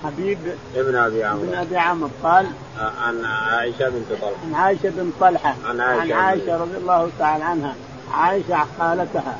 حبيب 0.03 0.37
ابن 0.75 0.95
أبي 0.95 1.23
عمرو. 1.23 1.45
بن 1.45 1.53
أبي 1.53 1.77
عمرو 1.77 2.09
قال 2.23 2.45
عن 2.77 3.25
عائشة 3.25 3.89
بنت 3.89 4.09
طلحة. 4.21 4.33
عن 4.45 4.53
عائشة 4.53 4.89
بن 4.89 5.11
طلحة. 5.19 5.55
عن 5.65 5.79
عائشة, 5.79 6.01
عن 6.01 6.11
عائشة 6.11 6.57
رضي 6.57 6.77
الله 6.77 7.09
تعالى 7.19 7.43
عنها. 7.43 7.75
عائشة 8.13 8.65
خالتها 8.79 9.39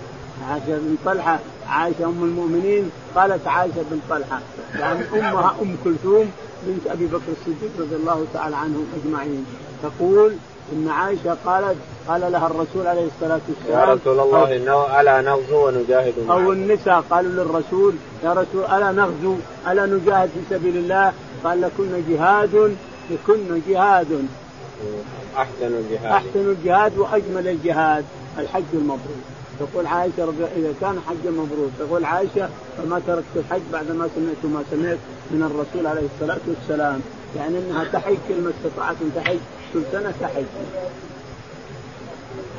عائشة 0.49 0.65
بن 0.67 0.95
طلحة 1.05 1.39
عائشة 1.69 2.05
أم 2.05 2.23
المؤمنين 2.23 2.91
قالت 3.15 3.47
عائشة 3.47 3.83
بن 3.91 3.99
طلحة. 4.09 4.39
يعني 4.79 4.99
أمها 5.13 5.55
أم 5.61 5.77
كلثوم 5.83 6.31
بنت 6.63 6.87
أبي 6.87 7.05
بكر 7.05 7.31
الصديق 7.31 7.71
رضي 7.79 7.95
الله 7.95 8.25
تعالى 8.33 8.55
عنهم 8.55 8.87
أجمعين. 9.03 9.45
تقول 9.83 10.35
إن 10.73 10.89
عائشة 10.89 11.37
قالت 11.45 11.75
قال 12.07 12.21
لها 12.21 12.47
الرسول 12.47 12.87
عليه 12.87 13.07
الصلاة 13.15 13.39
والسلام 13.49 13.89
يا 13.89 13.93
رسول 13.93 14.19
الله 14.19 14.55
إنه 14.55 15.01
ألا 15.01 15.21
نغزو 15.21 15.67
ونجاهد 15.67 16.13
أو 16.29 16.51
النساء 16.51 17.03
قالوا 17.09 17.31
للرسول 17.31 17.93
يا 18.23 18.33
رسول 18.33 18.63
ألا 18.63 18.91
نغزو 18.91 19.35
ألا 19.67 19.85
نجاهد 19.85 20.29
في 20.29 20.55
سبيل 20.55 20.77
الله؟ 20.77 21.13
قال 21.43 21.61
لكن 21.61 22.03
جهاد 22.09 22.75
لكن 23.09 23.61
جهاد. 23.67 24.25
أحسن 25.37 25.65
الجهاد. 25.65 26.11
أحسن 26.11 26.49
الجهاد 26.49 26.97
وأجمل 26.97 27.47
الجهاد 27.47 28.05
الحج 28.39 28.63
المبرور. 28.73 29.21
تقول 29.59 29.85
عائشة 29.87 30.25
رضي 30.25 30.43
إذا 30.55 30.73
كان 30.81 30.99
حج 31.07 31.27
مبرور 31.27 31.69
تقول 31.79 32.05
عائشة 32.05 32.49
فما 32.77 33.01
تركت 33.07 33.25
الحج 33.35 33.61
بعد 33.73 33.91
ما 33.91 34.09
سمعت 34.15 34.53
ما 34.53 34.63
سمعت 34.71 34.97
من 35.31 35.43
الرسول 35.43 35.87
عليه 35.87 36.07
الصلاة 36.15 36.39
والسلام. 36.47 37.01
يعني 37.35 37.57
إنها 37.57 37.83
تحج 37.93 38.15
كل 38.27 38.41
ما 38.41 38.49
استطاعت 38.49 38.95
تحج 39.15 39.39
كل 39.73 39.81
سنه 39.91 40.13
تحج. 40.21 40.43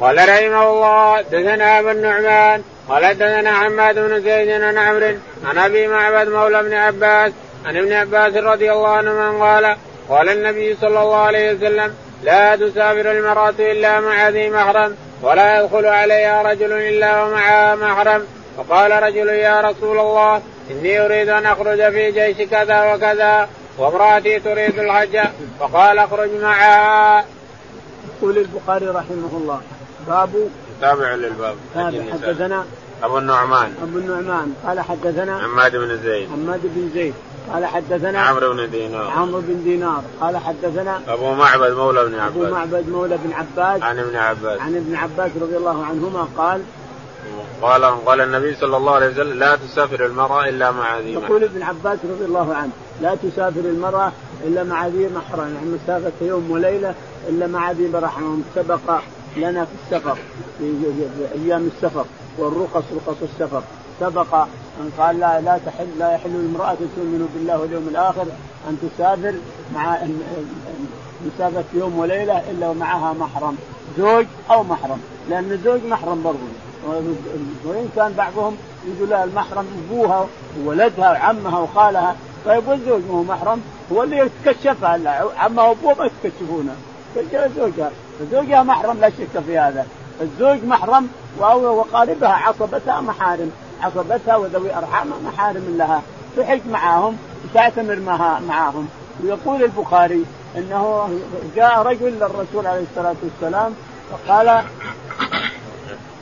قال 0.00 0.16
رحمه 0.16 0.70
الله 0.70 1.20
دثنا 1.20 1.78
أبو 1.78 1.90
النعمان 1.90 2.62
قال 2.88 3.14
دثنا 3.14 3.52
حماد 3.52 3.98
بن 3.98 4.20
زيد 4.20 4.62
عن 4.62 4.78
عمرو 4.78 5.14
عن 5.44 5.58
أبي 5.58 5.88
معبد 5.88 6.28
مولى 6.28 6.60
ابن 6.60 6.74
عباس 6.74 7.32
عن 7.66 7.76
ابن 7.76 7.92
عباس 7.92 8.34
رضي 8.34 8.72
الله 8.72 8.88
عنهما 8.88 9.44
قال 9.44 9.76
قال 10.08 10.28
النبي 10.28 10.76
صلى 10.80 11.02
الله 11.02 11.16
عليه 11.16 11.52
وسلم 11.52 11.94
لا 12.22 12.56
تسافر 12.56 13.10
المرأة 13.10 13.54
إلا 13.58 14.00
مع 14.00 14.28
ذي 14.28 14.50
محرم 14.50 14.96
ولا 15.22 15.60
يدخل 15.60 15.86
عليها 15.86 16.42
رجل 16.42 16.72
إلا 16.72 17.24
ومعها 17.24 17.74
محرم 17.74 18.26
فقال 18.56 19.02
رجل 19.02 19.28
يا 19.28 19.60
رسول 19.60 19.98
الله 19.98 20.42
إني 20.70 21.04
أريد 21.04 21.28
أن 21.28 21.46
أخرج 21.46 21.92
في 21.92 22.10
جيش 22.10 22.48
كذا 22.48 22.94
وكذا 22.94 23.48
وامرأتي 23.80 24.40
تريد 24.40 24.78
الحج 24.78 25.18
فقال 25.60 25.98
اخرج 25.98 26.30
معها. 26.42 27.24
يقول 28.18 28.38
البخاري 28.38 28.86
رحمه 28.86 29.30
الله 29.32 29.60
باب 30.08 30.30
تابع 30.80 31.14
للباب. 31.14 31.56
حدثنا 31.74 32.64
أبو 33.02 33.18
النعمان. 33.18 33.74
أبو 33.82 33.98
النعمان. 33.98 34.54
قال 34.66 34.80
حدثنا 34.80 35.38
حماد 35.38 35.76
بن 35.76 35.98
زيد. 36.02 36.28
حماد 36.30 36.60
بن 36.64 36.90
زيد. 36.94 37.14
قال 37.52 37.66
حدثنا 37.66 38.20
عمرو 38.20 38.52
بن 38.52 38.70
دينار. 38.70 39.10
عمرو 39.10 39.40
بن 39.40 39.64
دينار. 39.64 40.02
قال 40.20 40.36
حدثنا 40.36 41.00
أبو 41.08 41.34
معبد 41.34 41.70
مولى 41.70 42.04
بن 42.04 42.20
عباس. 42.20 42.36
ابو 42.36 42.54
معبد 42.54 42.88
مولى 42.88 43.18
بن 43.24 43.32
عباس. 43.32 43.82
عن 43.82 43.98
ابن 43.98 44.16
عباس. 44.16 44.60
عن 44.60 44.76
ابن 44.76 44.96
عباس 44.96 45.30
رضي 45.40 45.56
الله 45.56 45.84
عنهما 45.84 46.28
قال 46.36 46.62
قال 47.62 47.84
قال 47.84 48.20
النبي 48.20 48.54
صلى 48.54 48.76
الله 48.76 48.94
عليه 48.94 49.08
وسلم 49.08 49.38
لا 49.38 49.56
تسافر 49.56 50.06
المرأة 50.06 50.48
إلا 50.48 50.70
مع 50.70 50.98
ذي 50.98 51.16
محرم 51.16 51.24
يقول 51.24 51.44
ابن 51.44 51.62
عباس 51.62 51.98
رضي 52.10 52.24
الله 52.24 52.54
عنه 52.54 52.70
لا 53.02 53.14
تسافر 53.14 53.60
المرأة 53.60 54.12
إلا 54.44 54.64
مع 54.64 54.86
ذي 54.86 55.08
محرم 55.08 55.54
يعني 55.54 55.66
مسافة 55.66 56.12
يوم 56.20 56.50
وليلة 56.50 56.94
إلا 57.28 57.46
مع 57.46 57.72
ذي 57.72 57.88
محرم 57.88 58.44
سبق 58.54 59.00
لنا 59.36 59.64
في 59.64 59.70
السفر 59.84 60.18
في 60.58 60.74
أيام 61.34 61.70
السفر 61.76 62.04
والرخص 62.38 62.84
رخص 62.96 63.16
السفر. 63.22 63.62
سبق 64.00 64.34
أن 64.80 64.90
قال 64.98 65.20
لا 65.20 65.40
لا 65.40 65.58
تحل 65.66 65.86
لا 65.98 66.14
يحل 66.14 66.30
المراه 66.30 66.74
تؤمن 66.74 67.28
بالله 67.34 67.60
واليوم 67.60 67.88
الآخر 67.88 68.26
أن 68.68 68.78
تسافر 68.82 69.34
مع 69.74 69.98
مسافة 71.26 71.64
يوم 71.74 71.98
وليلة 71.98 72.50
إلا 72.50 72.68
ومعها 72.68 73.12
محرم 73.12 73.56
زوج 73.98 74.26
أو 74.50 74.62
محرم 74.62 75.00
لأن 75.30 75.52
الزوج 75.52 75.80
محرم 75.84 76.22
برضه 76.22 76.38
وإن 77.64 77.88
كان 77.96 78.12
بعضهم 78.12 78.56
يقول 78.86 79.08
لا 79.08 79.24
المحرم 79.24 79.66
أبوها 79.88 80.26
وولدها 80.64 81.10
وعمها 81.10 81.58
وخالها 81.58 82.16
طيب 82.46 82.68
والزوج 82.68 83.02
ما 83.08 83.14
هو 83.14 83.22
محرم؟ 83.22 83.60
هو 83.92 84.02
اللي 84.02 84.18
يتكشفها 84.18 85.22
عمها 85.38 85.68
وأبوها 85.68 85.94
ما 85.94 86.04
يتكشفونها 86.04 86.74
زوجها. 87.56 87.90
زوجها 88.32 88.62
محرم 88.62 89.00
لا 89.00 89.10
شك 89.10 89.40
في 89.46 89.58
هذا. 89.58 89.86
الزوج 90.20 90.64
محرم 90.64 91.08
وقاربها 91.40 92.28
عصبتها 92.28 93.00
محارم. 93.00 93.50
عصبتها 93.82 94.36
وذوي 94.36 94.74
أرحامها 94.74 95.18
محارم 95.24 95.74
لها. 95.78 96.02
تحج 96.36 96.60
معهم 96.70 97.16
وتعتمر 97.44 98.00
معهم. 98.48 98.88
ويقول 99.22 99.64
البخاري 99.64 100.24
إنه 100.56 101.08
جاء 101.56 101.82
رجل 101.82 102.12
للرسول 102.12 102.66
عليه 102.66 102.84
الصلاة 102.90 103.14
والسلام 103.22 103.74
فقال 104.10 104.62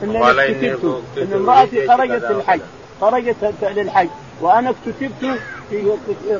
انني 0.03 0.73
اكتتبت 0.73 1.03
إن 1.17 1.33
امرأتي 1.33 1.87
خرجت 1.87 2.23
للحج 2.31 2.59
خرجت 3.01 3.53
للحج 3.61 4.09
وأنا 4.41 4.69
اكتتبت 4.69 5.39
في 5.69 5.91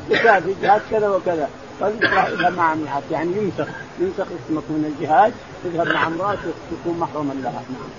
قتال 0.10 0.44
في 0.44 0.56
جهاد 0.62 0.82
كذا 0.92 1.10
وكذا. 1.10 1.50
فاذهب 1.80 2.58
مع 2.58 2.74
امرأة 2.74 3.02
يعني 3.12 3.32
ينسخ 3.32 3.72
ينسخ 4.00 4.26
اسمك 4.26 4.64
من 4.70 4.96
الجهاد 4.96 5.34
تذهب 5.64 5.88
مع 5.88 6.08
امرأتك 6.08 6.54
تكون 6.72 7.00
محرما 7.00 7.34
لها. 7.34 7.52
نعم. 7.70 7.90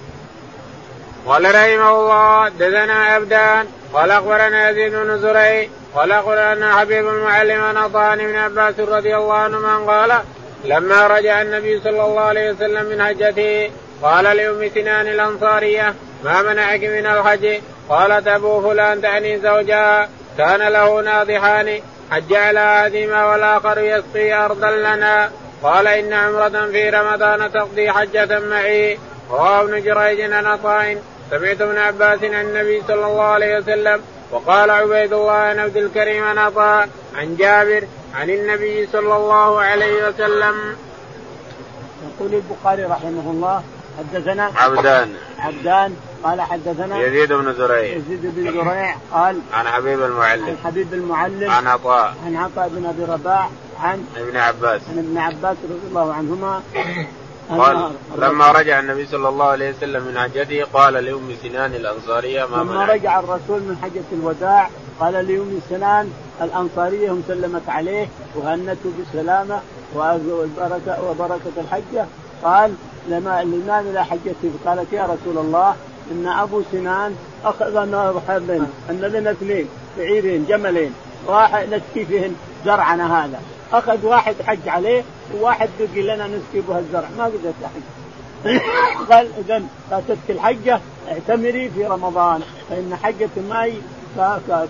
قال 1.27 1.45
رحمه 1.45 1.91
الله 1.91 2.49
دثنا 2.49 2.93
عبدان 2.93 3.67
قال 3.93 4.11
أخبرنا 4.11 4.71
يزيد 4.71 4.93
بن 4.95 5.19
زريع 5.19 5.69
قال 5.95 6.13
أخبرنا 6.13 6.77
حبيب 6.77 7.09
المعلم 7.09 7.61
عن 7.61 7.77
عطاء 7.77 8.17
بن 8.17 8.37
عباس 8.37 8.81
رضي 8.81 9.17
الله 9.17 9.35
عنهما 9.35 9.77
قال 9.77 10.21
لما 10.65 11.07
رجع 11.07 11.43
النبي 11.43 11.81
صلى 11.81 12.05
الله 12.05 12.21
عليه 12.21 12.51
وسلم 12.53 12.87
من 12.87 13.03
حجته 13.03 13.71
قال 14.03 14.25
لأم 14.25 14.71
سنان 14.75 15.07
الأنصارية 15.07 15.95
ما 16.25 16.43
منعك 16.43 16.81
من 16.85 17.07
الحج؟ 17.07 17.61
قالت 17.89 18.29
أبو 18.29 18.61
فلان 18.61 19.03
تعني 19.03 19.39
زوجها 19.39 20.09
كان 20.39 20.69
له 20.69 21.01
ناضحان 21.01 21.81
حج 22.11 22.35
على 22.35 22.81
أحدهما 22.81 23.25
والآخر 23.25 23.79
يسقي 23.79 24.33
أرضا 24.33 24.71
لنا. 24.71 25.31
قال 25.63 25.89
إن 25.89 26.13
عمرة 26.13 26.67
في 26.73 26.91
رمضان 26.91 27.53
تقضي 27.53 27.91
حجة 27.93 28.39
معي. 28.39 28.99
رواه 29.31 29.63
ابن 29.63 29.83
جريج 29.83 30.33
عن 30.33 30.47
سمعت 31.31 31.61
ابن 31.61 31.79
عباس 31.79 32.23
عن 32.23 32.41
النبي 32.41 32.83
صلى 32.89 33.07
الله 33.07 33.25
عليه 33.25 33.59
وسلم 33.59 34.01
وقال 34.31 34.71
عبيد 34.71 35.13
الله 35.13 35.33
عن 35.33 35.59
عبد 35.59 35.77
الكريم 35.77 36.25
عن 36.25 36.39
عن 37.17 37.37
جابر 37.37 37.85
عن 38.15 38.31
النبي 38.31 38.89
صلى 38.93 39.17
الله 39.17 39.61
عليه 39.61 40.09
وسلم. 40.09 40.77
يقول 42.07 42.35
البخاري 42.35 42.85
رحمه 42.85 43.31
الله 43.31 43.63
حدثنا 43.99 44.51
عبدان. 44.57 45.15
عبدان. 45.39 45.97
قال 46.25 46.41
حدثنا 46.41 46.99
يزيد 46.99 47.33
بن 47.33 47.55
زريع. 47.55 47.97
يزيد 47.97 48.21
بن 48.23 48.53
زريع 48.53 48.95
قال 49.13 49.41
عن 49.53 49.67
حبيب 49.67 50.03
المعلم. 50.03 50.47
عن 50.47 50.57
حبيب 50.65 50.95
المعلم. 50.95 51.51
عن 51.51 51.67
عطاء. 51.67 52.15
عن 52.27 52.37
عطاء 52.37 52.69
بن 52.69 52.87
أبي 52.87 53.05
رباح. 53.05 53.51
عن 53.81 54.05
ابن 54.17 54.37
عباس. 54.37 54.81
عن 54.91 54.99
ابن 54.99 55.19
عباس 55.19 55.57
رضي 55.65 55.89
الله 55.89 56.15
عنهما. 56.15 56.63
قال 57.51 57.91
لما 58.19 58.53
رجع 58.53 58.81
النبي 58.81 59.07
صلى 59.07 59.29
الله 59.29 59.45
عليه 59.45 59.71
وسلم 59.71 60.03
من 60.03 60.19
حجته 60.19 60.65
قال 60.73 60.95
لأم 60.95 61.35
سنان 61.43 61.75
الأنصارية 61.75 62.47
ما 62.47 62.57
لما 62.57 62.85
رجع 62.85 63.21
الرسول 63.21 63.61
من 63.61 63.77
حجة 63.83 64.05
الوداع 64.13 64.71
قال 65.01 65.13
لأم 65.13 65.61
سنان 65.71 66.13
الأنصارية 66.43 67.13
هم 67.13 67.23
سلمت 67.29 67.69
عليه 67.69 68.09
وهنته 68.35 68.93
بالسلامة 68.99 69.61
وبركة, 69.97 71.03
وبركة 71.11 71.53
الحجة. 71.59 72.07
قال 72.45 72.75
لما 73.09 73.43
الإمام 73.43 73.87
إلى 73.87 74.05
حجته 74.05 74.51
قالت 74.67 74.93
يا 74.93 75.03
رسول 75.03 75.39
الله 75.39 75.75
إن 76.11 76.27
أبو 76.27 76.63
سنان 76.73 77.17
أخذ 77.45 77.79
حبين 78.29 78.67
أن 78.91 79.01
لنا 79.01 79.31
اثنين 79.31 79.69
بعيرين 79.99 80.47
جملين 80.49 80.95
راح 81.29 81.63
نسقي 81.63 82.05
فيهن 82.05 82.37
زرعنا 82.65 83.25
هذا. 83.25 83.41
أخذ 83.73 84.07
واحد 84.07 84.35
حج 84.47 84.69
عليه 84.69 85.03
وواحد 85.35 85.69
بقي 85.81 86.03
لنا 86.03 86.27
نسقي 86.27 86.61
به 86.69 86.79
الزرع. 86.79 87.09
ما 87.19 87.25
قدرت 87.25 87.55
احج 87.65 87.83
قال 89.11 89.29
اذا 89.39 89.63
فاتتك 89.91 90.31
الحجة 90.31 90.81
اعتمري 91.09 91.71
في 91.71 91.87
رمضان 91.87 92.41
فإن 92.71 92.97
حجة 93.03 93.29
معي 93.51 93.75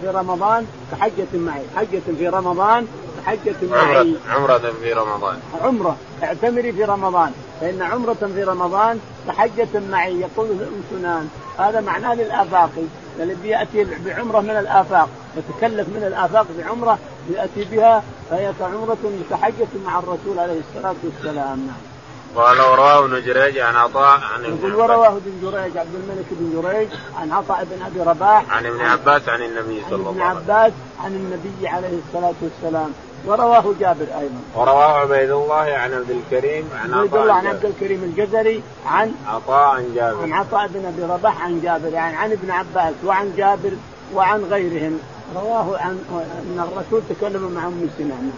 في 0.00 0.08
رمضان 0.08 0.66
كحجة 0.92 1.26
معي. 1.34 1.62
حجة 1.76 2.00
في 2.18 2.28
رمضان 2.28 2.86
كحجة 3.18 3.56
معي. 3.70 4.16
عمرة 4.30 4.58
في 4.58 4.92
رمضان. 4.92 5.38
عمرة. 5.62 5.96
اعتمري 6.22 6.72
في 6.72 6.84
رمضان. 6.84 7.32
فإن 7.60 7.82
عمرة 7.82 8.14
في 8.34 8.44
رمضان 8.44 9.00
كحجة 9.26 9.68
معي. 9.90 10.20
يقول 10.20 10.48
سنان. 10.90 11.28
هذا 11.58 11.80
معناه 11.80 12.14
للآفاقي 12.14 12.82
الذي 13.20 13.48
يأتي 13.48 13.86
بعمرة 14.06 14.40
من 14.40 14.50
الآفاق. 14.50 15.08
يتكلف 15.36 15.88
من 15.88 16.04
الآفاق 16.06 16.46
بعمرة 16.58 16.98
يأتي 17.30 17.64
بها 17.64 18.02
فهي 18.30 18.52
كعمرة 18.58 18.98
كحجة 19.30 19.68
مع 19.86 19.98
الرسول 19.98 20.38
عليه 20.38 20.60
الصلاة 20.68 20.94
والسلام. 21.04 21.66
نعم. 21.66 21.89
قال 22.36 22.60
ورواه 22.60 23.04
ابن 23.04 23.22
جريج 23.22 23.58
عن 23.58 23.76
عطاء 23.76 24.20
عن 24.34 24.44
يقول 24.44 24.74
ورواه 24.74 25.08
ابن 25.08 25.32
جريج 25.42 25.76
عبد 25.76 25.94
الملك 25.94 26.26
بن 26.30 26.62
جريج 26.62 26.88
عن 27.20 27.32
عطاء 27.32 27.64
بن 27.70 27.82
أبي 27.82 28.10
رباح 28.10 28.44
عن 28.50 28.66
ابن 28.66 28.80
عباس 28.80 29.28
عن 29.28 29.42
النبي 29.42 29.82
صلى 29.90 29.96
الله 29.96 30.08
عليه 30.08 30.10
وسلم. 30.10 30.22
عن 30.22 30.36
ابن 30.36 30.50
عباس 30.52 30.72
عن 31.04 31.12
النبي 31.12 31.68
عليه 31.68 31.98
الصلاة 32.08 32.34
والسلام. 32.42 32.90
ورواه 33.26 33.64
جابر 33.80 34.06
أيضا. 34.20 34.40
ورواه 34.54 34.98
عبيد 35.00 35.30
الله 35.30 35.54
عن 35.54 35.94
عبد 35.94 36.10
الكريم 36.10 36.68
عن 36.82 36.94
عبيد 36.94 37.14
الله 37.14 37.34
عن 37.34 37.46
عبد 37.46 37.64
الكريم 37.64 38.04
الجزري 38.04 38.62
عن 38.86 39.14
عطاء 39.26 39.76
عن 39.76 39.94
جابر. 39.94 40.22
عن 40.22 40.32
عطاء 40.32 40.66
بن 40.68 40.86
أبي 40.86 41.12
رباح 41.12 41.44
عن 41.44 41.60
جابر 41.60 41.88
يعني 41.88 42.16
عن 42.16 42.32
ابن 42.32 42.50
عباس 42.50 42.94
وعن 43.04 43.32
جابر 43.36 43.72
وعن 44.14 44.44
غيرهم. 44.44 44.98
رواه 45.36 45.78
عن 45.78 45.98
أن 46.10 46.68
الرسول 46.72 47.02
تكلم 47.08 47.50
مع 47.54 47.66
أم 47.66 47.90
سنان 47.98 48.32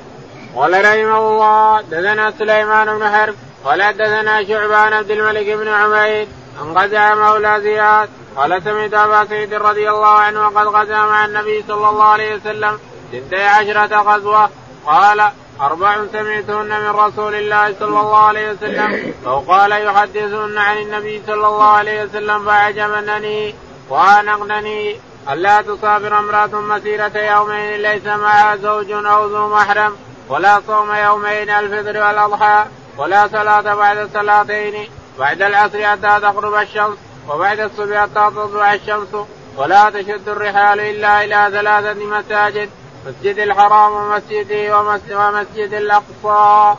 قال 0.57 0.73
رحمه 0.73 1.19
الله 1.19 1.81
دثنا 1.81 2.33
سليمان 2.39 2.99
بن 2.99 3.09
حرب 3.09 3.35
قال 3.65 3.83
حدثنا 3.83 4.45
شعبان 4.45 4.93
عبد 4.93 5.11
الملك 5.11 5.47
بن 5.47 5.69
عمير 5.69 6.29
ان 6.63 6.79
غزا 6.79 7.15
مولى 7.15 7.61
زياد 7.61 8.09
قال 8.37 8.63
سمعت 8.63 8.95
أبا 8.95 9.25
سعيد 9.25 9.55
رضي 9.55 9.91
الله 9.91 10.09
عنه 10.09 10.47
وقد 10.47 10.67
غزا 10.67 10.97
مع 10.97 11.25
النبي 11.25 11.65
صلى 11.69 11.89
الله 11.89 12.05
عليه 12.05 12.35
وسلم 12.37 12.79
اثنتي 13.15 13.45
عشرة 13.45 13.97
غزوة. 13.97 14.51
قال 14.87 15.31
أربع 15.61 15.97
سمعتهن 16.13 16.81
من 16.81 16.91
رسول 16.91 17.35
الله 17.35 17.75
صلى 17.81 18.01
الله 18.01 18.27
عليه 18.27 18.53
وسلم 18.53 19.15
أو 19.27 19.39
قال 19.39 19.73
يحدثهن 19.73 20.59
عن 20.59 20.77
النبي 20.79 21.23
صلى 21.27 21.47
الله 21.47 21.69
عليه 21.69 22.05
وسلم 22.05 22.45
فأعجبنني 22.45 23.55
وأنقنني 23.89 24.97
ألا 25.33 25.63
تصافر 25.63 26.19
امرأة 26.19 26.61
مسيرة 26.61 27.19
يومين 27.19 27.83
ليس 27.83 28.07
معها 28.07 28.57
زوج 28.57 28.93
أو 28.93 29.27
ذو 29.27 29.49
محرم 29.49 29.97
ولا 30.29 30.61
صوم 30.67 30.95
يومين 30.95 31.51
الفطر 31.51 32.07
والأضحى. 32.07 32.65
ولا 32.99 33.29
صلاة 33.29 33.75
بعد 33.75 34.09
صلاتين 34.15 34.89
بعد 35.19 35.43
العصر 35.43 35.87
حتى 35.87 36.21
تغرب 36.21 36.55
الشمس 36.55 36.97
وبعد 37.29 37.61
الصبح 37.61 37.97
حتى 37.97 38.31
تطلع 38.35 38.75
الشمس. 38.75 39.09
ولا 39.57 39.91
تشد 39.91 40.29
الرحال 40.29 40.81
إلا 40.81 41.25
إلى 41.25 41.49
ثلاثة 41.53 42.05
مساجد 42.05 42.69
مسجد 43.07 43.39
الحرام 43.39 43.93
ومسجده 43.93 44.79
ومسجد 44.79 45.73
الأقصى. 45.75 46.79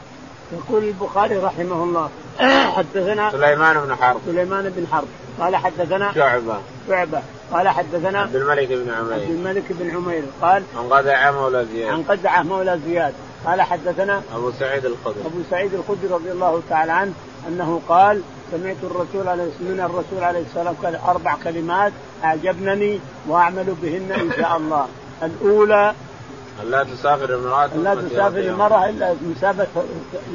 يقول 0.53 0.83
البخاري 0.83 1.37
رحمه 1.37 1.83
الله 1.83 2.09
حدثنا 2.77 3.31
سليمان 3.31 3.79
بن 3.79 3.95
حرب. 3.95 4.21
سليمان 4.25 4.69
بن 4.69 4.87
حرب. 4.91 5.07
قال 5.39 5.55
حدثنا 5.55 6.13
شعبة. 6.13 6.57
شعبة. 6.89 7.21
قال 7.53 7.69
حدثنا 7.69 8.21
عبد 8.21 8.35
الملك 8.35 8.67
بن 8.67 8.93
عمير. 8.93 9.13
عبد 9.13 9.29
الملك 9.29 9.63
بن 9.69 9.95
عمير. 9.95 10.23
قال 10.41 10.63
عن 10.77 10.89
قزعة 10.89 11.31
مولى 11.31 11.65
زياد. 11.73 11.93
عن 11.93 12.03
قزعة 12.03 12.43
مولى 12.43 12.79
زياد. 12.85 13.13
قال 13.45 13.61
حدثنا 13.61 14.21
أبو 14.35 14.51
سعيد 14.59 14.85
الخدري. 14.85 15.21
أبو 15.25 15.39
سعيد 15.49 15.73
الخدري 15.73 16.07
رضي 16.07 16.31
الله 16.31 16.61
تعالى 16.69 16.91
عنه 16.91 17.13
أنه 17.47 17.81
قال 17.89 18.21
سمعت 18.51 18.75
الرسول 18.83 19.27
عليه 19.27 19.43
من 19.43 19.79
الرسول 19.79 20.23
عليه 20.23 20.39
الصلاة 20.39 20.69
والسلام 20.69 21.05
أربع 21.07 21.35
كلمات 21.43 21.93
أعجبنني 22.23 22.99
وأعمل 23.27 23.75
بهن 23.81 24.11
إن 24.11 24.31
شاء 24.37 24.57
الله. 24.57 24.87
الأولى 25.23 25.93
لا 26.63 26.83
تسافر 26.83 27.35
المرأة 27.35 27.67
لا 27.67 27.95
تسافر 27.95 28.39
المرأة 28.39 28.89
إلا 28.89 29.15
مسافة 29.35 29.83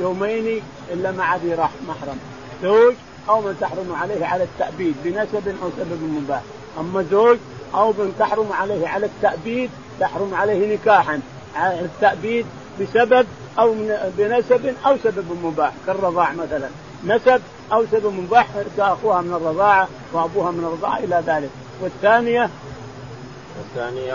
يومين 0.00 0.62
إلا 0.92 1.12
مع 1.12 1.36
ذي 1.36 1.56
محرم. 1.88 2.18
زوج 2.62 2.94
أو 3.28 3.40
من 3.40 3.56
تحرم 3.60 3.94
عليه 4.00 4.26
على 4.26 4.44
التأبيد 4.44 4.94
بنسب 5.04 5.48
أو 5.62 5.70
سبب 5.78 6.02
مباح. 6.02 6.42
أما 6.80 7.04
زوج 7.10 7.38
أو 7.74 7.92
من 7.92 8.14
تحرم 8.18 8.52
عليه 8.52 8.88
على 8.88 9.06
التأبيد 9.06 9.70
تحرم 10.00 10.34
عليه 10.34 10.74
نكاحا. 10.74 11.20
على 11.56 11.80
التأبيد 11.80 12.46
بسبب 12.80 13.26
أو 13.58 13.74
بنسب 14.18 14.74
أو 14.86 14.96
سبب 15.04 15.38
مباح 15.44 15.72
كالرضاع 15.86 16.32
مثلا. 16.32 16.68
نسب 17.06 17.40
أو 17.72 17.84
سبب 17.92 18.12
مباح 18.12 18.46
كأخوها 18.76 19.20
من 19.20 19.34
الرضاعة 19.34 19.88
وأبوها 20.12 20.50
من 20.50 20.64
الرضاعة 20.64 20.98
إلى 20.98 21.22
ذلك. 21.26 21.50
والثانية؟ 21.82 22.50
الثانية 23.60 24.14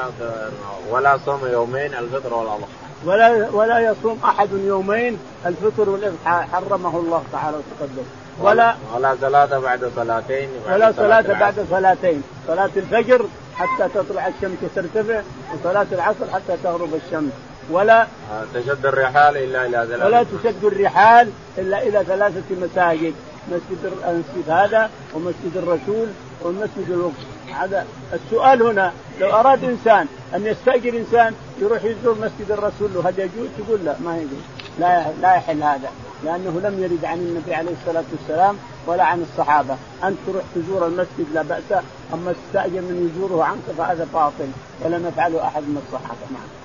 ولا 0.89 1.17
صوم 1.25 1.39
يومين 1.47 1.93
الفطر 1.93 2.33
والأضحى 2.33 2.67
ولا 3.05 3.49
ولا 3.49 3.79
يصوم 3.79 4.19
أحد 4.25 4.49
يومين 4.51 5.19
الفطر 5.45 5.89
والإضحى 5.89 6.47
حرمه 6.51 6.99
الله 6.99 7.23
تعالى 7.31 7.57
وتقدم. 7.57 8.03
ولا 8.41 8.75
ولا 8.95 9.15
صلاة 9.21 9.59
بعد 9.59 9.91
صلاتين 9.95 10.49
ولا 10.67 10.91
صلاة 10.91 11.21
بعد 11.21 11.65
صلاتين. 11.69 12.23
صلاة 12.47 12.69
الفجر 12.77 13.25
حتى 13.55 13.89
تطلع 13.93 14.27
الشمس 14.27 14.57
ترتفع 14.75 15.21
وصلاة 15.53 15.87
العصر 15.91 16.31
حتى 16.33 16.57
تغرب 16.63 16.89
الشمس. 17.05 17.31
ولا 17.71 18.07
تشد 18.53 18.85
الرحال 18.85 19.37
إلا 19.37 19.65
إلى 19.65 19.87
ثلاثة. 19.87 20.05
ولا 20.05 20.23
تشد 20.23 20.63
الرحال 20.63 21.29
إلا 21.57 21.83
إلى 21.83 22.03
ثلاثة 22.03 22.55
مساجد 22.61 23.13
مسجد 23.51 23.93
المسجد 24.07 24.49
هذا 24.49 24.89
ومسجد 25.13 25.57
الرسول 25.57 26.07
والمسجد 26.41 26.89
الوقت. 26.89 27.13
هذا 27.53 27.85
السؤال 28.13 28.61
هنا 28.61 28.91
لو 29.19 29.29
أراد 29.29 29.63
إنسان 29.63 30.07
أن 30.35 30.45
يستأجر 30.45 30.97
إنسان 30.97 31.33
يروح 31.61 31.83
يزور 31.83 32.15
مسجد 32.21 32.51
الرسول 32.51 32.97
هل 33.05 33.13
يجوز؟ 33.19 33.47
تقول 33.57 33.85
لا 33.85 33.95
ما 34.05 34.17
يجوز. 34.17 34.43
لا 34.79 35.05
لا 35.21 35.35
يحل 35.35 35.63
هذا 35.63 35.89
لأنه 36.23 36.61
لم 36.63 36.83
يرد 36.83 37.05
عن 37.05 37.17
النبي 37.17 37.53
عليه 37.55 37.71
الصلاة 37.81 38.03
والسلام 38.11 38.57
ولا 38.87 39.03
عن 39.03 39.21
الصحابة، 39.21 39.77
أنت 40.03 40.17
تروح 40.27 40.43
تزور 40.55 40.87
المسجد 40.87 41.27
لا 41.33 41.41
بأس، 41.41 41.83
أما 42.13 42.33
تستأجر 42.33 42.81
من 42.81 43.11
يزوره 43.15 43.43
عنك 43.43 43.77
فهذا 43.77 44.07
باطل 44.13 44.47
ولم 44.81 45.07
يفعله 45.07 45.47
أحد 45.47 45.61
من 45.61 45.81
الصحابة. 45.87 46.19
نعم. 46.31 46.62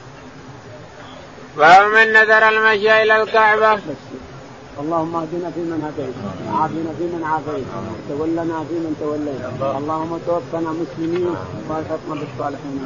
باب 1.59 1.91
من 1.91 2.13
نذر 2.13 2.49
المشي 2.49 3.03
إلى 3.03 3.23
الكعبة. 3.23 3.81
اللهم 4.81 5.17
اهدنا 5.17 5.51
فيمن 5.55 5.81
هديت 5.87 6.15
وعافنا 6.47 6.91
فيمن 6.99 7.25
عافيت 7.25 7.67
تولنا 8.09 8.65
فيمن 8.69 8.97
توليت. 9.01 9.43
اللهم 9.79 10.21
توفنا 10.27 10.71
مسلمين 10.81 11.35
والحقنا 11.69 12.15
بالصالحين 12.21 12.79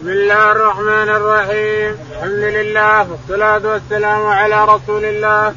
بسم 0.00 0.08
الله 0.08 0.52
الرحمن 0.52 1.08
الرحيم. 1.18 1.96
الحمد 2.12 2.44
لله 2.56 3.10
والصلاة 3.10 3.62
والسلام 3.72 4.26
على 4.26 4.64
رسول 4.64 5.04
الله. 5.04 5.54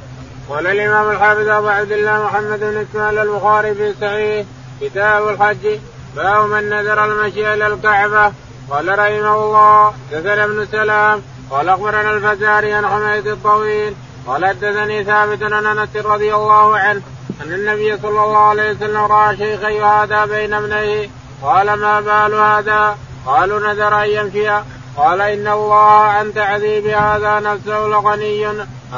قال 0.50 0.68
الإمام 0.68 1.12
الحافظ 1.12 1.47
أبو 1.47 1.68
عبد 1.68 1.91
الله 1.91 2.24
محمد 2.26 2.60
بن 2.60 2.86
إسماعيل 2.89 3.18
البخاري 3.20 3.74
في 3.76 3.93
صحيح 4.02 4.45
كتاب 4.82 5.28
الحج 5.28 5.80
باب 6.16 6.50
من 6.50 6.70
نذر 6.70 7.06
المشي 7.06 7.54
إلى 7.54 7.68
الكعبة. 7.68 8.32
قال 8.70 8.99
رحمه 8.99 9.36
الله 9.36 9.93
دثنا 10.11 10.43
ابن 10.43 10.65
سلام 10.72 11.22
قال 11.51 11.70
أخبرنا 11.70 12.11
الفزاري 12.11 12.74
عن 12.74 12.88
حميد 12.88 13.28
الطويل 13.28 13.93
قال 14.28 14.45
حدثني 14.45 15.03
ثابت 15.03 15.43
عن 15.43 15.65
أنس 15.65 15.95
رضي 15.95 16.36
الله 16.36 16.78
عنه 16.78 17.01
أن 17.41 17.53
النبي 17.53 17.97
صلى 17.97 18.24
الله 18.24 18.38
عليه 18.38 18.72
وسلم 18.72 18.97
رأى 18.97 19.38
شيخا 19.38 19.70
يهادى 19.70 20.32
بين 20.32 20.53
ابنيه 20.53 21.09
قال 21.41 21.74
ما 21.74 22.01
بال 22.01 22.34
هذا 22.34 22.97
قالوا 23.26 23.59
نذر 23.59 24.03
أن 24.03 24.09
يمشي 24.09 24.49
قال 24.97 25.22
إن 25.22 25.47
الله 25.47 26.01
عن 26.01 26.34
تعذيب 26.34 26.86
هذا 26.88 27.39
نفسه 27.39 27.88
لغني 27.88 28.47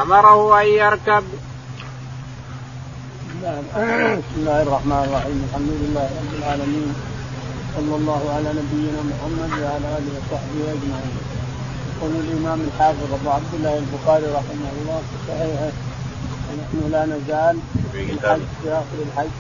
أمره 0.01 0.61
أن 0.61 0.67
يركب. 0.67 1.24
بسم 3.41 4.36
الله 4.38 4.61
الرحمن 4.61 5.03
الرحيم 5.09 5.47
الحمد 5.49 5.72
لله 5.82 6.09
رب 6.19 6.34
العالمين 6.39 7.11
صلى 7.76 7.95
الله 7.95 8.22
على 8.36 8.49
نبينا 8.59 9.01
محمد 9.11 9.51
وعلى 9.63 9.88
آله 9.97 10.11
وصحبه 10.17 10.61
أجمعين. 10.76 11.15
يقول 11.91 12.11
الإمام 12.11 12.59
الحافظ 12.67 13.13
أبو 13.13 13.30
عبد 13.30 13.53
الله 13.53 13.78
البخاري 13.84 14.26
رحمه 14.26 14.72
الله 14.82 15.01
في 15.09 15.15
صحيحه 15.28 15.72
ونحن 16.47 16.91
لا 16.91 17.05
نزال 17.05 17.55
في 17.91 18.11
الحج 18.13 18.41
في 18.63 18.67
آخر 18.72 18.97
الحج. 19.07 19.34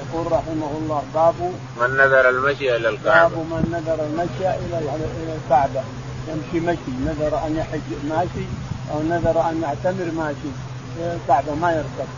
يقول 0.00 0.32
رحمه 0.32 0.70
الله 0.80 1.02
باب 1.14 1.34
من 1.80 1.90
نذر 1.96 2.28
المشي 2.28 2.76
إلى 2.76 2.88
الكعبة. 2.88 3.28
باب 3.28 3.38
من 3.52 3.62
نذر 3.74 3.98
المشي 4.08 4.44
إلى 4.62 4.78
إلى 5.22 5.32
الكعبة. 5.38 5.82
يمشي 6.28 6.66
مشي 6.66 6.92
نذر 7.06 7.46
أن 7.46 7.56
يحج 7.56 7.88
ماشي 8.08 8.44
أو 8.92 9.02
نذر 9.02 9.36
أن 9.50 9.62
يعتمر 9.62 10.08
ماشي. 10.16 10.50
إلى 10.96 11.16
الكعبة 11.16 11.54
ما 11.54 11.70
يركب. 11.72 12.10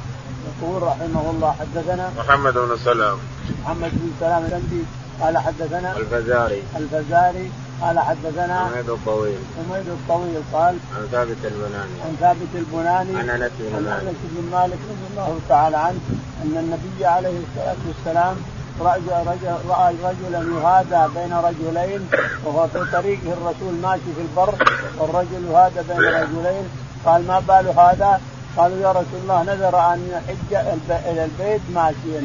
يقول 0.48 0.82
رحمه 0.82 1.24
الله 1.30 1.54
حدثنا 1.60 2.10
محمد 2.18 2.54
بن 2.54 2.76
سلام. 2.84 3.18
محمد 3.62 3.90
بن 3.92 4.10
سلام 4.20 4.44
الأندي 4.44 4.82
قال 5.20 5.38
حدثنا 5.38 5.96
الفزاري. 5.96 6.62
الفزاري 6.76 7.50
قال 7.82 7.98
حدثنا 7.98 8.58
حميد 8.64 8.90
الطويل. 8.90 9.38
حميد 9.58 9.88
الطويل 9.88 10.42
قال 10.52 10.76
عن 10.96 11.06
ثابت 11.12 11.36
البناني. 11.44 11.96
عن 12.04 12.16
ثابت 12.20 12.52
البناني 12.54 13.16
عن 13.18 13.30
أنس 13.30 13.52
بن 13.58 13.76
عن 13.76 13.82
مالك. 13.84 14.02
أنس 14.02 14.16
بن 14.22 14.50
مالك 14.52 14.78
رضي 14.90 15.06
الله 15.10 15.38
تعالى 15.48 15.76
عنه 15.76 16.00
أن 16.42 16.56
النبي 16.56 17.06
عليه 17.06 17.40
الصلاة 17.44 17.76
والسلام 17.88 18.36
رأى 18.80 19.94
رجلا 20.04 20.40
يهادى 20.54 21.12
بين 21.14 21.32
رجلين 21.32 22.08
وهو 22.44 22.68
في 22.68 22.84
طريقه 22.92 23.32
الرسول 23.32 23.74
ماشي 23.82 24.10
في 24.16 24.22
البر 24.22 24.54
والرجل 24.98 25.44
يهادى 25.50 25.80
بين 25.88 25.98
رجلين. 25.98 26.68
قال 27.06 27.26
ما 27.26 27.38
بال 27.48 27.66
هذا؟ 27.78 28.20
قالوا 28.56 28.78
يا 28.78 28.92
رسول 28.92 29.20
الله 29.22 29.42
نذر 29.42 29.78
أن 29.92 30.08
يحج 30.12 30.66
إلى 30.88 31.24
البيت 31.24 31.60
ماشيا. 31.74 32.22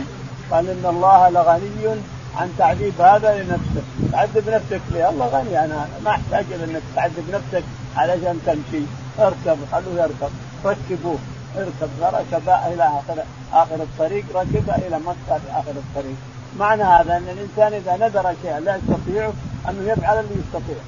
قال 0.51 0.69
إن 0.69 0.85
الله 0.89 1.29
لغني 1.29 2.01
عن 2.37 2.53
تعذيب 2.57 3.01
هذا 3.01 3.43
لنفسه 3.43 3.83
تعذب 4.11 4.49
نفسك 4.49 4.81
ليه؟ 4.91 5.09
الله 5.09 5.25
غني. 5.25 5.65
أنا 5.65 5.87
ما 6.05 6.11
أحتاج 6.11 6.45
إلى 6.51 6.63
أنك 6.63 6.81
تعذب 6.95 7.25
نفسك 7.33 7.63
علشان 7.95 8.39
تمشي. 8.45 8.83
اركب 9.19 9.57
خلوه 9.71 9.93
يركب. 10.01 10.31
ركبوه. 10.65 11.17
اركب. 11.57 11.89
فركب 12.01 12.49
إلى 12.73 12.83
آخر 12.83 13.23
آخر 13.53 13.75
الطريق. 13.75 14.25
ركب 14.35 14.69
إلى 14.87 14.99
مكه 14.99 15.37
في 15.37 15.51
آخر 15.51 15.71
الطريق. 15.71 16.15
معنى 16.59 16.83
هذا 16.83 17.17
أن 17.17 17.27
الإنسان 17.29 17.73
إذا 17.73 18.07
نذر 18.07 18.35
شيئا 18.41 18.59
لا 18.59 18.75
يستطيعه 18.75 19.33
أنه 19.69 19.91
يفعل 19.91 20.19
اللي 20.19 20.35
يستطيع. 20.43 20.79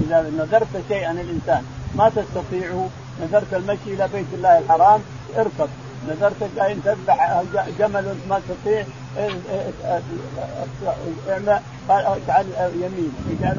إذا 0.00 0.30
نذرت 0.38 0.82
شيئا 0.88 1.10
الانسان 1.10 1.62
ما 1.94 2.08
تستطيعه 2.08 2.88
نذرت 3.22 3.54
المشي 3.54 3.94
إلى 3.94 4.08
بيت 4.12 4.26
الله 4.34 4.58
الحرام 4.58 5.00
اركب. 5.38 5.68
نذرت 6.08 6.42
ان 6.58 6.82
تذبح 6.84 7.42
جمل 7.78 8.16
ما 8.28 8.40
تستطيع 8.48 8.84
اعمل 11.28 11.60
اجعل 11.90 12.46
يمين. 12.74 13.12
اجعل 13.30 13.56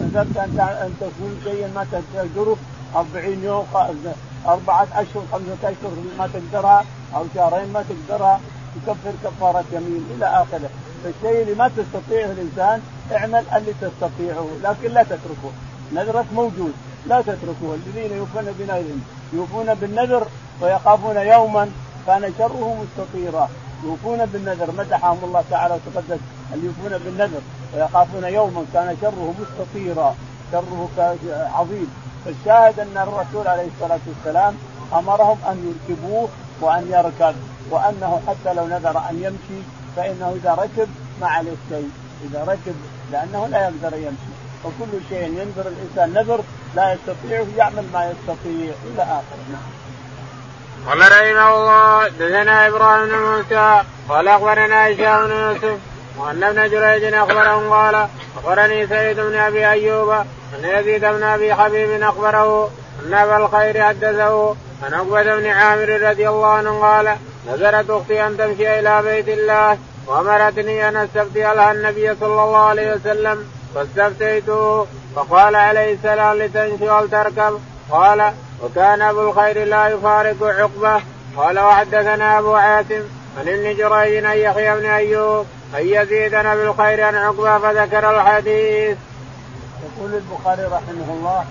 نذرت 0.00 0.36
أن 0.36 0.58
أن 0.60 0.94
تكون 1.00 1.40
شيئا 1.44 1.68
ما 1.74 1.86
تقدره 1.92 2.56
40 2.96 3.44
يوم 3.44 3.66
أربعة 4.46 4.88
أشهر 4.94 5.22
خمسة 5.32 5.62
أشهر 5.62 5.92
ما 6.18 6.26
تقدرها 6.26 6.84
أو 7.14 7.24
شهرين 7.34 7.72
ما 7.72 7.84
تقدرها 7.88 8.40
تكفر 8.86 9.12
كفارة 9.24 9.64
يمين 9.72 10.04
إلى 10.16 10.26
آخره. 10.26 10.70
فالشيء 11.04 11.42
اللي 11.42 11.54
ما 11.54 11.68
تستطيعه 11.68 12.30
الإنسان 12.30 12.80
اعمل 13.12 13.44
اللي 13.56 13.72
تستطيعه 13.80 14.48
لكن 14.62 14.94
لا 14.94 15.02
تتركه. 15.02 15.52
نذرك 15.92 16.24
موجود. 16.34 16.72
لا 17.06 17.20
تتركوه 17.20 17.74
الذين 17.74 18.16
يوفون 18.16 18.44
بنذرهم 18.58 19.02
يوفون 19.32 19.74
بالنذر 19.74 20.28
ويخافون 20.60 21.16
يوما 21.16 21.70
كان 22.06 22.32
شره 22.38 22.76
مستطيرا. 22.82 23.48
يوفون 23.84 24.26
بالنذر 24.26 24.72
مدحهم 24.78 25.18
الله 25.24 25.44
تعالى 25.50 25.74
وتقدس. 25.74 26.18
اللي 26.54 26.66
يوفون 26.66 26.98
بالنذر 26.98 27.40
ويخافون 27.74 28.24
يوما 28.24 28.64
كان 28.72 28.96
شره 29.00 29.34
مستطيرا. 29.40 30.14
شره 30.52 30.88
عظيم. 31.54 31.90
فالشاهد 32.24 32.80
أن 32.80 32.96
الرسول 32.96 33.48
عليه 33.48 33.68
الصلاة 33.76 34.00
والسلام 34.06 34.54
أمرهم 34.92 35.38
أن 35.50 35.74
يركبوه 35.88 36.28
وأن 36.60 36.88
يركب 36.90 37.34
وأنه 37.70 38.20
حتى 38.28 38.54
لو 38.54 38.66
نذر 38.66 38.98
أن 39.10 39.16
يمشي 39.22 39.62
فإنه 39.96 40.32
إذا 40.36 40.54
ركب 40.54 40.88
ما 41.20 41.26
عليه 41.26 41.56
شيء. 41.68 41.90
إذا 42.24 42.44
ركب 42.44 42.74
لأنه 43.12 43.46
لا 43.46 43.68
يقدر 43.68 43.96
يمشي. 43.96 44.33
وكل 44.64 44.92
شيء 45.08 45.26
ينذر 45.26 45.66
الإنسان 45.68 46.22
نذر 46.22 46.40
لا 46.74 46.92
يستطيعه 46.94 47.46
يعمل 47.56 47.84
ما 47.92 48.10
يستطيع 48.10 48.74
إلى 48.86 49.02
آخره 49.02 49.44
نعم. 49.52 49.74
قال 50.86 51.00
رحمه 51.00 51.56
الله 51.56 52.08
دثنا 52.08 52.66
إبراهيم 52.66 53.06
بن 53.06 53.18
موسى 53.18 53.82
قال 54.08 54.28
أخبرنا 54.28 54.86
هشام 54.86 55.26
بن 55.26 55.32
يوسف 55.32 55.78
وأن 56.18 56.42
ابن 56.44 56.70
جريج 56.70 57.14
اخبرهم 57.14 57.72
قال 57.72 58.08
أخبرني 58.36 58.86
سيد 58.86 59.20
بن 59.20 59.34
أبي 59.34 59.70
أيوب 59.70 60.10
أن 60.10 60.64
يزيد 60.64 61.04
بن 61.04 61.22
أبي 61.22 61.54
حبيب 61.54 62.02
أخبره 62.02 62.70
أن 63.06 63.14
أبا 63.14 63.36
الخير 63.36 63.84
حدثه 63.84 64.56
عن 64.82 64.94
عقبة 64.94 65.22
بن 65.36 65.46
عامر 65.46 65.88
رضي 66.10 66.28
الله 66.28 66.46
عنه 66.46 66.80
قال 66.80 67.16
نزلت 67.48 67.90
أختي 67.90 68.26
أن 68.26 68.36
تمشي 68.36 68.80
إلى 68.80 69.02
بيت 69.02 69.28
الله 69.28 69.78
وأمرتني 70.06 70.88
أن 70.88 70.96
أستفتي 70.96 71.40
لها 71.40 71.72
النبي 71.72 72.14
صلى 72.20 72.44
الله 72.44 72.66
عليه 72.66 72.94
وسلم 72.94 73.46
فاستفتيته 73.74 74.86
فقال 75.16 75.56
عليه 75.56 75.94
السلام 75.94 76.38
لتمشي 76.38 76.90
ولتركب 76.90 77.60
قال 77.90 78.32
وكان 78.62 79.02
أبو 79.02 79.30
الخير 79.30 79.64
لا 79.64 79.88
يفارق 79.88 80.36
عقبة. 80.42 81.02
قال 81.36 81.58
وحدثنا 81.58 82.38
أبو 82.38 82.54
عاصم 82.54 83.02
عن 83.38 83.48
ابن 83.48 83.76
جريج 83.76 84.24
ان 84.24 84.38
يحيى 84.38 84.80
بن 84.80 84.86
أيوب 84.86 85.46
أن 85.74 85.80
يزيد 85.80 86.30
بن 86.30 86.46
الخير 86.46 87.04
عن 87.04 87.14
عقبة 87.14 87.58
فذكر 87.58 88.10
الحديث. 88.10 88.98
يقول 89.84 90.14
البخاري 90.14 90.62
رحمه 90.62 91.08
الله 91.08 91.44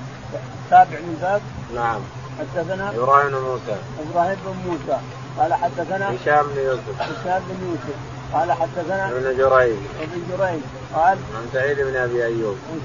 تابع 0.70 1.00
من 1.00 1.18
باب 1.22 1.42
نعم. 1.76 2.00
حدثنا؟ 2.40 2.90
إبراهيم 2.90 3.30
بن 3.30 3.38
موسى. 3.38 3.76
إبراهيم 4.10 4.38
بن 4.46 4.72
موسى. 4.72 5.02
قال 5.40 5.54
حدثنا؟ 5.54 6.16
هشام 6.16 6.46
بن 6.56 6.62
يوسف. 6.62 7.02
هشام 7.02 7.42
بن 7.50 7.70
يوسف. 7.70 8.13
قال 8.34 8.52
حدثنا 8.52 9.10
ابن 9.10 9.38
جريج. 9.38 9.78
ابن 10.02 10.22
جريج. 10.30 10.62
قال 10.96 11.18
عن 11.36 11.46
سعيد 11.54 11.78
بن 11.80 11.96
أبي 11.96 12.26
أيوب. 12.26 12.58
عن 12.72 12.80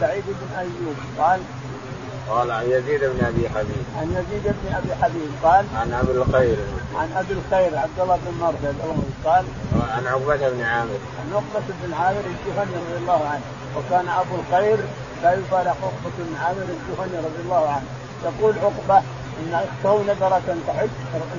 سعيد 0.00 0.24
بن 0.26 0.58
أيوب. 0.58 0.96
قال 1.18 1.40
قال 2.28 2.50
عن 2.50 2.64
يزيد 2.64 3.00
بن 3.04 3.26
أبي 3.26 3.48
حبيب. 3.48 3.84
عن 3.98 4.08
يزيد 4.10 4.42
بن 4.44 4.74
أبي 4.74 4.94
حبيب. 5.02 5.30
قال 5.42 5.64
عن 5.76 5.92
أبي 5.92 6.12
الخير. 6.12 6.56
عن 6.94 7.08
أبي 7.16 7.32
الخير 7.32 7.78
عبد 7.78 7.98
الله 8.00 8.18
بن 8.26 8.40
مرثد 8.40 8.74
قال 9.24 9.44
عن 9.90 10.06
عقبة 10.06 10.50
بن 10.50 10.62
عامر. 10.62 10.98
عن 11.20 11.32
عقبة 11.32 11.66
بن 11.82 11.94
عامر 11.94 12.24
الجهني 12.32 12.76
رضي 12.76 12.96
الله 12.98 13.28
عنه. 13.28 13.42
وكان 13.76 14.08
أبو 14.08 14.34
الخير 14.34 14.78
لا 15.22 15.32
يفارق 15.32 15.76
عقبة 15.82 16.16
بن 16.18 16.36
عامر 16.44 16.66
الجهني 16.76 17.18
رضي 17.18 17.40
الله 17.44 17.68
عنه. 17.68 17.86
يقول 18.24 18.54
عقبة 18.58 19.02
إن 19.40 19.54
أخته 19.54 20.02
نذرت 20.02 20.48
ان 20.48 20.60
تحج 20.66 20.88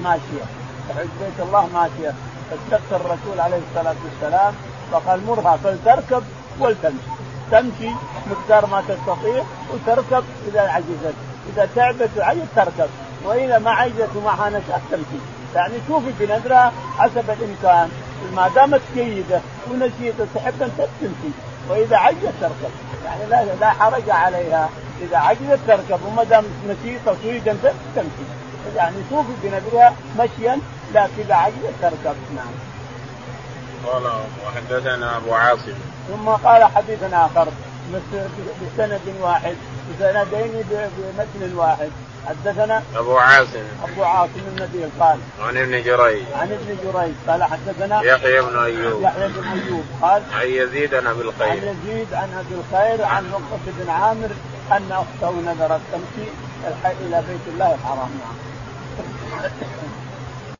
ماشية. 0.04 0.46
تحج 0.90 1.08
بيت 1.22 1.40
الله 1.48 1.68
ماشية. 1.74 2.14
فاستفتى 2.54 2.96
الرسول 2.96 3.40
عليه 3.40 3.60
الصلاة 3.70 3.96
والسلام 4.04 4.54
فقال 4.92 5.26
مرها 5.26 5.58
فلتركب 5.58 6.24
ولتمشي. 6.60 7.14
تمشي 7.52 7.92
مقدار 8.32 8.66
ما 8.66 8.82
تستطيع 8.82 9.44
وتركب 9.74 10.24
اذا 10.48 10.62
عجزت 10.62 11.16
إذا 11.54 11.70
تعبت 11.76 12.10
وعجزت 12.18 12.48
تركب 12.56 12.90
وإذا 13.26 13.60
ما 13.60 13.72
عجزت 13.72 14.10
وما 14.16 14.50
نشأت 14.50 14.82
تمشي 14.92 15.20
يعني 15.56 15.74
شوفي 15.88 16.12
بنذرها 16.20 16.72
حسب 16.98 17.30
الامكان 17.30 17.90
ما 18.36 18.48
دامت 18.56 18.82
جيدة 18.96 19.42
ونشيطة 19.72 20.26
تحب 20.36 20.62
أن 20.62 20.72
تمشي 21.02 21.34
وإذا 21.70 21.98
عجزت 21.98 22.34
تركب. 22.42 22.72
يعني 23.06 23.26
لا 23.30 23.56
لا 23.62 23.70
حرج 23.70 24.10
عليها. 24.10 24.70
إذا 25.02 25.18
عجزت 25.18 25.60
تركب 25.68 26.00
وما 26.08 26.24
دام 26.24 26.46
نشيطة 26.68 27.16
تريد 27.24 27.48
أن 27.50 27.60
تمشي. 27.96 28.26
يعني 28.76 28.96
شوفي 29.10 29.32
بنذرها 29.44 29.94
مشيا 30.20 30.60
لكن 30.94 31.12
إذا 31.20 31.36
عجزت 31.36 31.74
تركب 31.82 32.16
نعم. 32.36 32.54
قال 33.86 34.04
وحدثنا 34.46 35.18
أبو 35.18 35.34
عاصم. 35.34 35.74
ثم 36.08 36.30
قال 36.30 36.64
حديث 36.64 37.04
آخر 37.04 37.48
بسند 38.78 39.02
واحد 39.22 39.56
بسندين 39.90 40.64
بمتن 40.70 41.56
واحد. 41.56 41.90
حدثنا 42.28 42.84
أبو 42.96 43.18
عاصم. 43.18 43.64
أبو 43.84 44.04
عاصم 44.04 44.42
النبي 44.48 44.86
قال. 45.00 45.20
عن 45.42 45.58
ابن 45.58 45.84
جريج. 45.84 46.24
عن 46.36 46.52
ابن 46.52 46.78
جريج 46.84 47.14
قال 47.28 47.44
حدثنا 47.44 48.02
يحيى 48.02 48.42
بن 48.42 48.58
أيوب. 48.58 49.02
يحيى 49.02 49.28
بن 49.28 49.48
أيوب 49.48 49.84
قال 50.02 50.24
عن 50.34 50.48
يزيد 50.48 50.96
عن 50.96 51.08
أبي 51.08 51.22
الخير. 51.22 51.50
عن 51.50 51.58
يزيد 51.58 52.14
عن 52.14 52.30
أبي 52.34 52.56
الخير 52.62 53.06
عن 53.06 53.30
نقطة 53.32 53.66
بن 53.66 53.90
عامر 53.90 54.30
أن 54.72 54.92
أخته 54.92 55.32
نذرت 55.32 55.82
تمشي 55.92 56.28
إلى 56.86 57.24
بيت 57.28 57.54
الله 57.54 57.74
الحرام. 57.74 58.10
نعم 58.20 58.36